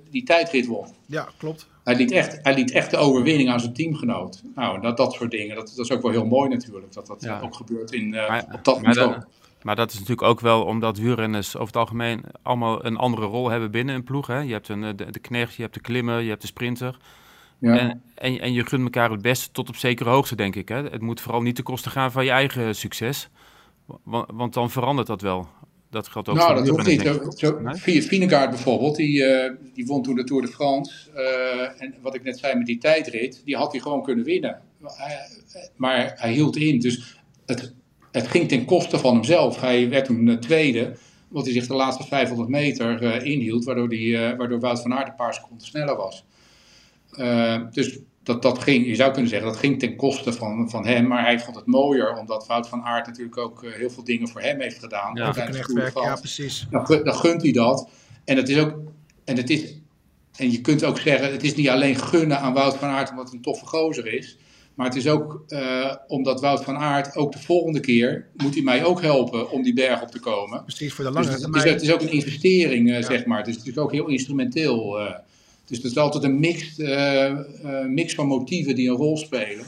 die 0.10 0.24
tijdrit 0.24 0.66
won. 0.66 0.88
Ja, 1.06 1.30
klopt. 1.38 1.70
Hij 1.84 1.96
liet, 1.96 2.12
echt, 2.12 2.40
hij 2.42 2.54
liet 2.54 2.72
echt 2.72 2.92
de 2.92 2.98
overwinning 2.98 3.50
aan 3.50 3.60
zijn 3.60 3.74
teamgenoot. 3.74 4.44
Nou, 4.56 4.82
dat, 4.82 4.98
dat 4.98 5.14
soort 5.14 5.32
dingen. 5.32 5.56
Dat, 5.56 5.74
dat 5.76 5.86
is 5.86 5.92
ook 5.92 6.02
wel 6.02 6.12
heel 6.12 6.26
mooi 6.26 6.50
natuurlijk, 6.50 6.94
dat 6.94 7.08
dat 7.08 7.28
ook 7.42 7.56
gebeurt 7.56 7.92
in, 7.92 8.16
op 8.52 8.64
dat 8.64 8.82
niveau. 8.82 9.16
Maar 9.64 9.76
dat 9.76 9.92
is 9.92 9.94
natuurlijk 9.94 10.28
ook 10.28 10.40
wel 10.40 10.64
omdat 10.64 10.98
wielrenners 10.98 11.56
over 11.56 11.68
het 11.68 11.76
algemeen 11.76 12.24
allemaal 12.42 12.86
een 12.86 12.98
andere 12.98 13.26
rol 13.26 13.50
hebben 13.50 13.72
binnen 13.72 13.96
een 13.96 14.04
ploeg. 14.04 14.28
Hè? 14.28 14.40
Je 14.40 14.52
hebt 14.52 14.68
een, 14.70 14.96
de, 14.96 15.12
de 15.12 15.20
knecht, 15.20 15.56
je 15.56 15.62
hebt 15.62 15.74
de 15.74 15.82
klimmer, 15.82 16.22
je 16.22 16.30
hebt 16.30 16.42
de 16.42 16.48
sprinter. 16.48 16.98
Ja. 17.60 17.78
En, 17.78 18.02
en, 18.16 18.40
en, 18.40 18.54
je 18.54 18.66
gunt 18.66 18.84
elkaar 18.84 19.12
het 19.12 19.22
beste 19.22 19.52
tot 19.52 19.70
op 19.70 19.76
zekere 19.76 20.10
hoogte, 20.10 20.36
denk 20.36 20.56
ik. 20.56 20.70
Hè? 20.70 20.84
Het 20.84 21.02
moet 21.02 21.22
vooral 21.22 21.42
niet 21.42 21.56
ten 21.56 21.64
koste 21.64 21.90
gaan 21.90 22.12
van 22.12 22.26
je 22.26 22.32
eigen 22.32 22.76
succes. 22.76 23.30
Want, 24.04 24.28
want 24.34 24.54
dan 24.54 24.72
verandert 24.72 25.08
dat 25.08 25.22
wel. 25.22 25.48
Dat 25.90 26.08
geldt 26.08 26.30
ook 26.30 26.36
nou, 26.36 26.56
dat 26.56 26.68
hoeft 26.68 26.88
niet. 26.88 27.04
Nee? 27.04 27.80
bijvoorbeeld, 28.50 28.96
die, 28.96 29.24
uh, 29.24 29.52
die 29.74 29.86
won 29.86 30.04
toen 30.04 30.16
de 30.16 30.24
Tour 30.24 30.42
de 30.42 30.48
France. 30.48 31.10
Uh, 31.16 31.82
en 31.82 31.96
wat 32.02 32.16
ik 32.16 32.24
net 32.24 32.40
zei 32.40 32.56
met 32.56 32.66
die 32.66 32.78
tijdrit, 32.78 33.42
die 33.46 33.56
had 33.56 33.72
hij 33.72 33.82
gewoon 33.82 34.04
kunnen 34.04 34.26
winnen. 34.26 34.62
Maar 35.76 36.14
hij 36.16 36.32
hield 36.32 36.56
in. 36.56 36.80
Dus 36.80 37.20
het, 37.46 37.74
het 38.12 38.28
ging 38.28 38.48
ten 38.48 38.66
koste 38.66 39.00
van 39.00 39.14
hemzelf. 39.14 39.62
Hij 39.62 39.90
werd 39.90 40.06
toen 40.06 40.28
uh, 40.28 40.38
tweede, 40.38 40.98
omdat 41.30 41.46
hij 41.46 41.54
zich 41.54 41.68
de 41.68 41.74
laatste 41.74 42.04
500 42.04 42.50
meter 42.50 43.04
uh, 43.04 43.26
inhield, 43.26 43.64
waardoor, 43.64 43.90
die, 43.90 44.08
uh, 44.08 44.38
waardoor 44.38 44.60
Wout 44.60 44.82
van 44.82 44.94
Aert 44.94 45.08
een 45.08 45.16
paar 45.16 45.34
seconden 45.34 45.68
sneller 45.68 45.96
was. 45.96 46.26
dus 47.72 48.00
dat, 48.24 48.42
dat 48.42 48.60
ging, 48.60 48.86
je 48.86 48.96
zou 48.96 49.12
kunnen 49.12 49.30
zeggen, 49.30 49.48
dat 49.48 49.58
ging 49.58 49.80
ten 49.80 49.96
koste 49.96 50.34
van, 50.34 50.70
van 50.70 50.86
hem, 50.86 51.08
maar 51.08 51.24
hij 51.24 51.40
vond 51.40 51.56
het 51.56 51.66
mooier, 51.66 52.18
omdat 52.18 52.48
Wout 52.48 52.68
van 52.68 52.82
Aert 52.82 53.08
natuurlijk 53.08 53.38
ook 53.38 53.66
heel 53.66 53.90
veel 53.90 54.04
dingen 54.04 54.28
voor 54.28 54.42
hem 54.42 54.60
heeft 54.60 54.80
gedaan. 54.80 55.16
Ja, 55.16 55.34
werk, 55.34 55.94
ja 55.94 56.16
precies. 56.16 56.68
Dan, 56.70 56.86
dan 57.04 57.16
gunt 57.16 57.42
hij 57.42 57.52
dat. 57.52 57.90
En 58.26 58.38
het 58.38 58.50
is 58.50 58.58
ook, 58.58 58.74
en 59.24 59.38
het 59.38 59.50
is, 59.50 59.76
en 60.36 60.52
je 60.52 60.62
kunt 60.62 60.84
ook 60.84 61.00
zeggen, 61.00 61.32
het 61.32 61.44
is 61.44 61.56
niet 61.56 61.70
alleen 61.70 61.96
gunnen 61.96 62.40
aan 62.40 62.54
Wout 62.54 62.76
van 62.76 62.90
Aert 62.90 63.10
omdat 63.10 63.28
hij 63.28 63.36
een 63.36 63.42
toffe 63.42 63.66
gozer 63.66 64.14
is, 64.14 64.38
maar 64.76 64.86
het 64.86 64.96
is 64.96 65.08
ook 65.08 65.44
uh, 65.48 65.96
omdat 66.08 66.42
Wout 66.42 66.64
van 66.64 66.78
Aert 66.78 67.16
ook 67.16 67.32
de 67.32 67.40
volgende 67.40 67.80
keer 67.80 68.28
moet 68.36 68.54
hij 68.54 68.64
mij 68.64 68.84
ook 68.84 69.02
helpen 69.02 69.52
om 69.52 69.64
die 69.64 69.74
berg 69.74 70.02
op 70.02 70.12
te 70.12 70.20
komen. 70.20 70.64
Precies, 70.64 70.94
voor 70.94 71.04
de 71.04 71.12
lange 71.12 71.26
dus 71.26 71.42
het, 71.42 71.56
is, 71.56 71.64
het 71.64 71.82
is 71.82 71.92
ook 71.92 72.02
een 72.02 72.12
investering, 72.12 72.88
uh, 72.88 72.96
ja. 72.96 73.02
zeg 73.02 73.26
maar. 73.26 73.46
Het 73.46 73.66
is 73.66 73.78
ook 73.78 73.92
heel 73.92 74.08
instrumenteel. 74.08 75.00
Uh, 75.00 75.14
dus 75.66 75.78
het 75.78 75.92
is 75.92 75.98
altijd 75.98 76.24
een 76.24 76.40
mix, 76.40 76.78
mix 77.88 78.14
van 78.14 78.28
motieven 78.28 78.76
die 78.76 78.90
een 78.90 78.96
rol 78.96 79.18
spelen. 79.18 79.66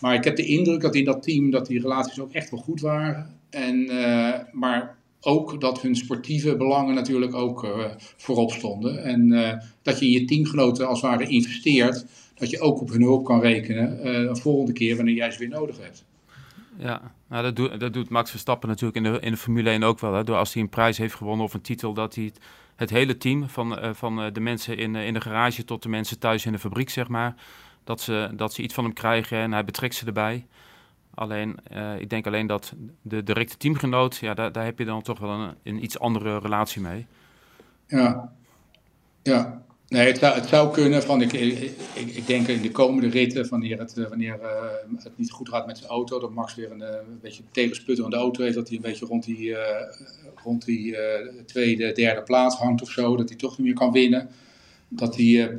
Maar 0.00 0.14
ik 0.14 0.24
heb 0.24 0.36
de 0.36 0.46
indruk 0.46 0.80
dat 0.80 0.94
in 0.94 1.04
dat 1.04 1.22
team 1.22 1.50
dat 1.50 1.66
die 1.66 1.80
relaties 1.80 2.20
ook 2.20 2.32
echt 2.32 2.50
wel 2.50 2.60
goed 2.60 2.80
waren. 2.80 3.38
En, 3.50 3.90
maar 4.52 4.96
ook 5.20 5.60
dat 5.60 5.80
hun 5.80 5.96
sportieve 5.96 6.56
belangen 6.56 6.94
natuurlijk 6.94 7.34
ook 7.34 7.88
voorop 8.16 8.52
stonden. 8.52 9.04
En 9.04 9.28
dat 9.82 9.98
je 9.98 10.04
in 10.04 10.10
je 10.10 10.24
teamgenoten 10.24 10.88
als 10.88 11.00
het 11.00 11.10
ware 11.10 11.28
investeert 11.28 12.04
dat 12.34 12.50
je 12.50 12.60
ook 12.60 12.80
op 12.80 12.90
hun 12.90 13.02
hulp 13.02 13.24
kan 13.24 13.40
rekenen 13.40 14.06
uh, 14.06 14.12
een 14.12 14.36
volgende 14.36 14.72
keer 14.72 14.96
wanneer 14.96 15.14
jij 15.14 15.30
ze 15.30 15.38
weer 15.38 15.48
nodig 15.48 15.78
hebt. 15.78 16.04
Ja, 16.76 17.12
nou, 17.28 17.42
dat, 17.42 17.56
doet, 17.56 17.80
dat 17.80 17.92
doet 17.92 18.08
Max 18.08 18.30
Verstappen 18.30 18.68
natuurlijk 18.68 18.96
in 18.96 19.12
de, 19.12 19.20
in 19.20 19.30
de 19.30 19.36
Formule 19.36 19.70
1 19.70 19.82
ook 19.82 20.00
wel. 20.00 20.14
Hè? 20.14 20.24
Door 20.24 20.36
als 20.36 20.52
hij 20.54 20.62
een 20.62 20.68
prijs 20.68 20.98
heeft 20.98 21.14
gewonnen 21.14 21.46
of 21.46 21.54
een 21.54 21.60
titel, 21.60 21.94
dat 21.94 22.14
hij 22.14 22.24
het, 22.24 22.38
het 22.76 22.90
hele 22.90 23.16
team, 23.16 23.48
van, 23.48 23.84
uh, 23.84 23.90
van 23.92 24.24
uh, 24.24 24.32
de 24.32 24.40
mensen 24.40 24.76
in, 24.76 24.94
in 24.94 25.14
de 25.14 25.20
garage 25.20 25.64
tot 25.64 25.82
de 25.82 25.88
mensen 25.88 26.18
thuis 26.18 26.46
in 26.46 26.52
de 26.52 26.58
fabriek, 26.58 26.90
zeg 26.90 27.08
maar, 27.08 27.34
dat 27.84 28.00
ze, 28.00 28.30
dat 28.36 28.54
ze 28.54 28.62
iets 28.62 28.74
van 28.74 28.84
hem 28.84 28.92
krijgen 28.92 29.38
en 29.38 29.52
hij 29.52 29.64
betrekt 29.64 29.94
ze 29.94 30.06
erbij. 30.06 30.46
Alleen, 31.14 31.56
ik 31.98 32.10
denk 32.10 32.26
alleen 32.26 32.46
dat 32.46 32.74
de 33.02 33.22
directe 33.22 33.56
teamgenoot, 33.56 34.16
ja, 34.16 34.34
daar, 34.34 34.52
daar 34.52 34.64
heb 34.64 34.78
je 34.78 34.84
dan 34.84 35.02
toch 35.02 35.18
wel 35.18 35.30
een, 35.30 35.54
een 35.62 35.84
iets 35.84 35.98
andere 35.98 36.38
relatie 36.38 36.80
mee. 36.82 37.06
Ja, 37.86 38.32
ja. 39.22 39.64
Nee, 39.88 40.06
het 40.06 40.18
zou, 40.18 40.34
het 40.34 40.48
zou 40.48 40.72
kunnen 40.72 41.02
van, 41.02 41.22
ik, 41.22 41.32
ik, 41.32 41.72
ik, 41.94 42.26
denk 42.26 42.48
in 42.48 42.62
de 42.62 42.70
komende 42.70 43.08
ritten, 43.08 43.48
wanneer 43.48 43.78
het, 43.78 43.94
wanneer, 44.08 44.38
uh, 44.42 45.02
het 45.02 45.18
niet 45.18 45.30
goed 45.30 45.48
gaat 45.48 45.66
met 45.66 45.78
zijn 45.78 45.90
auto, 45.90 46.20
dat 46.20 46.34
Max 46.34 46.54
weer 46.54 46.70
een, 46.70 46.80
een 46.80 47.18
beetje 47.22 47.42
tegensputterende 47.50 48.16
auto 48.16 48.42
heeft, 48.42 48.54
dat 48.54 48.68
hij 48.68 48.76
een 48.76 48.82
beetje 48.82 49.06
rond 49.06 49.24
die, 49.24 49.56
rond 50.42 50.64
die 50.64 50.96
tweede, 51.46 51.92
derde 51.92 52.22
plaats 52.22 52.56
hangt 52.56 52.82
of 52.82 52.90
zo, 52.90 53.16
dat 53.16 53.28
hij 53.28 53.38
toch 53.38 53.58
niet 53.58 53.66
meer 53.66 53.76
kan 53.76 53.92
winnen. 53.92 54.28
Dat 54.88 55.16
hij, 55.16 55.56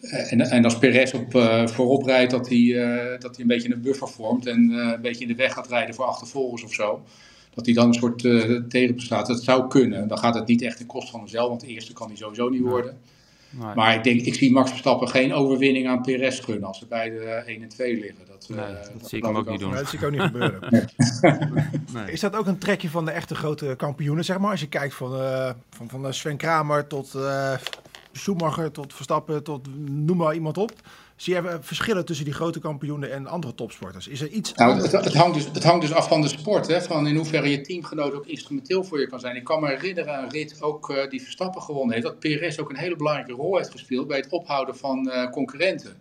en, 0.00 0.40
en 0.40 0.64
als 0.64 0.78
Perez 0.78 1.12
op, 1.12 1.32
voorop 1.70 2.04
rijdt, 2.04 2.30
dat 2.30 2.48
hij, 2.48 2.72
dat 3.18 3.30
hij 3.36 3.40
een 3.40 3.46
beetje 3.46 3.72
een 3.72 3.82
buffer 3.82 4.08
vormt 4.08 4.46
en 4.46 4.70
een 4.70 5.00
beetje 5.00 5.22
in 5.22 5.28
de 5.28 5.34
weg 5.34 5.52
gaat 5.52 5.68
rijden 5.68 5.94
voor 5.94 6.04
achtervolgers 6.04 6.64
of 6.64 6.72
zo 6.72 7.02
dat 7.54 7.64
hij 7.64 7.74
dan 7.74 7.86
een 7.86 7.94
soort 7.94 8.22
uh, 8.22 8.62
tegenprestaat. 8.68 9.26
Dat 9.26 9.42
zou 9.42 9.68
kunnen. 9.68 10.08
Dan 10.08 10.18
gaat 10.18 10.34
het 10.34 10.46
niet 10.46 10.62
echt 10.62 10.76
ten 10.76 10.86
koste 10.86 11.10
van 11.10 11.20
hemzelf, 11.20 11.48
want 11.48 11.60
de 11.60 11.66
eerste 11.66 11.92
kan 11.92 12.06
hij 12.06 12.16
sowieso 12.16 12.48
niet 12.48 12.60
worden. 12.60 12.96
Nee. 13.50 13.74
Maar 13.74 13.94
ik 13.94 14.04
denk, 14.04 14.20
ik 14.20 14.34
zie 14.34 14.52
Max 14.52 14.70
Verstappen 14.70 15.08
geen 15.08 15.32
overwinning 15.32 15.88
aan 15.88 16.02
Perez 16.02 16.44
gunnen 16.44 16.68
als 16.68 16.78
ze 16.78 16.86
beide 16.86 17.16
1 17.16 17.62
en 17.62 17.68
2 17.68 17.94
liggen. 17.94 18.24
Dat, 18.26 18.48
nee, 18.48 18.58
uh, 18.58 18.66
dat, 18.66 18.90
dat 18.98 19.08
zie 19.08 19.18
ik 19.18 19.24
hem 19.24 19.36
ook 19.36 19.50
niet 19.50 19.60
doen. 19.60 19.72
Dat 19.72 19.88
zie 19.88 19.98
ik 19.98 20.04
ook 20.04 20.10
niet 20.10 20.20
gebeuren. 20.20 20.60
nee. 21.94 22.12
Is 22.12 22.20
dat 22.20 22.36
ook 22.36 22.46
een 22.46 22.58
trekje 22.58 22.88
van 22.88 23.04
de 23.04 23.10
echte 23.10 23.34
grote 23.34 23.74
kampioenen, 23.76 24.24
zeg 24.24 24.38
maar? 24.38 24.50
Als 24.50 24.60
je 24.60 24.68
kijkt 24.68 24.94
van, 24.94 25.14
uh, 25.14 25.50
van, 25.70 25.88
van 25.88 26.14
Sven 26.14 26.36
Kramer 26.36 26.86
tot 26.86 27.16
Schumacher, 28.12 28.70
tot 28.70 28.94
Verstappen, 28.94 29.42
tot 29.42 29.68
noem 29.88 30.16
maar 30.16 30.34
iemand 30.34 30.58
op. 30.58 30.72
Zie 31.16 31.34
je 31.34 31.58
verschillen 31.60 32.04
tussen 32.04 32.24
die 32.24 32.34
grote 32.34 32.60
kampioenen 32.60 33.12
en 33.12 33.26
andere 33.26 33.54
topsporters? 33.54 34.08
Is 34.08 34.20
er 34.20 34.28
iets 34.28 34.54
nou, 34.54 34.82
het, 34.82 34.92
het, 34.92 35.14
hangt 35.14 35.34
dus, 35.34 35.44
het 35.52 35.64
hangt 35.64 35.80
dus 35.80 35.92
af 35.92 36.08
van 36.08 36.20
de 36.20 36.28
sport, 36.28 36.66
hè? 36.66 36.82
van 36.82 37.06
in 37.06 37.16
hoeverre 37.16 37.50
je 37.50 37.60
teamgenoot 37.60 38.14
ook 38.14 38.26
instrumenteel 38.26 38.84
voor 38.84 39.00
je 39.00 39.06
kan 39.06 39.20
zijn. 39.20 39.36
Ik 39.36 39.44
kan 39.44 39.60
me 39.60 39.68
herinneren 39.68 40.16
aan 40.16 40.28
rit 40.28 40.62
ook 40.62 40.90
uh, 40.90 41.08
die 41.08 41.22
Verstappen 41.22 41.62
gewonnen 41.62 41.94
heeft, 41.94 42.06
dat 42.06 42.18
PRS 42.18 42.60
ook 42.60 42.70
een 42.70 42.76
hele 42.76 42.96
belangrijke 42.96 43.32
rol 43.32 43.56
heeft 43.56 43.70
gespeeld 43.70 44.06
bij 44.06 44.16
het 44.16 44.28
ophouden 44.30 44.76
van 44.76 45.08
uh, 45.08 45.30
concurrenten. 45.30 45.96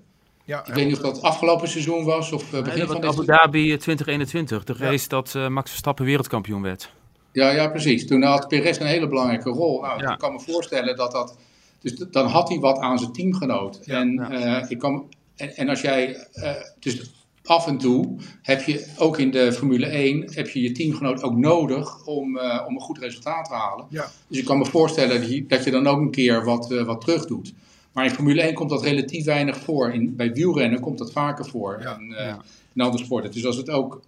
Ja, 0.45 0.65
ik 0.65 0.73
weet 0.73 0.85
niet 0.85 0.95
of 0.95 1.01
dat 1.01 1.21
afgelopen 1.21 1.67
seizoen 1.67 2.03
was 2.03 2.31
of 2.31 2.53
uh, 2.53 2.61
begin 2.61 2.77
nee, 2.77 2.87
van 2.87 3.01
dit 3.01 3.09
Abu 3.09 3.25
Dhabi 3.25 3.77
2021, 3.77 4.63
de 4.63 4.73
race 4.73 5.07
ja. 5.09 5.21
dat 5.21 5.49
Max 5.49 5.69
Verstappen 5.69 6.05
wereldkampioen 6.05 6.61
werd. 6.61 6.91
Ja, 7.31 7.49
ja, 7.49 7.67
precies. 7.67 8.07
Toen 8.07 8.23
had 8.23 8.47
Perez 8.47 8.79
een 8.79 8.85
hele 8.85 9.07
belangrijke 9.07 9.49
rol. 9.49 9.81
Nou, 9.81 10.01
ja. 10.01 10.11
Ik 10.11 10.19
kan 10.19 10.31
me 10.33 10.39
voorstellen 10.39 10.95
dat 10.95 11.11
dat 11.11 11.37
dus 11.83 11.93
dan 12.11 12.27
had 12.27 12.49
hij 12.49 12.59
wat 12.59 12.79
aan 12.79 12.99
zijn 12.99 13.11
teamgenoot. 13.11 13.79
Ja, 13.85 13.99
en, 13.99 14.13
ja. 14.13 14.61
Uh, 14.61 14.71
ik 14.71 14.79
kan, 14.79 15.05
en, 15.35 15.55
en, 15.55 15.69
als 15.69 15.81
jij, 15.81 16.27
uh, 16.33 16.51
dus 16.79 17.11
af 17.43 17.67
en 17.67 17.77
toe 17.77 18.15
heb 18.41 18.61
je 18.61 18.85
ook 18.97 19.17
in 19.17 19.31
de 19.31 19.53
Formule 19.53 19.85
1, 19.85 20.33
heb 20.33 20.49
je 20.49 20.61
je 20.61 20.71
teamgenoot 20.71 21.23
ook 21.23 21.35
nodig 21.35 22.05
om, 22.05 22.37
uh, 22.37 22.63
om 22.67 22.75
een 22.75 22.81
goed 22.81 22.97
resultaat 22.97 23.45
te 23.45 23.53
halen. 23.53 23.85
Ja. 23.89 24.11
Dus 24.27 24.37
ik 24.37 24.45
kan 24.45 24.57
me 24.57 24.65
voorstellen 24.65 25.21
dat 25.21 25.31
je, 25.31 25.45
dat 25.45 25.63
je 25.63 25.71
dan 25.71 25.87
ook 25.87 25.99
een 25.99 26.11
keer 26.11 26.43
wat, 26.45 26.73
wat 26.85 27.01
terug 27.01 27.25
doet. 27.25 27.53
Maar 27.91 28.05
in 28.05 28.11
Formule 28.11 28.41
1 28.41 28.53
komt 28.53 28.69
dat 28.69 28.83
relatief 28.83 29.25
weinig 29.25 29.57
voor. 29.57 29.93
In, 29.93 30.15
bij 30.15 30.33
wielrennen 30.33 30.79
komt 30.79 30.97
dat 30.97 31.11
vaker 31.11 31.45
voor. 31.45 31.79
Ja, 31.81 31.97
en, 31.97 32.41
in 32.73 32.81
andere 32.81 33.03
sporten. 33.03 33.31
Dus 33.31 33.45
als 33.45 33.57
het 33.57 33.69
ook 33.69 34.01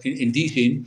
in, 0.00 0.18
in 0.18 0.30
die 0.30 0.50
zin 0.50 0.86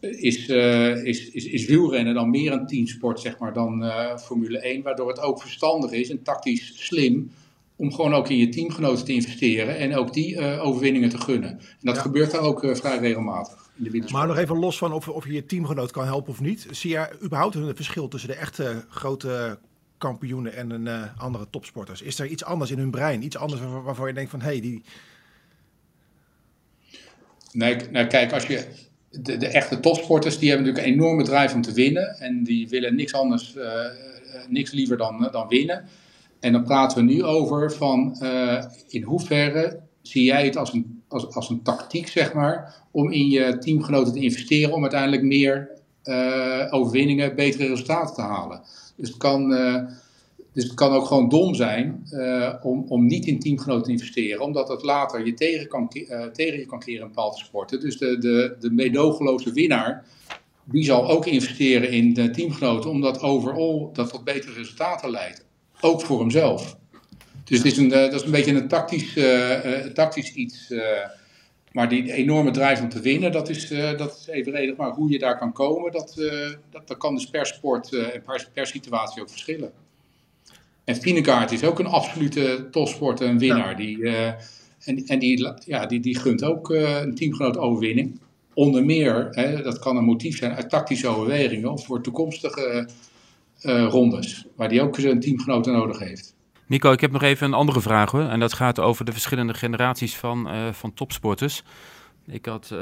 is, 0.00 0.48
uh, 0.48 1.04
is, 1.04 1.30
is, 1.30 1.44
is 1.44 1.66
wielrennen 1.66 2.14
dan 2.14 2.30
meer 2.30 2.52
een 2.52 2.66
teamsport 2.66 3.20
zeg 3.20 3.38
maar, 3.38 3.52
dan 3.52 3.84
uh, 3.84 4.16
Formule 4.16 4.58
1. 4.58 4.82
Waardoor 4.82 5.08
het 5.08 5.20
ook 5.20 5.40
verstandig 5.40 5.90
is 5.90 6.10
en 6.10 6.22
tactisch 6.22 6.86
slim 6.86 7.30
om 7.76 7.92
gewoon 7.92 8.14
ook 8.14 8.28
in 8.28 8.36
je 8.36 8.48
teamgenoten 8.48 9.04
te 9.04 9.12
investeren 9.12 9.78
en 9.78 9.96
ook 9.96 10.12
die 10.12 10.34
uh, 10.34 10.66
overwinningen 10.66 11.08
te 11.08 11.18
gunnen. 11.18 11.50
En 11.50 11.58
dat 11.80 11.96
ja. 11.96 12.02
gebeurt 12.02 12.30
daar 12.30 12.40
ook 12.40 12.76
vrij 12.76 12.98
regelmatig. 12.98 13.70
In 13.76 13.90
de 13.90 14.08
maar 14.12 14.26
nog 14.26 14.36
even 14.36 14.58
los 14.58 14.78
van 14.78 14.92
of, 14.92 15.08
of 15.08 15.26
je 15.26 15.32
je 15.32 15.46
teamgenoot 15.46 15.90
kan 15.90 16.04
helpen 16.04 16.32
of 16.32 16.40
niet. 16.40 16.66
Zie 16.70 16.90
je 16.90 17.08
überhaupt 17.22 17.54
een 17.54 17.76
verschil 17.76 18.08
tussen 18.08 18.30
de 18.30 18.36
echte 18.36 18.84
grote 18.88 19.58
kampioenen 19.98 20.54
en 20.54 20.70
een, 20.70 21.10
andere 21.16 21.46
topsporters? 21.50 22.02
Is 22.02 22.18
er 22.18 22.26
iets 22.26 22.44
anders 22.44 22.70
in 22.70 22.78
hun 22.78 22.90
brein? 22.90 23.22
Iets 23.22 23.36
anders 23.36 23.60
waar, 23.60 23.82
waarvan 23.82 24.08
je 24.08 24.14
denkt 24.14 24.30
van 24.30 24.40
hé, 24.40 24.46
hey, 24.46 24.60
die... 24.60 24.82
Nee, 27.52 27.76
nou 27.90 28.06
kijk, 28.06 28.32
als 28.32 28.46
je 28.46 28.66
de, 29.20 29.36
de, 29.36 29.46
echte 29.46 29.80
topsporters 29.80 30.38
die 30.38 30.48
hebben 30.48 30.66
natuurlijk 30.66 30.94
een 30.94 31.00
enorme 31.00 31.22
drive 31.22 31.54
om 31.54 31.62
te 31.62 31.72
winnen. 31.72 32.16
En 32.18 32.44
die 32.44 32.68
willen 32.68 32.94
niks 32.94 33.14
anders, 33.14 33.54
uh, 33.56 33.64
niks 34.48 34.72
liever 34.72 34.96
dan, 34.96 35.28
dan 35.32 35.48
winnen. 35.48 35.84
En 36.40 36.52
dan 36.52 36.64
praten 36.64 36.98
we 36.98 37.12
nu 37.12 37.22
over 37.24 37.72
van 37.72 38.16
uh, 38.22 38.64
in 38.88 39.02
hoeverre 39.02 39.80
zie 40.02 40.24
jij 40.24 40.44
het 40.44 40.56
als 40.56 40.72
een, 40.72 41.02
als, 41.08 41.34
als 41.34 41.50
een 41.50 41.62
tactiek, 41.62 42.08
zeg 42.08 42.32
maar, 42.32 42.74
om 42.90 43.12
in 43.12 43.28
je 43.28 43.58
teamgenoten 43.58 44.12
te 44.12 44.20
investeren 44.20 44.72
om 44.72 44.82
uiteindelijk 44.82 45.22
meer 45.22 45.70
overwinningen, 46.70 47.34
betere 47.34 47.66
resultaten 47.66 48.14
te 48.14 48.20
halen. 48.20 48.60
Dus 48.96 49.08
het 49.08 49.16
kan 49.16 49.52
dus 50.52 50.64
het 50.64 50.74
kan 50.74 50.92
ook 50.92 51.06
gewoon 51.06 51.28
dom 51.28 51.54
zijn 51.54 52.06
uh, 52.10 52.54
om, 52.62 52.84
om 52.88 53.06
niet 53.06 53.26
in 53.26 53.38
teamgenoten 53.38 53.84
te 53.84 53.90
investeren, 53.90 54.40
omdat 54.40 54.66
dat 54.66 54.82
later 54.82 55.26
je 55.26 55.34
tegen, 55.34 55.68
kan, 55.68 55.90
uh, 55.92 56.24
tegen 56.24 56.58
je 56.58 56.66
kan 56.66 56.78
keren 56.78 57.00
in 57.00 57.06
bepaalde 57.06 57.38
sporten. 57.38 57.80
Dus 57.80 57.98
de, 57.98 58.18
de, 58.18 58.56
de 58.60 58.70
meedogenloze 58.70 59.52
winnaar, 59.52 60.04
die 60.64 60.84
zal 60.84 61.08
ook 61.08 61.26
investeren 61.26 61.90
in 61.90 62.14
de 62.14 62.30
teamgenoten, 62.30 62.90
omdat 62.90 63.20
overal 63.20 63.90
dat 63.92 64.10
tot 64.10 64.24
betere 64.24 64.52
resultaten 64.52 65.10
leidt. 65.10 65.44
Ook 65.80 66.00
voor 66.00 66.20
hemzelf. 66.20 66.76
Dus 67.44 67.58
het 67.58 67.66
is 67.66 67.76
een, 67.76 67.88
dat 67.88 68.12
is 68.12 68.22
een 68.22 68.30
beetje 68.30 68.54
een 68.54 68.68
tactisch, 68.68 69.18
tactisch 69.94 70.34
iets. 70.34 70.74
maar 71.72 71.88
die 71.88 72.12
enorme 72.12 72.50
drive 72.50 72.82
om 72.82 72.88
te 72.88 73.00
winnen, 73.00 73.32
dat 73.32 73.48
is, 73.48 73.68
dat 73.96 74.16
is 74.20 74.26
evenredig. 74.26 74.76
Maar 74.76 74.90
hoe 74.90 75.10
je 75.10 75.18
daar 75.18 75.38
kan 75.38 75.52
komen, 75.52 75.92
dat, 75.92 76.14
dat, 76.70 76.88
dat 76.88 76.96
kan 76.96 77.14
dus 77.14 77.26
per 77.26 77.46
sport 77.46 77.92
en 77.92 78.22
per, 78.22 78.48
per 78.52 78.66
situatie 78.66 79.22
ook 79.22 79.30
verschillen. 79.30 79.72
En 80.84 80.96
Finekaart 80.96 81.52
is 81.52 81.64
ook 81.64 81.78
een 81.78 81.86
absolute 81.86 82.68
topsporter, 82.70 83.28
een 83.28 83.38
winnaar. 83.38 83.70
Ja. 83.70 83.76
Die, 83.76 83.98
uh, 83.98 84.26
en 84.84 85.06
en 85.06 85.18
die, 85.18 85.52
ja, 85.64 85.86
die, 85.86 86.00
die 86.00 86.18
gunt 86.18 86.44
ook 86.44 86.70
uh, 86.70 87.00
een 87.00 87.14
teamgenoot 87.14 87.56
overwinning. 87.56 88.20
Onder 88.54 88.84
meer, 88.84 89.28
hè, 89.30 89.62
dat 89.62 89.78
kan 89.78 89.96
een 89.96 90.04
motief 90.04 90.36
zijn 90.36 90.52
uit 90.52 90.70
tactische 90.70 91.08
overwegingen 91.08 91.72
of 91.72 91.84
voor 91.84 92.02
toekomstige 92.02 92.88
uh, 93.62 93.86
rondes. 93.88 94.46
Waar 94.56 94.68
die 94.68 94.82
ook 94.82 94.98
een 94.98 95.20
teamgenoot 95.20 95.66
nodig 95.66 95.98
heeft. 95.98 96.34
Nico, 96.66 96.92
ik 96.92 97.00
heb 97.00 97.10
nog 97.12 97.22
even 97.22 97.46
een 97.46 97.54
andere 97.54 97.80
vraag 97.80 98.10
hoor. 98.10 98.28
En 98.28 98.40
dat 98.40 98.52
gaat 98.52 98.80
over 98.80 99.04
de 99.04 99.12
verschillende 99.12 99.54
generaties 99.54 100.16
van, 100.16 100.48
van 100.74 100.94
topsporters. 100.94 101.62
Ik 102.26 102.46
had 102.46 102.70
uh, 102.72 102.78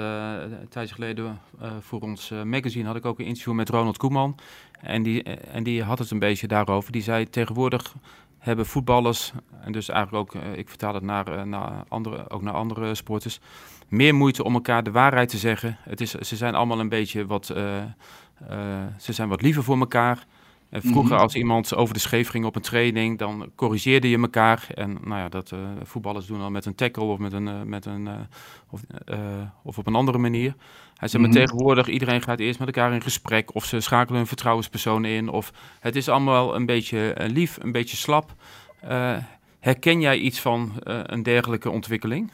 een 0.61 0.69
tijdje 0.69 0.95
geleden 0.95 1.41
uh, 1.63 1.71
voor 1.81 2.01
ons 2.01 2.33
magazine 2.45 2.87
had 2.87 2.97
ik 2.97 3.05
ook 3.05 3.19
een 3.19 3.27
interview 3.27 3.55
met 3.55 3.69
Ronald 3.69 3.97
Koeman. 3.97 4.37
En 4.81 5.03
die, 5.03 5.23
en 5.23 5.63
die 5.63 5.83
had 5.83 5.99
het 5.99 6.11
een 6.11 6.19
beetje 6.19 6.47
daarover. 6.47 6.93
Die 6.93 7.03
zei 7.03 7.31
tegenwoordig 7.31 7.95
hebben 8.39 8.67
voetballers, 8.67 9.33
en 9.61 9.73
dus 9.73 9.89
eigenlijk 9.89 10.35
ook, 10.35 10.43
ik 10.43 10.69
vertaal 10.69 10.95
het 10.95 11.03
naar, 11.03 11.47
naar 11.47 11.85
andere, 11.89 12.31
ook 12.31 12.43
naar 12.43 12.55
andere 12.55 12.95
sporters, 12.95 13.41
meer 13.89 14.15
moeite 14.15 14.45
om 14.45 14.55
elkaar 14.55 14.83
de 14.83 14.91
waarheid 14.91 15.29
te 15.29 15.39
zeggen. 15.39 15.77
Het 15.83 16.01
is, 16.01 16.11
ze 16.11 16.37
zijn 16.37 16.55
allemaal 16.55 16.81
een 16.81 16.89
beetje 16.89 17.27
wat, 17.27 17.47
ze 17.47 19.13
zijn 19.13 19.29
wat 19.29 19.43
liever 19.43 19.63
voor 19.63 19.79
elkaar. 19.79 20.27
En 20.71 20.81
vroeger, 20.81 21.03
mm 21.03 21.11
-hmm. 21.11 21.19
als 21.19 21.35
iemand 21.35 21.75
over 21.75 21.95
de 21.95 22.01
scheef 22.01 22.29
ging 22.29 22.45
op 22.45 22.57
een 22.57 22.63
training, 22.63 23.19
dan 23.19 23.51
corrigeerde 23.55 24.11
je 24.11 24.19
elkaar. 24.19 24.67
En 24.75 24.99
nou 25.05 25.21
ja, 25.21 25.29
dat 25.29 25.51
uh, 25.51 25.59
voetballers 25.83 26.27
doen 26.27 26.41
al 26.41 26.51
met 26.51 26.67
een 26.67 26.75
tackle 26.75 27.05
of, 27.05 27.19
met 27.19 27.33
een, 27.33 27.47
uh, 27.47 27.63
met 27.63 27.87
een, 27.87 28.07
uh, 28.07 28.13
of, 28.71 28.81
of, 29.63 29.79
op 29.79 29.87
een 29.87 29.95
andere 29.95 30.19
manier. 30.19 30.55
Hij 30.97 31.09
zei, 31.09 31.23
mm 31.23 31.29
-hmm. 31.29 31.39
maar 31.39 31.47
tegenwoordig, 31.47 31.89
iedereen 31.89 32.23
gaat 32.23 32.41
eerst 32.41 32.59
met 32.59 32.69
elkaar 32.69 32.93
in 32.93 33.03
gesprek. 33.03 33.55
Of 33.55 33.65
ze 33.65 33.81
schakelen 33.81 34.21
een 34.21 34.27
vertrouwenspersoon 34.27 35.05
in. 35.05 35.29
Of 35.29 35.53
het 35.81 35.97
is 35.97 36.09
allemaal 36.09 36.55
een 36.55 36.67
beetje 36.67 37.15
lief, 37.17 37.59
een 37.61 37.73
beetje 37.73 37.97
slap. 37.97 38.35
herken 39.61 40.01
jij 40.01 40.19
iets 40.19 40.41
van 40.41 40.73
een 40.85 41.23
dergelijke 41.23 41.71
ontwikkeling? 41.71 42.33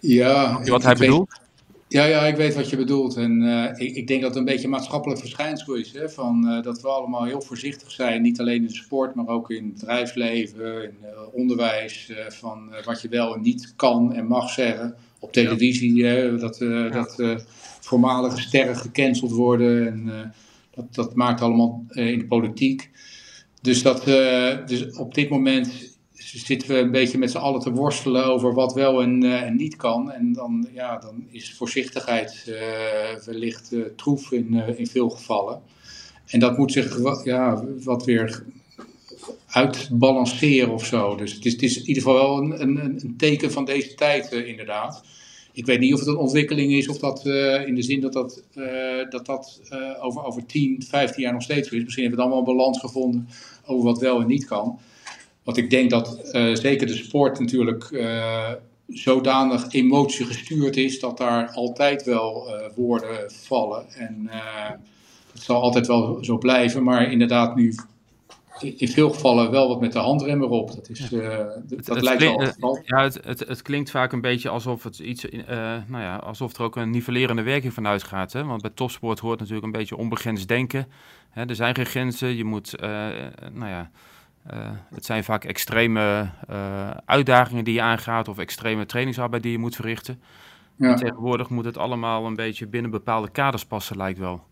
Ja. 0.00 0.62
Wat 0.64 0.82
hij 0.82 0.94
bedoelt? 0.94 1.40
Ja, 1.88 2.04
ja, 2.04 2.26
ik 2.26 2.36
weet 2.36 2.54
wat 2.54 2.70
je 2.70 2.76
bedoelt. 2.76 3.16
En 3.16 3.42
uh, 3.42 3.64
ik, 3.76 3.96
ik, 3.96 4.06
denk 4.06 4.20
dat 4.20 4.30
het 4.30 4.38
een 4.38 4.44
beetje 4.44 4.64
een 4.64 4.70
maatschappelijk 4.70 5.20
verschijnsel 5.20 5.74
is. 5.74 5.92
Hè? 5.92 6.08
Van, 6.10 6.44
uh, 6.46 6.62
dat 6.62 6.80
we 6.80 6.88
allemaal 6.88 7.24
heel 7.24 7.40
voorzichtig 7.40 7.90
zijn. 7.90 8.22
Niet 8.22 8.40
alleen 8.40 8.56
in 8.56 8.66
de 8.66 8.74
sport, 8.74 9.14
maar 9.14 9.26
ook 9.26 9.50
in 9.50 9.64
het 9.64 9.74
bedrijfsleven, 9.74 10.82
in 10.82 10.96
uh, 11.02 11.08
onderwijs. 11.32 12.12
van 12.28 12.74
wat 12.84 13.02
je 13.02 13.08
wel 13.08 13.34
en 13.34 13.40
niet 13.40 13.72
kan 13.76 14.12
en 14.12 14.26
mag 14.26 14.50
zeggen. 14.50 14.94
Op 15.18 15.32
televisie, 15.32 15.94
ja. 15.94 16.28
dat, 16.28 16.56
ja. 16.58 16.88
dat 16.88 17.44
voormalige 17.80 18.40
sterren 18.40 18.76
gecanceld 18.76 19.30
worden. 19.30 19.86
En, 19.86 20.32
dat, 20.74 20.94
dat 20.94 21.14
maakt 21.14 21.40
allemaal 21.40 21.84
in 21.88 22.18
de 22.18 22.26
politiek. 22.26 22.90
Dus, 23.62 23.82
dat, 23.82 24.04
dus 24.68 24.96
op 24.96 25.14
dit 25.14 25.28
moment 25.28 25.87
zitten 26.34 26.68
we 26.68 26.74
een 26.74 26.90
beetje 26.90 27.18
met 27.18 27.30
z'n 27.30 27.36
allen 27.36 27.60
te 27.60 27.72
worstelen 27.72 28.24
over 28.24 28.54
wat 28.54 28.74
wel 28.74 29.02
en, 29.02 29.22
en 29.22 29.56
niet 29.56 29.76
kan. 29.76 30.12
En 30.12 30.32
dan, 30.32 30.68
ja, 30.72 30.98
dan 30.98 31.26
is 31.30 31.54
voorzichtigheid 31.54 32.52
wellicht 33.24 33.72
troef 33.96 34.32
in, 34.32 34.54
in 34.76 34.86
veel 34.86 35.10
gevallen. 35.10 35.62
En 36.26 36.40
dat 36.40 36.58
moet 36.58 36.72
zich 36.72 37.24
ja, 37.24 37.64
wat 37.84 38.04
weer 38.04 38.44
uitbalanceren 39.46 40.72
of 40.72 40.84
zo. 40.86 41.16
Dus 41.16 41.32
het 41.32 41.44
is, 41.44 41.52
het 41.52 41.62
is 41.62 41.80
in 41.80 41.86
ieder 41.86 42.02
geval 42.02 42.18
wel 42.18 42.38
een, 42.38 42.62
een, 42.62 43.00
een 43.00 43.14
teken 43.16 43.52
van 43.52 43.64
deze 43.64 43.94
tijd, 43.94 44.32
inderdaad. 44.32 45.02
Ik 45.52 45.66
weet 45.66 45.80
niet 45.80 45.92
of 45.92 45.98
het 45.98 46.08
een 46.08 46.16
ontwikkeling 46.16 46.72
is 46.72 46.88
of 46.88 46.98
dat 46.98 47.26
in 47.66 47.74
de 47.74 47.82
zin 47.82 48.00
dat 48.00 48.12
dat, 48.12 48.42
dat, 49.10 49.26
dat 49.26 49.60
over, 50.00 50.24
over 50.24 50.46
10, 50.46 50.82
15 50.88 51.22
jaar 51.22 51.32
nog 51.32 51.42
steeds 51.42 51.70
is. 51.70 51.82
Misschien 51.82 52.04
hebben 52.04 52.24
we 52.24 52.30
dan 52.30 52.38
wel 52.38 52.48
een 52.48 52.56
balans 52.56 52.80
gevonden 52.80 53.28
over 53.66 53.84
wat 53.84 53.98
wel 53.98 54.20
en 54.20 54.26
niet 54.26 54.44
kan. 54.44 54.78
Want 55.48 55.60
ik 55.60 55.70
denk 55.70 55.90
dat 55.90 56.18
zeker 56.52 56.86
de 56.86 56.96
sport 56.96 57.38
natuurlijk 57.38 58.06
zodanig 58.88 59.72
emotiegestuurd 59.72 60.76
is 60.76 61.00
dat 61.00 61.18
daar 61.18 61.50
altijd 61.50 62.04
wel 62.04 62.48
woorden 62.74 63.32
vallen. 63.32 63.86
En 63.90 64.28
het 65.32 65.42
zal 65.42 65.62
altijd 65.62 65.86
wel 65.86 66.24
zo 66.24 66.38
blijven, 66.38 66.82
maar 66.82 67.12
inderdaad 67.12 67.56
nu 67.56 67.74
in 68.62 68.88
veel 68.88 69.10
gevallen 69.10 69.50
wel 69.50 69.68
wat 69.68 69.80
met 69.80 69.92
de 69.92 69.98
handrem 69.98 70.42
erop. 70.42 70.74
Dat, 70.74 70.88
is, 70.88 71.12
uh, 71.12 71.38
dat 71.64 71.86
het, 71.86 72.02
lijkt 72.02 72.56
wel 72.58 72.80
Ja, 72.84 73.02
het, 73.02 73.20
het, 73.24 73.38
het, 73.38 73.62
klinkt 73.62 73.90
vaak 73.90 74.12
een 74.12 74.20
beetje 74.20 74.48
alsof, 74.48 74.82
het 74.82 74.98
iets, 74.98 75.24
uh, 75.24 75.46
nou 75.86 76.02
ja, 76.02 76.16
alsof 76.16 76.56
er 76.56 76.62
ook 76.62 76.76
een 76.76 76.90
nivellerende 76.90 77.42
werking 77.42 77.72
vanuit 77.72 78.02
gaat. 78.02 78.32
Hè? 78.32 78.44
Want 78.44 78.62
bij 78.62 78.70
topsport 78.74 79.18
hoort 79.18 79.38
natuurlijk 79.38 79.66
een 79.66 79.72
beetje 79.72 79.96
onbegrensd 79.96 80.48
denken. 80.48 80.86
Hè? 81.30 81.44
Er 81.44 81.54
zijn 81.54 81.74
geen 81.74 81.86
grenzen. 81.86 82.36
Je 82.36 82.44
moet, 82.44 82.74
uh, 82.80 82.88
nou 83.52 83.70
ja, 83.70 83.90
het 84.94 85.04
zijn 85.04 85.24
vaak 85.24 85.44
extreme 85.44 86.28
uitdagingen 87.04 87.64
die 87.64 87.74
je 87.74 87.82
aangaat 87.82 88.28
of 88.28 88.38
extreme 88.38 88.86
trainingsarbeid 88.86 89.42
die 89.42 89.52
je 89.52 89.58
moet 89.58 89.76
verrichten. 89.76 90.22
Ja. 90.76 90.94
tegenwoordig 90.94 91.48
moet 91.48 91.64
het 91.64 91.78
allemaal 91.78 92.26
een 92.26 92.36
beetje 92.36 92.66
binnen 92.66 92.90
bepaalde 92.90 93.30
kaders 93.30 93.64
passen, 93.64 93.96
lijkt 93.96 94.18
wel. 94.18 94.44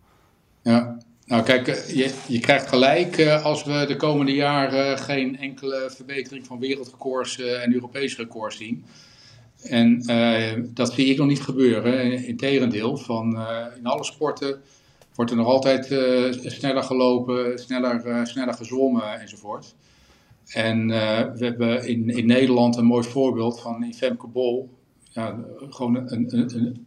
Ja, 0.63 0.97
nou 1.27 1.43
kijk, 1.43 1.69
eh, 1.69 1.95
je, 1.97 2.15
je 2.27 2.41
krijgt 2.41 2.69
gelijk 2.69 3.17
eh, 3.17 3.45
als 3.45 3.65
we 3.65 3.85
de 3.89 3.97
komende 3.97 4.35
jaren 4.35 4.99
geen 4.99 5.39
enkele 5.39 5.91
verbetering 5.95 6.47
van 6.47 6.59
wereldrecords 6.59 7.39
eh, 7.39 7.63
en 7.63 7.75
Europese 7.75 8.17
records 8.17 8.57
zien. 8.57 8.85
En 9.63 10.03
dat 10.75 10.93
zie 10.93 11.07
ik 11.07 11.19
nog 11.19 11.27
niet 11.27 11.43
gebeuren. 11.43 12.25
Integendeel, 12.27 12.97
van, 12.97 13.39
in 13.79 13.87
alle 13.87 14.05
sporten 14.05 14.63
wordt 15.17 15.31
er 15.31 15.37
nog 15.37 15.47
altijd 15.47 15.85
sneller 16.41 16.83
gelopen, 16.83 17.59
sneller, 17.59 18.27
sneller 18.27 18.55
gezwommen 18.55 19.21
enzovoort. 19.21 19.75
En 20.47 20.87
we 20.87 21.45
hebben 21.45 21.89
in, 21.89 22.09
in 22.09 22.27
Nederland 22.27 22.77
een 22.77 22.85
mooi 22.85 23.09
voorbeeld 23.09 23.61
van 23.61 23.95
Femke 23.95 24.27
Bol. 24.27 24.71
Ja, 25.11 25.39
gewoon 25.71 25.97
een, 25.97 26.09
een, 26.11 26.55
een, 26.55 26.87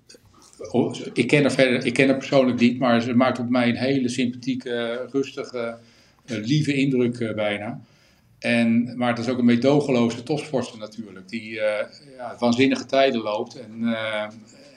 Oh, 0.71 0.95
ik 1.13 1.27
ken 1.27 1.41
haar 1.41 1.51
verder, 1.51 1.86
ik 1.86 1.93
ken 1.93 2.07
haar 2.07 2.17
persoonlijk 2.17 2.59
niet, 2.59 2.80
maar 2.80 3.01
ze 3.01 3.13
maakt 3.13 3.39
op 3.39 3.49
mij 3.49 3.69
een 3.69 3.75
hele 3.75 4.09
sympathieke, 4.09 5.07
rustige, 5.11 5.77
eh, 6.25 6.38
lieve 6.38 6.73
indruk 6.73 7.19
eh, 7.19 7.34
bijna. 7.34 7.82
En, 8.39 8.97
maar 8.97 9.09
het 9.09 9.19
is 9.19 9.30
ook 9.30 9.38
een 9.38 9.45
meedogenloze 9.45 10.23
topsporter 10.23 10.80
natuurlijk, 10.80 11.30
die 11.30 11.51
uh, 11.51 11.61
ja, 12.17 12.36
waanzinnige 12.39 12.86
tijden 12.86 13.21
loopt. 13.21 13.59
En, 13.59 13.84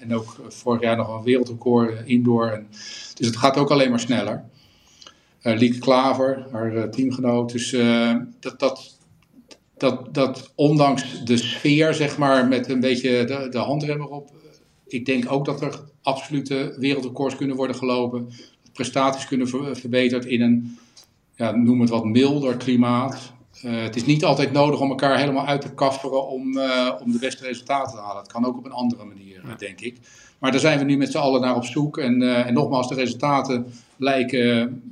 en 0.02 0.14
ook 0.14 0.36
vorig 0.48 0.80
jaar 0.80 0.96
nog 0.96 1.16
een 1.16 1.24
wereldrecord 1.24 2.06
indoor. 2.06 2.46
En, 2.46 2.66
dus 3.14 3.26
het 3.26 3.36
gaat 3.36 3.56
ook 3.56 3.70
alleen 3.70 3.90
maar 3.90 4.00
sneller. 4.00 4.44
Lieke 5.42 5.78
Klaver, 5.78 6.46
haar 6.50 6.90
teamgenoot. 6.90 7.52
Dus 7.52 7.70
dat, 8.40 8.58
dat, 8.58 8.98
dat, 9.76 10.14
dat 10.14 10.52
ondanks 10.54 11.24
de 11.24 11.36
sfeer, 11.36 11.94
zeg 11.94 12.18
maar, 12.18 12.48
met 12.48 12.68
een 12.68 12.80
beetje 12.80 13.24
de, 13.24 13.48
de 13.50 13.58
handrem 13.58 14.00
erop, 14.00 14.30
ik 14.86 15.04
denk 15.04 15.32
ook 15.32 15.44
dat 15.44 15.62
er 15.62 15.80
absolute 16.02 16.74
wereldrecords 16.78 17.36
kunnen 17.36 17.56
worden 17.56 17.76
gelopen. 17.76 18.28
Prestaties 18.72 19.26
kunnen 19.26 19.48
ver, 19.48 19.76
verbeterd 19.76 20.24
in 20.24 20.40
een, 20.40 20.78
ja, 21.36 21.50
noem 21.50 21.80
het 21.80 21.90
wat 21.90 22.04
milder 22.04 22.56
klimaat. 22.56 23.32
Uh, 23.64 23.82
het 23.82 23.96
is 23.96 24.04
niet 24.04 24.24
altijd 24.24 24.52
nodig 24.52 24.80
om 24.80 24.88
elkaar 24.88 25.18
helemaal 25.18 25.46
uit 25.46 25.60
te 25.60 25.74
kafferen 25.74 26.28
om, 26.28 26.56
uh, 26.56 26.92
om 27.00 27.12
de 27.12 27.18
beste 27.18 27.44
resultaten 27.44 27.94
te 27.94 28.00
halen. 28.00 28.22
Het 28.22 28.32
kan 28.32 28.46
ook 28.46 28.56
op 28.56 28.64
een 28.64 28.72
andere 28.72 29.04
manier, 29.04 29.40
ja. 29.46 29.54
denk 29.54 29.80
ik. 29.80 29.96
Maar 30.38 30.50
daar 30.50 30.60
zijn 30.60 30.78
we 30.78 30.84
nu 30.84 30.96
met 30.96 31.10
z'n 31.10 31.18
allen 31.18 31.40
naar 31.40 31.56
op 31.56 31.64
zoek. 31.64 31.98
En, 31.98 32.20
uh, 32.20 32.46
en 32.46 32.54
nogmaals, 32.54 32.88
de 32.88 32.94
resultaten 32.94 33.66
lijken, 33.96 34.82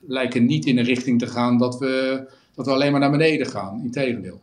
lijken 0.00 0.46
niet 0.46 0.66
in 0.66 0.76
de 0.76 0.82
richting 0.82 1.18
te 1.18 1.26
gaan 1.26 1.58
dat 1.58 1.78
we, 1.78 2.24
dat 2.54 2.66
we 2.66 2.72
alleen 2.72 2.90
maar 2.90 3.00
naar 3.00 3.10
beneden 3.10 3.46
gaan. 3.46 3.80
Integendeel. 3.82 4.40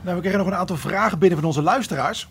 Nou, 0.00 0.16
we 0.16 0.20
kregen 0.20 0.38
nog 0.38 0.46
een 0.46 0.54
aantal 0.54 0.76
vragen 0.76 1.18
binnen 1.18 1.38
van 1.38 1.48
onze 1.48 1.62
luisteraars. 1.62 2.28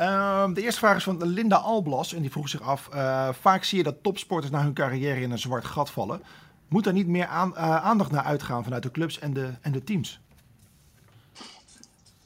Uh, 0.00 0.54
de 0.54 0.62
eerste 0.62 0.80
vraag 0.80 0.96
is 0.96 1.02
van 1.02 1.26
Linda 1.26 1.56
Alblas 1.56 2.14
en 2.14 2.20
die 2.20 2.30
vroeg 2.30 2.48
zich 2.48 2.62
af: 2.62 2.88
uh, 2.94 3.28
vaak 3.40 3.64
zie 3.64 3.78
je 3.78 3.84
dat 3.84 4.02
topsporters 4.02 4.52
na 4.52 4.62
hun 4.62 4.72
carrière 4.72 5.20
in 5.20 5.30
een 5.30 5.38
zwart 5.38 5.64
gat 5.64 5.90
vallen. 5.90 6.22
Moet 6.68 6.86
er 6.86 6.92
niet 6.92 7.06
meer 7.06 7.24
uh, 7.24 7.76
aandacht 7.76 8.10
naar 8.10 8.24
uitgaan 8.24 8.64
vanuit 8.64 8.82
de 8.82 8.90
clubs 8.90 9.18
en 9.18 9.32
de, 9.32 9.50
en 9.60 9.72
de 9.72 9.84
teams? 9.84 10.20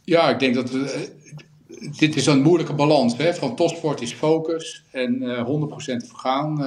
Ja, 0.05 0.31
ik 0.31 0.39
denk 0.39 0.55
dat 0.55 0.71
we, 0.71 0.91
eh, 0.91 1.99
dit 1.99 2.17
is 2.17 2.27
een 2.27 2.43
moeilijke 2.43 2.75
balans. 2.75 3.17
Hè? 3.17 3.35
Van 3.35 3.57
topsport 3.57 4.01
is 4.01 4.13
focus 4.13 4.85
en 4.91 5.45
100% 5.45 6.07
vergaan. 6.07 6.59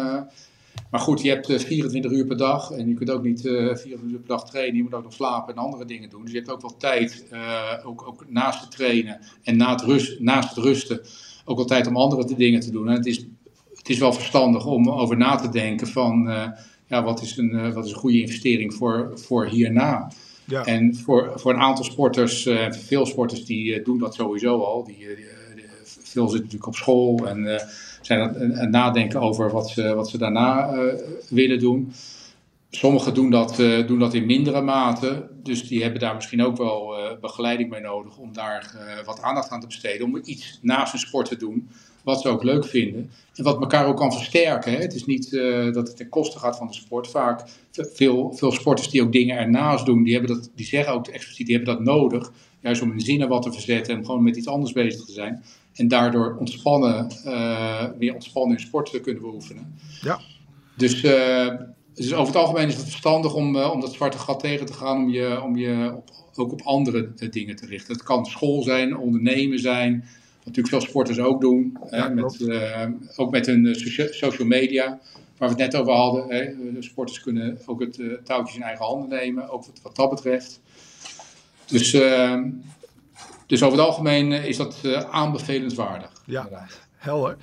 Maar 0.92 1.00
goed, 1.00 1.22
je 1.22 1.30
hebt 1.30 1.64
24 1.64 2.12
eh, 2.12 2.18
uur 2.18 2.26
per 2.26 2.38
dag 2.38 2.72
en 2.72 2.88
je 2.88 2.94
kunt 2.94 3.10
ook 3.10 3.24
niet 3.24 3.42
24 3.42 3.92
eh, 3.92 4.12
uur 4.12 4.20
per 4.20 4.28
dag 4.28 4.50
trainen. 4.50 4.76
Je 4.76 4.84
moet 4.84 4.94
ook 4.94 5.04
nog 5.04 5.14
slapen 5.14 5.54
en 5.54 5.62
andere 5.62 5.86
dingen 5.86 6.10
doen. 6.10 6.22
Dus 6.22 6.32
je 6.32 6.38
hebt 6.38 6.52
ook 6.52 6.62
wel 6.62 6.78
tijd, 6.78 7.26
uh, 7.34 7.74
ook, 7.84 8.08
ook 8.08 8.26
naast 8.30 8.62
het 8.62 8.72
trainen 8.72 9.20
en 9.44 9.58
na 9.58 9.72
het 9.72 9.82
rust, 9.82 10.20
naast 10.20 10.56
het 10.56 10.66
rusten, 10.66 11.02
ook 11.46 11.58
wel 11.58 11.66
tijd 11.66 11.88
om 11.88 11.98
andere 11.98 12.36
dingen 12.36 12.60
te 12.60 12.72
doen. 12.72 12.88
En 12.88 12.94
het 12.96 13.06
is, 13.06 13.26
het 13.76 13.90
is 13.90 13.98
wel 13.98 14.14
verstandig 14.14 14.66
om 14.66 14.90
over 14.90 15.18
na 15.18 15.36
te 15.36 15.50
denken 15.50 15.88
van, 15.88 16.30
uh, 16.30 16.48
ja, 16.88 17.04
wat 17.04 17.22
is 17.22 17.38
een, 17.38 17.74
wat 17.74 17.86
is 17.86 17.92
een 17.92 17.98
goede 17.98 18.22
investering 18.22 18.74
voor, 18.74 19.12
voor 19.14 19.48
hierna? 19.48 20.12
Ja. 20.46 20.66
En 20.66 20.96
voor, 20.96 21.32
voor 21.36 21.54
een 21.54 21.60
aantal 21.60 21.86
sporters, 21.86 22.50
veel 22.70 23.06
sporters 23.06 23.46
die 23.46 23.82
doen 23.82 23.98
dat 23.98 24.16
sowieso 24.16 24.60
al. 24.60 24.84
Die, 24.84 25.08
veel 25.84 26.28
zitten 26.28 26.38
natuurlijk 26.40 26.68
op 26.68 26.76
school 26.76 27.28
en 27.28 27.62
zijn 28.08 28.20
aan 28.20 28.52
het 28.52 28.70
nadenken 28.70 29.20
over 29.22 29.52
wat 29.52 29.70
ze, 29.70 29.96
wat 29.96 30.10
ze 30.10 30.18
daarna 30.18 30.74
uh, 30.74 30.94
willen 31.30 31.60
doen. 31.60 31.94
Sommigen 32.70 33.14
doen 33.14 33.30
dat, 33.30 33.60
uh, 33.60 33.88
doen 33.88 34.00
dat 34.00 34.14
in 34.14 34.26
mindere 34.26 34.62
mate, 34.62 35.30
dus 35.44 35.68
die 35.68 35.82
hebben 35.82 36.00
daar 36.00 36.16
misschien 36.16 36.44
ook 36.44 36.58
wel 36.58 37.00
uh, 37.00 37.20
begeleiding 37.22 37.70
bij 37.70 37.80
nodig 37.80 38.18
om 38.18 38.34
daar 38.34 38.76
wat 39.06 39.22
aandacht 39.22 39.50
aan 39.50 39.60
te 39.60 39.68
besteden. 39.68 40.06
Om 40.06 40.22
iets 40.24 40.60
naast 40.62 40.92
hun 40.92 41.02
sport 41.02 41.28
te 41.28 41.38
doen, 41.38 41.70
wat 42.04 42.22
ze 42.22 42.28
ook 42.28 42.44
leuk 42.44 42.66
vinden. 42.66 43.12
En 43.36 43.44
wat 43.44 43.62
elkaar 43.62 43.86
ook 43.86 43.98
kan 43.98 44.12
versterken. 44.14 44.72
Hè. 44.72 44.78
Het 44.78 44.94
is 44.94 45.06
niet 45.06 45.32
dat 45.74 45.88
het 45.88 45.98
ten 45.98 46.10
koste 46.10 46.40
gaat 46.40 46.58
van 46.58 46.68
de 46.68 46.74
sport. 46.74 47.08
Vaak 47.08 47.44
veel, 47.72 48.34
veel 48.34 48.52
sporters 48.52 48.90
die 48.90 49.02
ook 49.02 49.12
dingen 49.12 49.38
ernaast 49.38 49.86
doen, 49.86 50.04
die, 50.04 50.14
hebben 50.14 50.36
dat, 50.36 50.50
die 50.56 50.66
zeggen 50.66 50.94
ook 50.94 51.08
expliciet, 51.08 51.48
die 51.48 51.56
hebben 51.56 51.76
dat 51.76 51.84
nodig. 51.84 52.32
Juist 52.60 52.82
om 52.82 52.90
hun 52.90 53.00
zinnen 53.00 53.28
wat 53.28 53.42
te 53.42 53.52
verzetten 53.52 53.96
en 53.96 54.06
gewoon 54.06 54.24
met 54.24 54.36
iets 54.36 54.48
anders 54.48 54.72
bezig 54.72 55.06
te 55.06 55.12
zijn. 55.12 55.44
En 55.78 55.88
daardoor 55.88 56.36
ontspannen, 56.40 57.08
meer 57.98 58.14
ontspannen 58.14 58.58
in 58.58 58.64
sport 58.64 58.92
te 58.92 59.00
kunnen 59.00 59.22
beoefenen. 59.22 59.80
Ja. 60.02 60.20
Dus, 60.78 61.04
uh, 61.04 61.54
dus 61.94 62.14
over 62.14 62.34
het 62.34 62.36
algemeen 62.36 62.68
is 62.68 62.76
het 62.76 62.90
verstandig 62.90 63.34
om, 63.34 63.56
uh, 63.56 63.72
om 63.72 63.82
dat 63.82 63.94
zwarte 63.94 64.18
gat 64.18 64.40
tegen 64.40 64.66
te 64.66 64.74
gaan, 64.74 64.98
om 64.98 65.10
je, 65.10 65.42
om 65.42 65.58
je 65.58 65.94
op, 65.96 66.10
ook 66.36 66.52
op 66.52 66.62
andere 66.62 67.10
dingen 67.30 67.56
te 67.56 67.66
richten. 67.66 67.94
Het 67.94 68.04
kan 68.04 68.26
school 68.26 68.64
zijn, 68.64 68.98
ondernemen 68.98 69.60
zijn, 69.60 70.06
natuurlijk 70.44 70.68
veel 70.68 70.82
sporters 70.82 71.20
ook 71.20 71.42
doen. 71.42 71.78
Ja, 71.90 72.10
met, 72.10 72.50
ook 73.16 73.32
met 73.32 73.46
hun 73.46 73.76
social 74.12 74.48
media, 74.48 75.00
waar 75.38 75.50
we 75.50 75.64
het 75.64 75.72
net 75.72 75.76
over 75.76 75.94
hadden. 75.94 76.30
Hè. 76.30 76.54
Sporters 76.80 77.22
kunnen 77.22 77.60
ook 77.66 77.80
het 77.80 78.02
touwtje 78.24 78.58
in 78.58 78.64
eigen 78.64 78.86
handen 78.86 79.10
nemen, 79.10 79.50
ook 79.50 79.66
wat, 79.66 79.80
wat 79.84 79.96
dat 79.96 80.10
betreft. 80.10 80.62
Dus 81.66 81.92
dus 83.48 83.64
over 83.64 83.78
het 83.78 83.88
algemeen 83.88 84.32
eh, 84.32 84.46
is 84.46 84.58
dat 84.58 84.80
uh, 84.84 85.00
aanbevelenswaardig. 85.00 86.12
Ja, 86.26 86.44
inderdaad. 86.44 86.82
helder. 86.96 87.38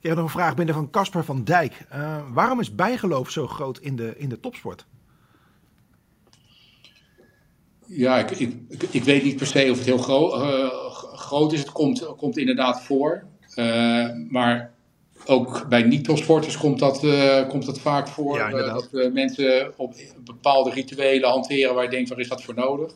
Ik 0.00 0.10
heb 0.10 0.14
nog 0.14 0.24
een 0.24 0.40
vraag 0.40 0.54
binnen 0.54 0.74
van 0.74 0.90
Casper 0.90 1.24
van 1.24 1.44
Dijk. 1.44 1.86
Uh, 1.94 2.16
waarom 2.32 2.60
is 2.60 2.74
bijgeloof 2.74 3.30
zo 3.30 3.46
groot 3.46 3.78
in 3.78 3.96
de, 3.96 4.14
in 4.16 4.28
de 4.28 4.40
topsport? 4.40 4.86
Ja, 7.86 8.18
ik, 8.18 8.30
ik, 8.30 8.82
ik, 8.90 9.04
weet 9.04 9.22
niet 9.22 9.36
per 9.36 9.46
se 9.46 9.68
of 9.70 9.76
het 9.76 9.86
heel 9.86 9.98
gro 9.98 10.42
uh, 10.42 10.68
groot 11.14 11.52
is. 11.52 11.58
Het 11.58 11.72
komt, 11.72 12.06
komt 12.16 12.38
inderdaad 12.38 12.82
voor. 12.82 13.24
Uh, 13.54 14.08
maar 14.28 14.72
ook 15.26 15.68
bij 15.68 15.82
niet-topsporters 15.82 16.56
komt, 16.56 16.78
dat, 16.78 17.06
komt 17.48 17.66
dat 17.66 17.78
vaak 17.78 18.08
voor. 18.08 18.36
Ja, 18.36 18.50
dat 18.50 18.88
mensen 19.12 19.72
op 19.76 19.94
bepaalde 20.24 20.70
rituelen 20.70 21.28
hanteren 21.28 21.74
waar 21.74 21.84
je 21.84 21.90
denkt, 21.90 22.08
waar 22.08 22.18
is 22.18 22.28
dat 22.28 22.42
voor 22.42 22.54
nodig? 22.54 22.94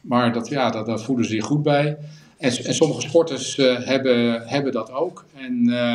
Maar 0.00 0.32
dat, 0.32 0.48
ja, 0.48 0.70
dat, 0.70 0.86
daar 0.86 1.00
voelen 1.00 1.24
ze 1.24 1.30
zich 1.30 1.44
goed 1.44 1.62
bij. 1.62 1.98
En, 2.40 2.64
en 2.64 2.74
sommige 2.74 3.00
sporters 3.00 3.58
uh, 3.58 3.78
hebben, 3.78 4.48
hebben 4.48 4.72
dat 4.72 4.92
ook. 4.92 5.24
En, 5.34 5.68
uh, 5.68 5.94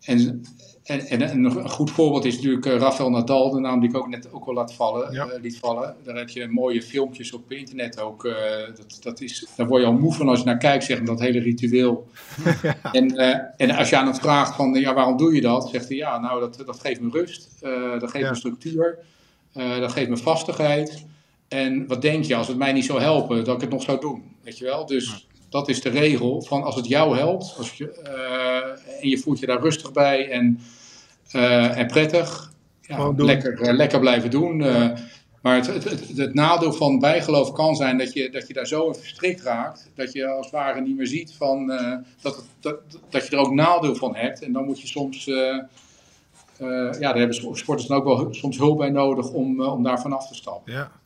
en, 0.00 0.44
en, 0.84 1.08
en, 1.08 1.44
een 1.44 1.70
goed 1.70 1.90
voorbeeld 1.90 2.24
is 2.24 2.34
natuurlijk 2.34 2.66
uh, 2.66 2.76
Rafael 2.76 3.10
Nadal, 3.10 3.50
de 3.50 3.60
naam 3.60 3.80
die 3.80 3.88
ik 3.88 3.96
ook 3.96 4.08
net 4.08 4.32
ook 4.32 4.44
wel 4.44 4.54
laat 4.54 4.74
vallen, 4.74 5.12
ja. 5.12 5.28
liet 5.42 5.58
vallen. 5.58 5.96
Daar 6.04 6.16
heb 6.16 6.28
je 6.28 6.48
mooie 6.48 6.82
filmpjes 6.82 7.32
op 7.32 7.52
internet 7.52 8.00
ook. 8.00 8.22
dat, 8.76 8.98
dat 9.02 9.20
is, 9.20 9.46
daar 9.56 9.66
word 9.66 9.80
je 9.82 9.88
al 9.88 9.92
moe 9.92 10.14
van 10.14 10.28
als 10.28 10.38
je 10.38 10.44
naar 10.44 10.58
kijkt, 10.58 10.84
zeg 10.84 10.96
maar, 10.96 11.06
dat 11.06 11.20
hele 11.20 11.40
ritueel. 11.40 12.08
en, 12.92 13.16
en 13.56 13.70
als 13.70 13.88
je 13.88 13.96
aan 13.96 14.06
het 14.06 14.18
vraagt 14.18 14.54
van, 14.54 14.74
ja, 14.74 14.94
waarom 14.94 15.16
doe 15.16 15.34
je 15.34 15.40
dat? 15.40 15.68
Zegt 15.68 15.88
hij, 15.88 15.96
ja, 15.96 16.18
nou, 16.18 16.40
dat, 16.40 16.62
dat 16.66 16.80
geeft 16.80 17.00
me 17.00 17.10
rust, 17.10 17.48
dat 18.00 18.10
geeft 18.10 18.28
me 18.28 18.36
structuur, 18.36 18.98
dat 19.52 19.92
geeft 19.92 20.08
me 20.08 20.16
vastigheid. 20.16 21.08
En 21.50 21.86
wat 21.86 22.02
denk 22.02 22.24
je, 22.24 22.34
als 22.34 22.48
het 22.48 22.56
mij 22.56 22.72
niet 22.72 22.84
zou 22.84 23.00
helpen, 23.00 23.44
dat 23.44 23.54
ik 23.54 23.60
het 23.60 23.70
nog 23.70 23.82
zou 23.82 24.00
doen? 24.00 24.22
Weet 24.42 24.58
je 24.58 24.64
wel? 24.64 24.86
Dus 24.86 25.26
dat 25.48 25.68
is 25.68 25.80
de 25.80 25.88
regel 25.88 26.42
van 26.42 26.62
als 26.62 26.74
het 26.74 26.86
jou 26.86 27.16
helpt 27.16 27.54
als 27.58 27.72
je, 27.72 28.02
uh, 28.06 29.02
en 29.02 29.08
je 29.08 29.18
voelt 29.18 29.38
je 29.38 29.46
daar 29.46 29.60
rustig 29.60 29.92
bij 29.92 30.30
en, 30.30 30.60
uh, 31.32 31.78
en 31.78 31.86
prettig, 31.86 32.52
ja, 32.80 33.12
lekker, 33.16 33.60
uh, 33.60 33.72
lekker 33.72 34.00
blijven 34.00 34.30
doen. 34.30 34.56
maar 35.42 35.54
het, 35.54 35.66
het, 35.66 35.84
het, 35.84 36.16
het, 36.16 36.34
nadeel 36.34 36.72
van 36.72 36.98
bijgeloof 36.98 37.52
kan 37.52 37.76
zijn 37.76 37.98
dat 37.98 38.12
je, 38.12 38.30
dat 38.30 38.46
je 38.46 38.54
daar 38.54 38.66
zo 38.66 38.86
in 38.86 38.94
verstrikt 38.94 39.40
raakt, 39.40 39.90
dat 39.94 40.12
je 40.12 40.26
als 40.26 40.46
het 40.46 40.54
ware 40.54 40.80
niet 40.80 40.96
meer 40.96 41.06
ziet 41.06 41.32
van, 41.32 41.66
dat, 42.20 42.44
dat, 42.60 42.80
dat 43.08 43.26
je 43.26 43.36
er 43.36 43.42
ook 43.42 43.52
nadeel 43.52 43.94
van 43.94 44.16
hebt. 44.16 44.42
En 44.42 44.52
dan 44.52 44.64
moet 44.64 44.80
je 44.80 44.86
soms, 44.86 45.24
ja, 45.24 45.68
daar 46.98 47.16
hebben 47.16 47.56
sporters 47.56 47.86
dan 47.86 47.96
ook 47.96 48.04
wel 48.04 48.34
soms 48.34 48.58
hulp 48.58 48.78
bij 48.78 48.90
nodig 48.90 49.30
om, 49.30 49.62
om 49.62 49.82
daar 49.82 50.00
vanaf 50.00 50.28
te 50.28 50.34
stappen. 50.34 50.72
Ja. 50.72 50.99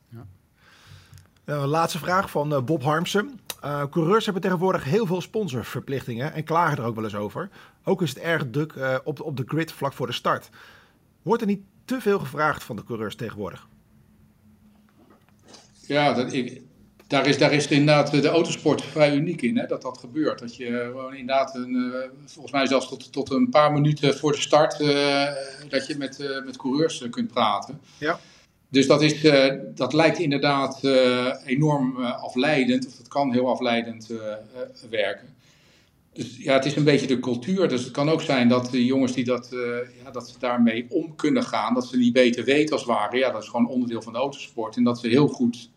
Uh, 1.47 1.65
laatste 1.65 1.99
vraag 1.99 2.31
van 2.31 2.53
uh, 2.53 2.63
Bob 2.63 2.83
Harmsen. 2.83 3.41
Uh, 3.65 3.83
coureurs 3.91 4.25
hebben 4.25 4.43
tegenwoordig 4.43 4.85
heel 4.85 5.07
veel 5.07 5.21
sponsorverplichtingen 5.21 6.33
en 6.33 6.45
klagen 6.45 6.77
er 6.79 6.85
ook 6.85 6.95
wel 6.95 7.05
eens 7.05 7.15
over. 7.15 7.51
Ook 7.85 8.03
is 8.03 8.09
het 8.09 8.19
erg 8.19 8.45
druk 8.51 8.75
op, 9.05 9.21
op 9.21 9.37
de 9.37 9.45
grid 9.47 9.73
vlak 9.73 9.93
voor 9.93 10.07
de 10.07 10.13
start. 10.13 10.49
Wordt 11.23 11.41
er 11.43 11.49
niet 11.49 11.63
te 11.85 12.01
veel 12.01 12.19
gevraagd 12.19 12.65
van 12.65 12.77
de 12.77 12.85
coureurs 12.85 13.17
tegenwoordig? 13.17 13.67
Ja, 15.87 16.13
dat, 16.13 16.33
ik, 16.33 16.63
daar, 17.07 17.27
is, 17.27 17.39
daar 17.39 17.53
is 17.53 17.67
inderdaad 17.67 18.11
de 18.11 18.29
autosport 18.29 18.83
vrij 18.83 19.17
uniek 19.17 19.43
in, 19.43 19.59
hè, 19.59 19.67
dat 19.67 19.83
dat 19.83 19.99
gebeurt. 19.99 20.39
Dat 20.39 20.57
je 20.57 20.89
gewoon 20.91 21.15
inderdaad, 21.15 21.55
een, 21.55 21.93
volgens 22.27 22.53
mij 22.55 22.67
zelfs 22.67 22.89
tot, 22.89 23.13
tot 23.13 23.31
een 23.31 23.49
paar 23.49 23.73
minuten 23.73 24.17
voor 24.17 24.33
de 24.33 24.41
start, 24.41 24.79
dat 25.69 25.87
je 25.87 25.95
met, 25.99 26.43
met 26.45 26.57
coureurs 26.57 27.07
kunt 27.11 27.33
praten. 27.33 27.81
Ja. 27.99 28.19
Dus 28.75 28.87
dat, 28.87 29.03
is, 29.03 29.25
uh, 29.25 29.53
dat 29.75 29.93
lijkt 29.93 30.19
inderdaad 30.19 30.81
uh, 30.83 31.35
enorm 31.45 31.97
uh, 31.99 32.23
afleidend, 32.23 32.87
of 32.87 32.97
dat 32.97 33.09
kan 33.09 33.33
heel 33.33 33.49
afleidend 33.49 34.11
werken. 34.91 35.29
Dus 36.13 36.37
ja, 36.39 36.55
het 36.55 36.65
is 36.65 36.77
een 36.77 36.85
beetje 36.85 37.07
de 37.07 37.21
cultuur. 37.21 37.69
Dus 37.69 37.83
het 37.85 37.93
kan 37.93 38.09
ook 38.09 38.23
zijn 38.23 38.49
dat 38.49 38.71
de 38.71 38.85
jongens 38.85 39.13
die 39.13 39.25
dat, 39.25 39.49
ja, 40.05 40.11
dat 40.11 40.29
ze 40.29 40.39
daarmee 40.39 40.87
om 40.89 41.17
kunnen 41.17 41.43
gaan, 41.43 41.75
dat 41.75 41.87
ze 41.87 41.97
niet 41.97 42.13
beter 42.13 42.45
weten 42.45 42.73
als 42.73 42.81
het 42.81 42.91
ware. 42.91 43.17
Ja, 43.17 43.31
dat 43.31 43.43
is 43.43 43.49
gewoon 43.49 43.69
onderdeel 43.69 44.03
van 44.03 44.13
de 44.13 44.19
autosport. 44.19 44.77
En 44.77 44.85
dat 44.85 44.99
ze 44.99 45.09
heel 45.09 45.29
goed, 45.29 45.71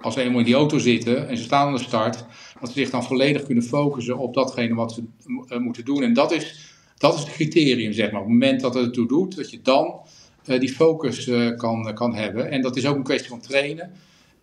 als 0.00 0.14
ze 0.14 0.20
eenmaal 0.20 0.38
in 0.38 0.44
die 0.44 0.54
auto 0.54 0.78
zitten 0.78 1.28
en 1.28 1.36
ze 1.36 1.42
staan 1.42 1.66
aan 1.66 1.74
de 1.74 1.80
start, 1.80 2.24
dat 2.60 2.68
ze 2.68 2.78
zich 2.78 2.90
dan 2.90 3.04
volledig 3.04 3.42
kunnen 3.42 3.64
focussen 3.64 4.18
op 4.18 4.34
datgene 4.34 4.74
wat 4.74 4.92
ze 4.92 5.02
moeten 5.58 5.84
doen. 5.84 6.02
En 6.02 6.12
dat 6.12 6.32
is, 6.32 6.74
dat 6.98 7.14
is 7.14 7.20
het 7.20 7.32
criterium, 7.32 7.92
zeg 7.92 8.10
maar. 8.10 8.20
Op 8.20 8.26
het 8.26 8.36
moment 8.38 8.60
dat 8.60 8.74
het 8.74 8.84
ertoe 8.84 9.08
doet, 9.08 9.36
dat 9.36 9.50
je 9.50 9.60
dan 9.62 9.86
eh, 9.86 10.00
die 10.44 10.72
focus 10.74 11.26
eh, 11.26 11.56
kan, 11.56 11.94
kan 11.94 12.14
hebben. 12.14 12.50
En 12.50 12.62
dat 12.62 12.76
is 12.76 12.86
ook 12.86 12.96
een 12.96 13.02
kwestie 13.02 13.28
van 13.28 13.40
trainen. 13.40 13.92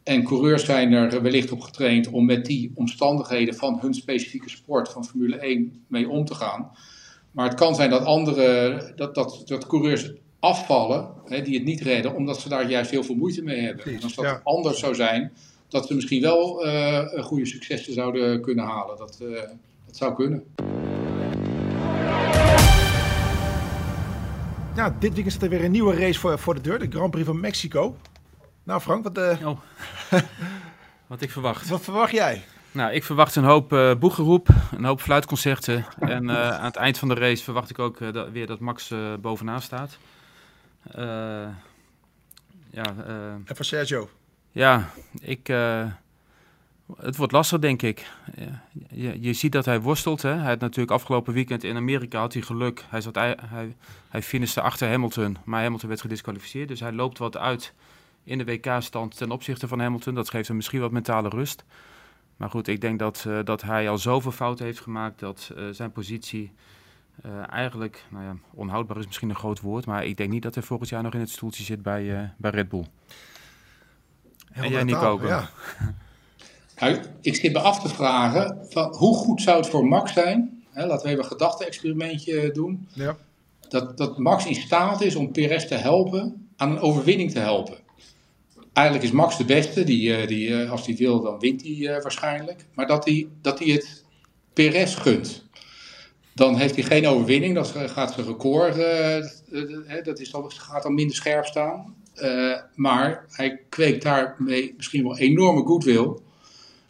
En 0.04 0.24
coureurs 0.24 0.66
zijn 0.66 0.94
er 0.94 1.22
wellicht 1.22 1.52
op 1.52 1.62
getraind 1.62 2.10
om 2.10 2.26
met 2.26 2.46
die 2.46 2.72
omstandigheden 2.76 3.56
van 3.56 3.80
hun 3.82 3.94
specifieke 3.94 4.50
sport, 4.50 4.90
van 4.90 5.06
Formule 5.06 5.38
1, 5.38 5.86
mee 5.88 6.10
om 6.10 6.26
te 6.26 6.36
gaan. 6.36 6.72
Maar 7.32 7.48
het 7.48 7.58
kan 7.58 7.76
zijn 7.76 7.90
dat 7.90 8.06
andere, 8.06 8.94
dat, 8.96 9.16
dat, 9.16 9.44
dat 9.46 9.68
coureurs 9.68 10.12
afvallen, 10.40 11.10
hè, 11.26 11.42
die 11.42 11.54
het 11.54 11.64
niet 11.64 11.82
redden, 11.82 12.16
omdat 12.16 12.40
ze 12.40 12.50
daar 12.50 12.70
juist 12.70 12.92
heel 12.92 13.04
veel 13.04 13.16
moeite 13.16 13.44
mee 13.44 13.62
hebben. 13.62 13.86
en 13.86 14.04
als 14.04 14.16
dat 14.16 14.40
anders 14.44 14.80
zou 14.80 14.96
zijn, 14.96 15.32
dat 15.68 15.88
ze 15.88 15.96
misschien 15.96 16.22
wel 16.22 16.66
uh, 16.66 17.24
goede 17.24 17.46
successen 17.46 17.94
zouden 17.94 18.42
kunnen 18.42 18.66
halen. 18.66 18.98
Dat, 18.98 19.20
uh, 19.22 19.42
dat 19.86 19.98
zou 19.98 20.16
kunnen. 20.16 20.44
Nou, 24.78 24.92
dit 25.00 25.14
weekend 25.14 25.32
staat 25.32 25.44
er 25.44 25.50
weer 25.50 25.64
een 25.64 25.72
nieuwe 25.72 25.96
race 25.96 26.20
voor, 26.20 26.40
voor 26.40 26.54
de 26.56 26.62
deur. 26.62 26.80
De 26.80 26.88
Grand 26.90 27.12
Prix 27.12 27.26
van 27.26 27.40
Mexico. 27.40 27.98
Nou 28.64 28.82
Frank, 28.82 29.04
wat, 29.04 29.18
uh... 29.18 29.48
oh. 29.48 29.60
wat 31.08 31.22
ik 31.22 31.32
verwacht. 31.32 31.70
Wat 31.70 31.82
verwacht 31.82 32.12
jij? 32.12 32.44
Nou, 32.72 32.92
ik 32.92 33.04
verwacht 33.04 33.36
een 33.36 33.44
hoop 33.44 33.74
uh, 33.74 33.96
boegeroep, 33.96 34.48
een 34.72 34.84
hoop 34.84 35.02
fluitconcerten. 35.02 35.86
en 36.00 36.24
uh, 36.24 36.50
aan 36.50 36.66
het 36.66 36.76
eind 36.76 36.98
van 36.98 37.08
de 37.08 37.14
race 37.14 37.44
verwacht 37.44 37.70
ik 37.70 37.80
ook 37.80 38.14
dat, 38.14 38.30
weer 38.30 38.48
dat 38.48 38.60
Max 38.60 38.94
bovenaan 39.20 39.62
staat. 39.62 39.98
ja, 42.70 42.96
en 43.46 43.56
voor 43.56 43.66
Sergio? 43.66 44.10
Ja, 44.52 44.90
ik... 45.20 45.50
Het 46.96 47.16
wordt 47.16 47.32
lastig, 47.32 47.60
denk 47.60 47.82
ik. 47.82 48.12
Je, 48.90 49.22
je 49.22 49.34
ziet 49.34 49.52
dat 49.52 49.66
hij 49.66 49.82
worstelt. 49.82 50.22
Hè? 50.22 50.34
Hij 50.34 50.50
had 50.50 50.60
natuurlijk 50.60 50.92
afgelopen 50.92 51.34
weekend 51.34 51.64
in 51.64 51.76
Amerika 51.76 52.20
had 52.20 52.34
hij 52.34 52.42
geluk. 52.42 52.84
Hij, 52.90 53.02
zat, 53.02 53.16
hij, 53.16 53.76
hij 54.10 54.22
finishte 54.22 54.62
achter 54.62 54.90
Hamilton, 54.90 55.38
maar 55.44 55.62
Hamilton 55.62 55.90
werd 55.90 56.02
gedisqualificeerd. 56.02 56.68
Dus 56.68 56.80
hij 56.80 56.92
loopt 56.92 57.18
wat 57.18 57.38
uit 57.38 57.74
in 58.24 58.38
de 58.38 58.46
WK-stand 58.46 59.18
ten 59.18 59.32
opzichte 59.32 59.68
van 59.68 59.80
Hamilton. 59.80 60.14
Dat 60.14 60.30
geeft 60.30 60.48
hem 60.48 60.56
misschien 60.56 60.80
wat 60.80 60.92
mentale 60.92 61.30
rust. 61.30 61.64
Maar 62.38 62.50
goed, 62.50 62.68
ik 62.68 62.82
denk 62.82 63.00
dat, 63.00 63.26
uh, 63.28 63.40
dat 63.44 63.62
hij 63.62 63.90
al 63.90 63.98
zoveel 63.98 64.32
fouten 64.32 64.66
heeft 64.66 64.80
gemaakt 64.80 65.20
dat 65.20 65.52
uh, 65.58 65.70
zijn 65.72 65.92
positie 65.92 66.52
uh, 67.26 67.52
eigenlijk, 67.52 68.06
nou 68.10 68.24
ja, 68.24 68.36
onhoudbaar 68.54 68.98
is 68.98 69.06
misschien 69.06 69.30
een 69.30 69.36
groot 69.36 69.60
woord. 69.60 69.86
Maar 69.86 70.06
ik 70.06 70.18
denk 70.18 70.30
niet 70.30 70.44
dat 70.44 70.54
hij 70.54 70.64
volgend 70.64 70.90
jaar 70.90 71.04
nog 71.04 71.14
in 71.14 71.20
het 71.20 71.30
stoeltje 71.30 71.64
zit 71.64 71.82
bij, 71.82 72.34
bij 72.38 72.52
Red 72.52 72.70
Bull. 72.70 72.86
Heel 74.52 74.64
en 74.64 74.72
jij, 74.72 74.84
Nico? 74.84 75.20
Ja. 75.24 75.50
Nou, 76.80 76.98
ik 77.22 77.36
zit 77.36 77.54
me 77.54 77.60
af 77.60 77.82
te 77.82 77.90
vragen, 77.90 78.66
van, 78.70 78.96
hoe 78.96 79.16
goed 79.16 79.42
zou 79.42 79.58
het 79.58 79.68
voor 79.68 79.88
Max 79.88 80.14
zijn? 80.14 80.64
Hè, 80.72 80.86
laten 80.86 81.06
we 81.06 81.12
even 81.12 81.24
een 81.24 81.30
gedachte-experimentje 81.30 82.52
doen. 82.52 82.88
Ja. 82.94 83.18
Dat, 83.70 83.98
dat 83.98 84.18
Max 84.18 84.46
in 84.46 84.56
staat 84.56 85.02
is 85.02 85.16
om 85.16 85.32
Perez 85.32 85.68
te 85.68 85.76
helpen, 85.76 86.50
aan 86.56 86.72
een 86.72 86.80
overwinning 86.80 87.32
te 87.32 87.40
helpen. 87.40 87.78
Eigenlijk 88.74 89.08
is 89.08 89.14
Max 89.14 89.38
de 89.38 89.46
beste, 89.46 89.84
die, 89.84 90.16
eh, 90.16 90.28
die, 90.28 90.62
eh, 90.62 90.72
als 90.72 90.86
hij 90.86 90.96
wil 90.96 91.22
dan 91.22 91.40
wint 91.40 91.62
hij 91.62 91.72
uh, 91.72 92.02
waarschijnlijk. 92.02 92.66
Maar 92.74 92.88
dat 92.88 93.06
hij, 93.06 93.28
dat 93.42 93.60
hij 93.60 93.68
het 93.68 94.04
Perez 94.54 94.98
gunt. 94.98 95.46
Dan 96.34 96.58
heeft 96.58 96.76
hij 96.76 96.84
geen 96.84 97.08
overwinning, 97.08 97.56
dat 97.56 97.68
gaat 97.68 98.14
zijn 98.14 98.26
record, 98.26 98.78
uh, 98.78 100.04
dat 100.04 100.20
is 100.20 100.32
dan, 100.32 100.52
gaat 100.52 100.84
dan 100.84 100.94
minder 100.94 101.16
scherp 101.16 101.46
staan. 101.46 101.96
maar 102.76 103.26
hij 103.30 103.60
kweekt 103.70 104.04
daarmee 104.04 104.74
misschien 104.78 105.04
wel 105.04 105.18
enorme 105.18 105.66
goodwill 105.66 106.18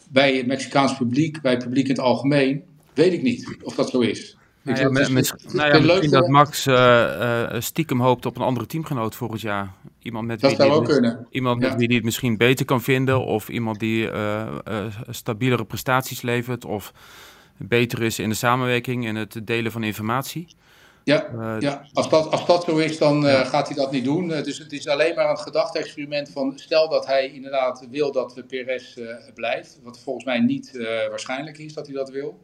bij 0.08 0.36
het 0.36 0.48
Mexicaans 0.48 0.98
publiek, 0.98 1.42
bij 1.42 1.52
het 1.52 1.64
publiek 1.64 1.84
in 1.84 1.92
het 1.92 2.00
algemeen, 2.00 2.64
weet 2.94 3.14
ik 3.14 3.22
niet 3.22 3.58
of 3.62 3.76
dat 3.76 3.90
zo 3.90 4.00
is. 4.00 4.38
Nou 4.62 4.80
ja, 4.80 4.90
met, 4.90 5.34
nou 5.54 5.74
ja, 5.74 5.80
misschien 5.80 6.12
dat 6.12 6.28
Max 6.28 6.68
uh, 6.68 7.56
stiekem 7.60 8.02
hoopt 8.02 8.26
op 8.26 8.36
een 8.36 8.44
andere 8.44 8.66
teamgenoot 8.66 9.16
volgend 9.16 9.42
jaar. 9.42 9.74
Iemand 10.02 10.28
met 10.28 10.40
dat 10.40 10.50
wie 10.50 10.60
zou 10.60 10.72
ook 10.72 10.86
kunnen. 10.86 11.28
Iemand 11.30 11.60
met 11.60 11.76
wie 11.76 11.88
die 11.88 11.96
het 11.96 12.06
misschien 12.06 12.38
beter 12.38 12.66
kan 12.66 12.82
vinden. 12.82 13.26
Of 13.26 13.50
iemand 13.50 13.80
die 13.80 14.12
uh, 14.12 14.48
stabielere 15.10 15.66
prestaties 15.66 16.22
levert. 16.22 16.66
Of 16.66 16.94
beter 17.58 18.04
is 18.04 18.20
in 18.20 18.30
de 18.30 18.36
samenwerking 18.36 19.08
en 19.08 19.16
het 19.16 19.42
delen 19.44 19.72
van 19.72 19.84
informatie. 19.84 20.48
Ja, 21.08 21.30
uh, 21.36 21.56
ja. 21.60 21.88
Als, 21.94 22.10
dat, 22.10 22.32
als 22.32 22.46
dat 22.46 22.64
zo 22.64 22.78
is, 22.78 22.98
dan 22.98 23.26
uh, 23.26 23.46
gaat 23.46 23.68
hij 23.68 23.76
dat 23.76 23.92
niet 23.92 24.04
doen. 24.04 24.30
Uh, 24.30 24.44
dus 24.44 24.58
het 24.58 24.72
is 24.72 24.88
alleen 24.88 25.16
maar 25.16 25.30
een 25.30 25.38
gedachte-experiment 25.38 26.30
van... 26.30 26.54
stel 26.56 26.90
dat 26.90 27.06
hij 27.06 27.32
inderdaad 27.34 27.88
wil 27.90 28.12
dat 28.12 28.34
de 28.36 28.44
PRS 28.44 29.00
blijft... 29.34 29.80
wat 29.84 30.00
volgens 30.00 30.26
mij 30.26 30.40
niet 30.40 30.72
waarschijnlijk 31.10 31.58
is 31.58 31.74
dat 31.74 31.86
hij 31.86 31.96
dat 31.96 32.10
wil... 32.10 32.40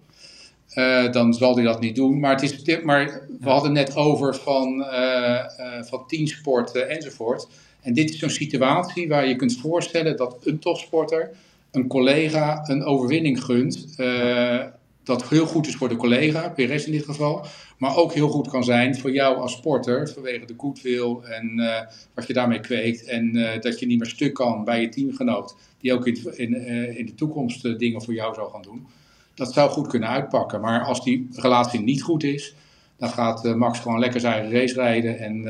dan 1.12 1.34
zal 1.34 1.56
hij 1.56 1.64
dat 1.64 1.80
niet 1.80 1.96
doen. 1.96 2.20
Maar, 2.20 2.32
het 2.32 2.42
is, 2.42 2.82
maar 2.84 3.28
we 3.40 3.50
hadden 3.50 3.74
net 3.74 3.96
over 3.96 4.36
van, 4.36 4.86
van 5.82 6.08
teamsport 6.08 6.76
enzovoort. 6.76 7.48
En 7.82 7.94
dit 7.94 8.10
is 8.10 8.20
zo'n 8.20 8.30
situatie 8.30 9.08
waar 9.08 9.28
je 9.28 9.36
kunt 9.36 9.58
voorstellen... 9.58 10.18
dat 10.18 10.38
een 10.44 10.60
topsporter 10.60 11.32
een 11.72 11.88
collega 11.88 12.70
een 12.70 12.84
overwinning 12.84 13.44
gunt 13.44 13.96
dat 15.04 15.30
heel 15.30 15.46
goed 15.46 15.68
is 15.68 15.76
voor 15.76 15.90
de 15.90 15.96
collega, 15.96 16.50
PRS 16.50 16.86
in 16.86 16.92
dit 16.92 17.06
geval, 17.06 17.46
maar 17.84 17.96
ook 17.96 18.14
heel 18.14 18.30
goed 18.30 18.48
kan 18.48 18.64
zijn 18.64 18.98
voor 18.98 19.12
jou 19.12 19.38
als 19.38 19.52
sporter 19.54 20.10
vanwege 20.10 20.46
de 20.46 20.54
goodwill 20.58 21.18
en 21.24 21.60
uh, 21.60 21.80
wat 22.14 22.28
je 22.28 22.34
daarmee 22.34 22.60
kweekt 22.60 23.04
en 23.04 23.36
uh, 23.36 23.50
dat 23.60 23.80
je 23.80 23.86
niet 23.86 24.00
meer 24.00 24.10
stuk 24.10 24.34
kan 24.34 24.64
bij 24.64 24.82
je 24.82 24.90
teamgenoot 24.90 25.56
die 25.80 25.94
ook 25.94 26.08
in, 26.08 26.38
in, 26.38 26.54
uh, 26.54 26.98
in 26.98 27.06
de 27.06 27.16
toekomst 27.16 27.80
dingen 27.80 28.02
voor 28.02 28.14
jou 28.14 28.34
zou 28.34 28.52
gaan 28.52 28.62
doen. 28.62 28.88
Dat 29.34 29.54
zou 29.54 29.70
goed 29.70 29.88
kunnen 29.88 30.10
uitpakken, 30.10 30.62
maar 30.62 30.84
als 30.84 31.04
die 31.04 31.28
relatie 31.32 31.80
niet 31.80 32.02
goed 32.02 32.24
is, 32.24 32.56
dan 32.98 33.10
gaat 33.10 33.56
Max 33.56 33.80
gewoon 33.80 34.00
lekker 34.00 34.20
zijn 34.20 34.34
eigen 34.34 34.60
race 34.60 34.74
rijden 34.74 35.20
en, 35.20 35.48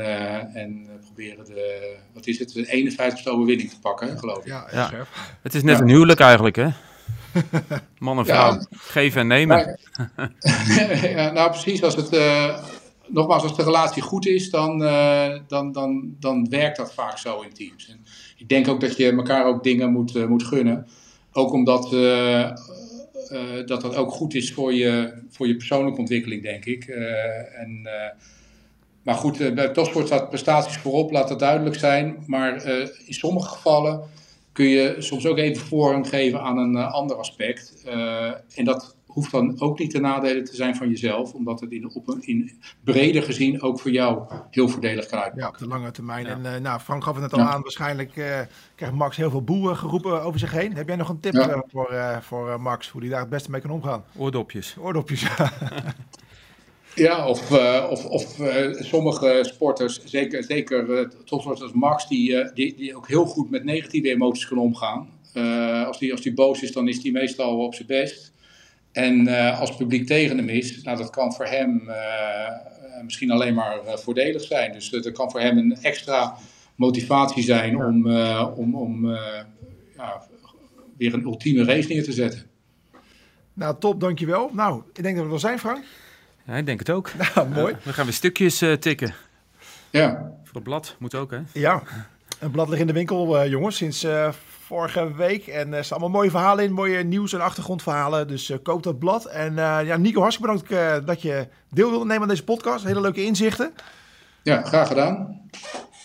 en 0.54 0.86
proberen 1.04 1.44
de, 1.44 1.94
wat 2.12 2.26
is 2.26 2.38
het, 2.38 2.52
de 2.52 2.92
51ste 2.92 3.28
overwinning 3.28 3.70
te 3.70 3.80
pakken, 3.80 4.18
geloof 4.18 4.38
ik. 4.38 4.46
Ja, 4.46 4.66
ja. 4.72 5.06
Het 5.42 5.54
is 5.54 5.62
net 5.62 5.80
een 5.80 5.88
huwelijk 5.88 6.20
eigenlijk, 6.20 6.56
hè? 6.56 6.68
Man 7.98 8.18
en 8.18 8.24
vrouw, 8.24 8.60
geven 8.70 9.20
en 9.20 9.26
nemen. 9.26 9.78
ja, 11.16 11.30
nou 11.30 11.50
precies, 11.50 11.82
als 11.82 11.96
het, 11.96 12.14
uh, 12.14 12.58
nogmaals, 13.06 13.42
als 13.42 13.56
de 13.56 13.62
relatie 13.62 14.02
goed 14.02 14.26
is, 14.26 14.50
dan, 14.50 14.78
dan, 15.48 15.72
dan, 15.72 16.16
dan 16.20 16.48
werkt 16.48 16.76
dat 16.76 16.94
vaak 16.94 17.18
zo 17.18 17.40
in 17.40 17.52
teams. 17.52 17.88
En 17.88 18.04
ik 18.36 18.48
denk 18.48 18.68
ook 18.68 18.80
dat 18.80 18.96
je 18.96 19.12
elkaar 19.12 19.46
ook 19.46 19.62
dingen 19.62 19.92
moet, 19.92 20.28
moet 20.28 20.44
gunnen. 20.44 20.86
Ook 21.32 21.52
omdat 21.52 21.90
dat 23.66 23.80
dat 23.80 23.96
ook 23.96 24.12
goed 24.12 24.34
is 24.34 24.52
voor 24.52 24.74
je, 24.74 25.22
voor 25.30 25.46
je 25.46 25.56
persoonlijke 25.56 26.00
ontwikkeling, 26.00 26.42
denk 26.42 26.64
ik. 26.64 26.84
en 27.56 27.88
maar 29.04 29.14
goed, 29.14 29.40
eh, 29.40 29.52
bij 29.52 29.68
topsport 29.68 30.06
staat 30.06 30.28
prestaties 30.28 30.76
voorop, 30.76 31.10
laat 31.10 31.28
dat 31.28 31.38
duidelijk 31.38 31.76
zijn. 31.76 32.16
Maar 32.26 32.56
eh, 32.56 32.88
in 33.04 33.14
sommige 33.14 33.48
gevallen 33.48 34.02
kun 34.54 34.68
je 34.68 34.94
soms 34.98 35.26
ook 35.26 35.38
even 35.38 35.66
voorrang 35.66 36.08
geven 36.08 36.40
aan 36.40 36.58
een 36.58 36.74
uh, 36.74 36.92
ander 36.92 37.16
aspect. 37.16 37.84
en 38.54 38.64
dat 38.64 38.96
hoeft 39.06 39.30
dan 39.30 39.60
ook 39.60 39.78
niet 39.78 39.90
ten 39.90 40.02
nadele 40.02 40.42
te 40.42 40.56
zijn 40.56 40.76
van 40.76 40.88
jezelf, 40.88 41.32
omdat 41.32 41.60
het 41.60 41.70
in, 41.70 41.94
op 41.94 42.08
een, 42.08 42.22
in 42.22 42.60
breder 42.84 43.22
gezien 43.22 43.62
ook 43.62 43.80
voor 43.80 43.90
jou 43.90 44.22
heel 44.50 44.68
voordelig 44.68 45.06
kan 45.06 45.18
uitpakken. 45.18 45.42
Ja, 45.42 45.48
op 45.48 45.58
de 45.58 45.66
lange 45.66 45.90
termijn. 45.90 46.26
En 46.26 46.62
nou, 46.62 46.80
Frank 46.80 47.04
gaf 47.04 47.12
het 47.12 47.22
net 47.22 47.32
al 47.32 47.46
aan, 47.46 47.62
waarschijnlijk 47.62 48.12
krijgt 48.74 48.94
Max 48.94 49.16
heel 49.16 49.30
veel 49.30 49.42
boeren 49.42 49.76
geroepen 49.76 50.22
over 50.22 50.40
zich 50.40 50.52
heen. 50.52 50.74
Heb 50.74 50.88
jij 50.88 50.96
nog 50.96 51.08
een 51.08 51.20
tip 51.20 51.62
voor, 51.70 52.18
voor 52.22 52.60
Max, 52.60 52.88
hoe 52.88 53.00
hij 53.00 53.10
daar 53.10 53.20
het 53.20 53.28
beste 53.28 53.50
mee 53.50 53.60
kan 53.60 53.70
omgaan? 53.70 54.04
Oordopjes. 54.16 54.76
Oordopjes, 54.78 55.26
Ja, 56.94 57.28
of, 57.28 57.50
uh, 57.50 57.86
of, 57.90 58.04
of 58.04 58.38
uh, 58.38 58.72
sommige 58.72 59.40
sporters, 59.42 60.04
zeker, 60.04 60.44
zeker 60.44 60.88
uh, 60.88 61.08
topsporters 61.24 61.62
als 61.62 61.72
Max, 61.72 62.08
die, 62.08 62.52
die, 62.52 62.74
die 62.76 62.96
ook 62.96 63.08
heel 63.08 63.24
goed 63.24 63.50
met 63.50 63.64
negatieve 63.64 64.10
emoties 64.10 64.46
kunnen 64.46 64.64
omgaan. 64.64 65.08
als 65.86 65.98
hij 65.98 66.12
als 66.12 66.20
die 66.20 66.34
boos 66.34 66.62
is, 66.62 66.72
dan 66.72 66.88
is 66.88 67.02
hij 67.02 67.12
meestal 67.12 67.58
op 67.58 67.74
zijn 67.74 67.86
best. 67.86 68.32
En 68.92 69.28
als 69.58 69.68
het 69.68 69.78
publiek 69.78 70.06
tegen 70.06 70.36
hem 70.36 70.48
is, 70.48 70.82
nou, 70.82 70.96
dat 70.96 71.10
kan 71.10 71.34
voor 71.34 71.46
hem 71.46 71.88
misschien 73.04 73.30
alleen 73.30 73.54
maar 73.54 73.80
voordelig 73.84 74.42
zijn. 74.42 74.72
Dus 74.72 74.90
dat 74.90 75.12
kan 75.12 75.30
voor 75.30 75.40
hem 75.40 75.58
een 75.58 75.76
extra 75.82 76.36
motivatie 76.76 77.42
zijn 77.42 77.76
om, 77.76 78.16
om, 78.56 78.74
om 78.74 79.10
ja, 79.96 80.22
weer 80.96 81.14
een 81.14 81.24
ultieme 81.24 81.64
race 81.64 81.88
neer 81.88 82.04
te 82.04 82.12
zetten. 82.12 82.42
Nou, 83.52 83.76
top, 83.78 84.00
dankjewel. 84.00 84.50
Nou, 84.52 84.82
ik 84.92 85.02
denk 85.02 85.16
dat 85.16 85.26
we 85.26 85.32
er 85.32 85.40
zijn, 85.40 85.58
Frank. 85.58 85.84
Ja, 86.46 86.54
ik 86.54 86.66
denk 86.66 86.78
het 86.78 86.90
ook. 86.90 87.10
Nou, 87.34 87.48
mooi. 87.48 87.76
we 87.82 87.92
gaan 87.92 88.04
weer 88.04 88.14
stukjes 88.14 88.62
uh, 88.62 88.72
tikken. 88.72 89.14
Ja. 89.90 90.32
Voor 90.44 90.54
het 90.54 90.62
blad 90.62 90.96
moet 90.98 91.14
ook, 91.14 91.30
hè? 91.30 91.38
Ja, 91.52 91.82
een 92.38 92.50
blad 92.50 92.68
ligt 92.68 92.80
in 92.80 92.86
de 92.86 92.92
winkel, 92.92 93.42
uh, 93.42 93.50
jongens, 93.50 93.76
sinds 93.76 94.04
uh, 94.04 94.28
vorige 94.64 95.14
week. 95.14 95.46
En 95.46 95.72
er 95.72 95.84
staan 95.84 95.98
allemaal 95.98 96.18
mooie 96.18 96.30
verhalen 96.30 96.64
in, 96.64 96.72
mooie 96.72 97.04
nieuws- 97.04 97.32
en 97.32 97.40
achtergrondverhalen. 97.40 98.28
Dus 98.28 98.52
koop 98.62 98.82
dat 98.82 98.98
blad. 98.98 99.24
En 99.24 99.54
ja, 99.54 99.96
Nico, 99.96 100.20
hartstikke 100.20 100.62
bedankt 100.68 101.06
dat 101.06 101.22
je 101.22 101.48
deel 101.70 101.90
wilde 101.90 102.04
nemen 102.04 102.22
aan 102.22 102.28
deze 102.28 102.44
podcast. 102.44 102.84
Hele 102.84 103.00
leuke 103.00 103.24
inzichten. 103.24 103.74
Ja, 104.42 104.62
graag 104.62 104.88
gedaan. 104.88 105.40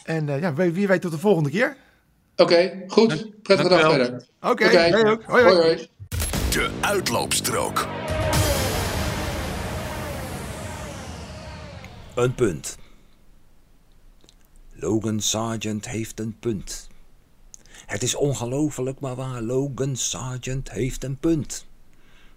En 0.04 0.26
ja, 0.26 0.54
wie, 0.54 0.72
wie 0.72 0.88
weet 0.88 1.02
tot 1.02 1.12
de 1.12 1.18
volgende 1.18 1.50
keer. 1.50 1.78
Oké, 2.36 2.54
okay, 2.54 2.84
goed. 2.88 3.42
Prettige 3.44 3.70
dag 3.70 3.82
verder. 3.82 4.24
Oké, 4.42 4.52
okay, 4.52 4.88
okay. 4.88 5.12
ook. 5.12 5.24
Hoi, 5.24 5.44
hoi. 5.44 5.56
hoi, 5.56 5.68
hoi. 5.68 5.88
De 6.50 6.70
uitloopstrook. 6.82 7.88
Een 12.20 12.36
punt. 12.36 12.78
Logan 14.72 15.20
Sargent 15.20 15.88
heeft 15.88 16.20
een 16.20 16.40
punt. 16.40 16.88
Het 17.86 18.04
is 18.04 18.16
ongelooflijk, 18.16 19.00
maar 19.00 19.16
waar. 19.16 19.42
Logan 19.42 19.96
Sargent 19.96 20.72
heeft 20.72 21.04
een 21.04 21.18
punt. 21.18 21.66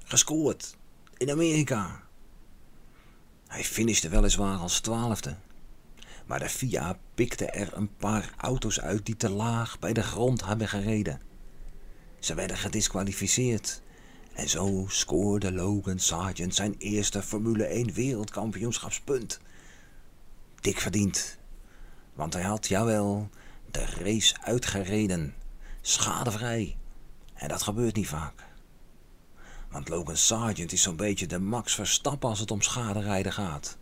Gescoord. 0.04 0.76
In 1.16 1.30
Amerika. 1.30 2.02
Hij 3.46 3.64
finishte 3.64 4.08
weliswaar 4.08 4.58
als 4.58 4.80
twaalfde. 4.80 5.36
Maar 6.26 6.38
de 6.38 6.48
FIA 6.48 6.98
pikte 7.14 7.46
er 7.46 7.76
een 7.76 7.96
paar 7.96 8.34
auto's 8.36 8.80
uit 8.80 9.06
die 9.06 9.16
te 9.16 9.30
laag 9.30 9.78
bij 9.78 9.92
de 9.92 10.02
grond 10.02 10.44
hebben 10.44 10.68
gereden. 10.68 11.20
Ze 12.18 12.34
werden 12.34 12.56
gedisqualificeerd. 12.56 13.82
En 14.32 14.48
zo 14.48 14.84
scoorde 14.88 15.52
Logan 15.52 15.98
Sargent 15.98 16.54
zijn 16.54 16.74
eerste 16.78 17.22
Formule 17.22 17.64
1 17.64 17.92
wereldkampioenschapspunt 17.92 19.40
dik 20.62 20.80
verdiend. 20.80 21.38
Want 22.14 22.32
hij 22.32 22.42
had, 22.42 22.66
jawel, 22.66 23.30
de 23.70 23.84
race 23.84 24.34
uitgereden. 24.40 25.34
Schadevrij. 25.80 26.76
En 27.34 27.48
dat 27.48 27.62
gebeurt 27.62 27.96
niet 27.96 28.08
vaak. 28.08 28.44
Want 29.70 29.88
Logan 29.88 30.16
Sargent 30.16 30.72
is 30.72 30.82
zo'n 30.82 30.96
beetje 30.96 31.26
de 31.26 31.38
Max 31.38 31.74
Verstappen 31.74 32.28
als 32.28 32.38
het 32.38 32.50
om 32.50 32.60
schaderijden 32.60 33.32
gaat. 33.32 33.76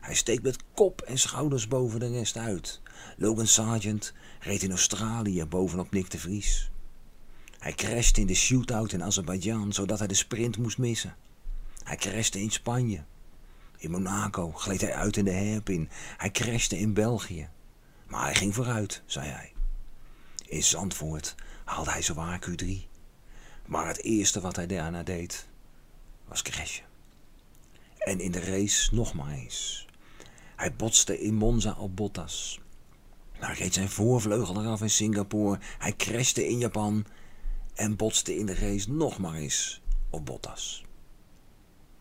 Hij 0.00 0.14
steekt 0.14 0.42
met 0.42 0.62
kop 0.74 1.00
en 1.00 1.18
schouders 1.18 1.68
boven 1.68 2.00
de 2.00 2.10
rest 2.10 2.36
uit. 2.36 2.80
Logan 3.16 3.46
Sargent 3.46 4.12
reed 4.40 4.62
in 4.62 4.70
Australië 4.70 5.44
bovenop 5.44 5.90
Nick 5.90 6.10
de 6.10 6.18
Vries. 6.18 6.70
Hij 7.58 7.72
crashte 7.72 8.20
in 8.20 8.26
de 8.26 8.34
shootout 8.34 8.92
in 8.92 9.02
Azerbeidzjan 9.02 9.72
zodat 9.72 9.98
hij 9.98 10.08
de 10.08 10.14
sprint 10.14 10.58
moest 10.58 10.78
missen. 10.78 11.16
Hij 11.84 11.96
crashte 11.96 12.40
in 12.40 12.50
Spanje. 12.50 13.04
In 13.84 13.90
Monaco 13.90 14.52
gleed 14.52 14.80
hij 14.80 14.94
uit 14.94 15.16
in 15.16 15.24
de 15.24 15.32
hairpin. 15.32 15.88
Hij 16.16 16.30
crashte 16.30 16.78
in 16.78 16.92
België. 16.92 17.48
Maar 18.06 18.22
hij 18.22 18.34
ging 18.34 18.54
vooruit, 18.54 19.02
zei 19.06 19.28
hij. 19.28 19.52
In 20.46 20.62
Zandvoort 20.62 21.34
haalde 21.64 21.90
hij 21.90 22.02
zowaar 22.02 22.48
Q3. 22.48 22.66
Maar 23.66 23.86
het 23.86 24.02
eerste 24.02 24.40
wat 24.40 24.56
hij 24.56 24.66
daarna 24.66 25.02
deed, 25.02 25.48
was 26.28 26.42
crashen. 26.42 26.84
En 27.98 28.20
in 28.20 28.30
de 28.30 28.40
race 28.40 28.94
nog 28.94 29.14
maar 29.14 29.32
eens. 29.32 29.86
Hij 30.56 30.74
botste 30.74 31.20
in 31.20 31.34
Monza 31.34 31.74
op 31.78 31.96
Bottas. 31.96 32.60
Hij 33.32 33.54
reed 33.54 33.74
zijn 33.74 33.88
voorvleugel 33.88 34.62
eraf 34.62 34.80
in 34.80 34.90
Singapore. 34.90 35.58
Hij 35.78 35.96
crashte 35.96 36.48
in 36.48 36.58
Japan. 36.58 37.06
En 37.74 37.96
botste 37.96 38.36
in 38.36 38.46
de 38.46 38.54
race 38.54 38.90
nog 38.92 39.18
maar 39.18 39.34
eens 39.34 39.82
op 40.10 40.26
Bottas. 40.26 40.84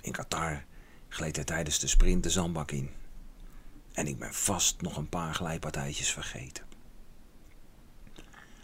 In 0.01 0.11
Qatar 0.11 0.65
gleed 1.13 1.35
hij 1.35 1.45
tijdens 1.45 1.79
de 1.79 1.87
sprint 1.87 2.23
de 2.23 2.29
zandbak 2.29 2.71
in. 2.71 2.89
En 3.93 4.07
ik 4.07 4.19
ben 4.19 4.33
vast 4.33 4.81
nog 4.81 4.97
een 4.97 5.09
paar 5.09 5.33
glijpartijtjes 5.33 6.11
vergeten. 6.11 6.65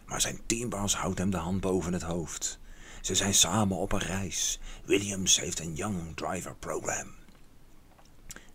Maar 0.06 0.22
zijn 0.22 0.42
teambaas 0.46 0.96
houdt 0.96 1.18
hem 1.18 1.30
de 1.30 1.38
hand 1.38 1.62
boven 1.62 1.94
het 1.94 2.02
hoofd. 2.02 2.60
Ze 3.02 3.16
zijn 3.16 3.34
samen 3.34 3.78
op 3.78 3.92
een 3.92 4.00
reis. 4.00 4.60
Williams 4.86 5.40
heeft 5.40 5.60
een 5.60 5.76
Young 5.76 6.16
Driver 6.16 6.56
Program. 6.56 7.16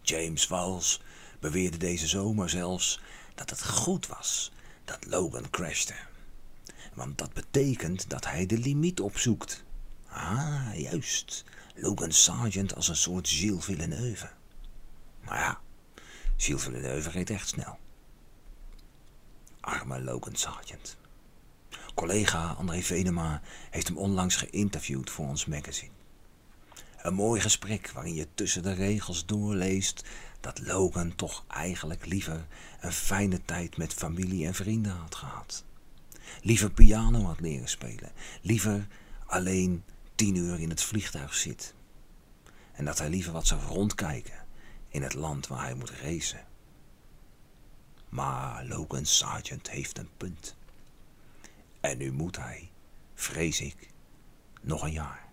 James 0.03 0.47
Walls 0.47 1.01
beweerde 1.41 1.77
deze 1.77 2.07
zomer 2.07 2.51
zelfs 2.51 3.01
dat 3.35 3.51
het 3.51 3.67
goed 3.67 4.07
was 4.07 4.53
dat 4.85 5.07
Logan 5.07 5.51
crashte. 5.51 5.95
Want 6.95 7.19
dat 7.19 7.33
betekent 7.33 8.11
dat 8.11 8.27
hij 8.27 8.47
de 8.47 8.59
limiet 8.59 9.01
opzoekt. 9.01 9.65
Ah, 10.09 10.71
juist. 10.75 11.45
Logan 11.75 12.13
Sargent 12.13 12.75
als 12.75 12.89
een 12.89 12.97
soort 12.97 13.29
Gilles 13.29 13.65
Villeneuve. 13.65 14.31
Maar 15.25 15.39
ja, 15.39 15.61
Gilles 16.37 16.63
Villeneuve 16.63 17.11
reed 17.11 17.31
echt 17.31 17.49
snel. 17.49 17.79
Arme 19.61 20.03
Logan 20.03 20.37
Sargent. 20.37 20.97
Collega 21.95 22.53
André 22.53 22.83
Venema 22.83 23.41
heeft 23.71 23.89
hem 23.89 23.97
onlangs 23.97 24.37
geïnterviewd 24.37 25.11
voor 25.11 25.27
ons 25.27 25.47
magazine. 25.47 25.93
Een 27.03 27.15
mooi 27.15 27.41
gesprek 27.41 27.91
waarin 27.91 28.15
je 28.15 28.29
tussen 28.35 28.63
de 28.63 28.73
regels 28.73 29.27
doorleest 29.27 30.05
dat 30.41 30.61
Logan 30.61 31.15
toch 31.15 31.45
eigenlijk 31.49 32.07
liever 32.07 32.47
een 32.81 32.93
fijne 32.93 33.45
tijd 33.45 33.77
met 33.77 33.95
familie 33.95 34.47
en 34.47 34.55
vrienden 34.55 34.93
had 34.93 35.15
gehad. 35.15 35.65
Liever 36.43 36.71
piano 36.71 37.23
had 37.23 37.41
leren 37.41 37.69
spelen. 37.69 38.13
Liever 38.43 38.87
alleen 39.27 39.85
tien 40.15 40.35
uur 40.35 40.61
in 40.61 40.71
het 40.71 40.83
vliegtuig 40.83 41.35
zit. 41.35 41.75
En 42.73 42.85
dat 42.85 42.99
hij 42.99 43.09
liever 43.09 43.33
wat 43.33 43.47
zou 43.47 43.61
rondkijken 43.61 44.47
in 44.89 45.03
het 45.03 45.15
land 45.15 45.47
waar 45.47 45.65
hij 45.65 45.75
moet 45.75 45.91
racen. 45.91 46.47
Maar 48.09 48.65
Logan 48.65 49.05
Sargent 49.05 49.71
heeft 49.71 49.99
een 49.99 50.11
punt. 50.17 50.57
En 51.81 51.99
nu 51.99 52.13
moet 52.13 52.37
hij, 52.37 52.71
vrees 53.15 53.61
ik, 53.61 53.89
nog 54.61 54.83
een 54.83 54.93
jaar. 54.93 55.24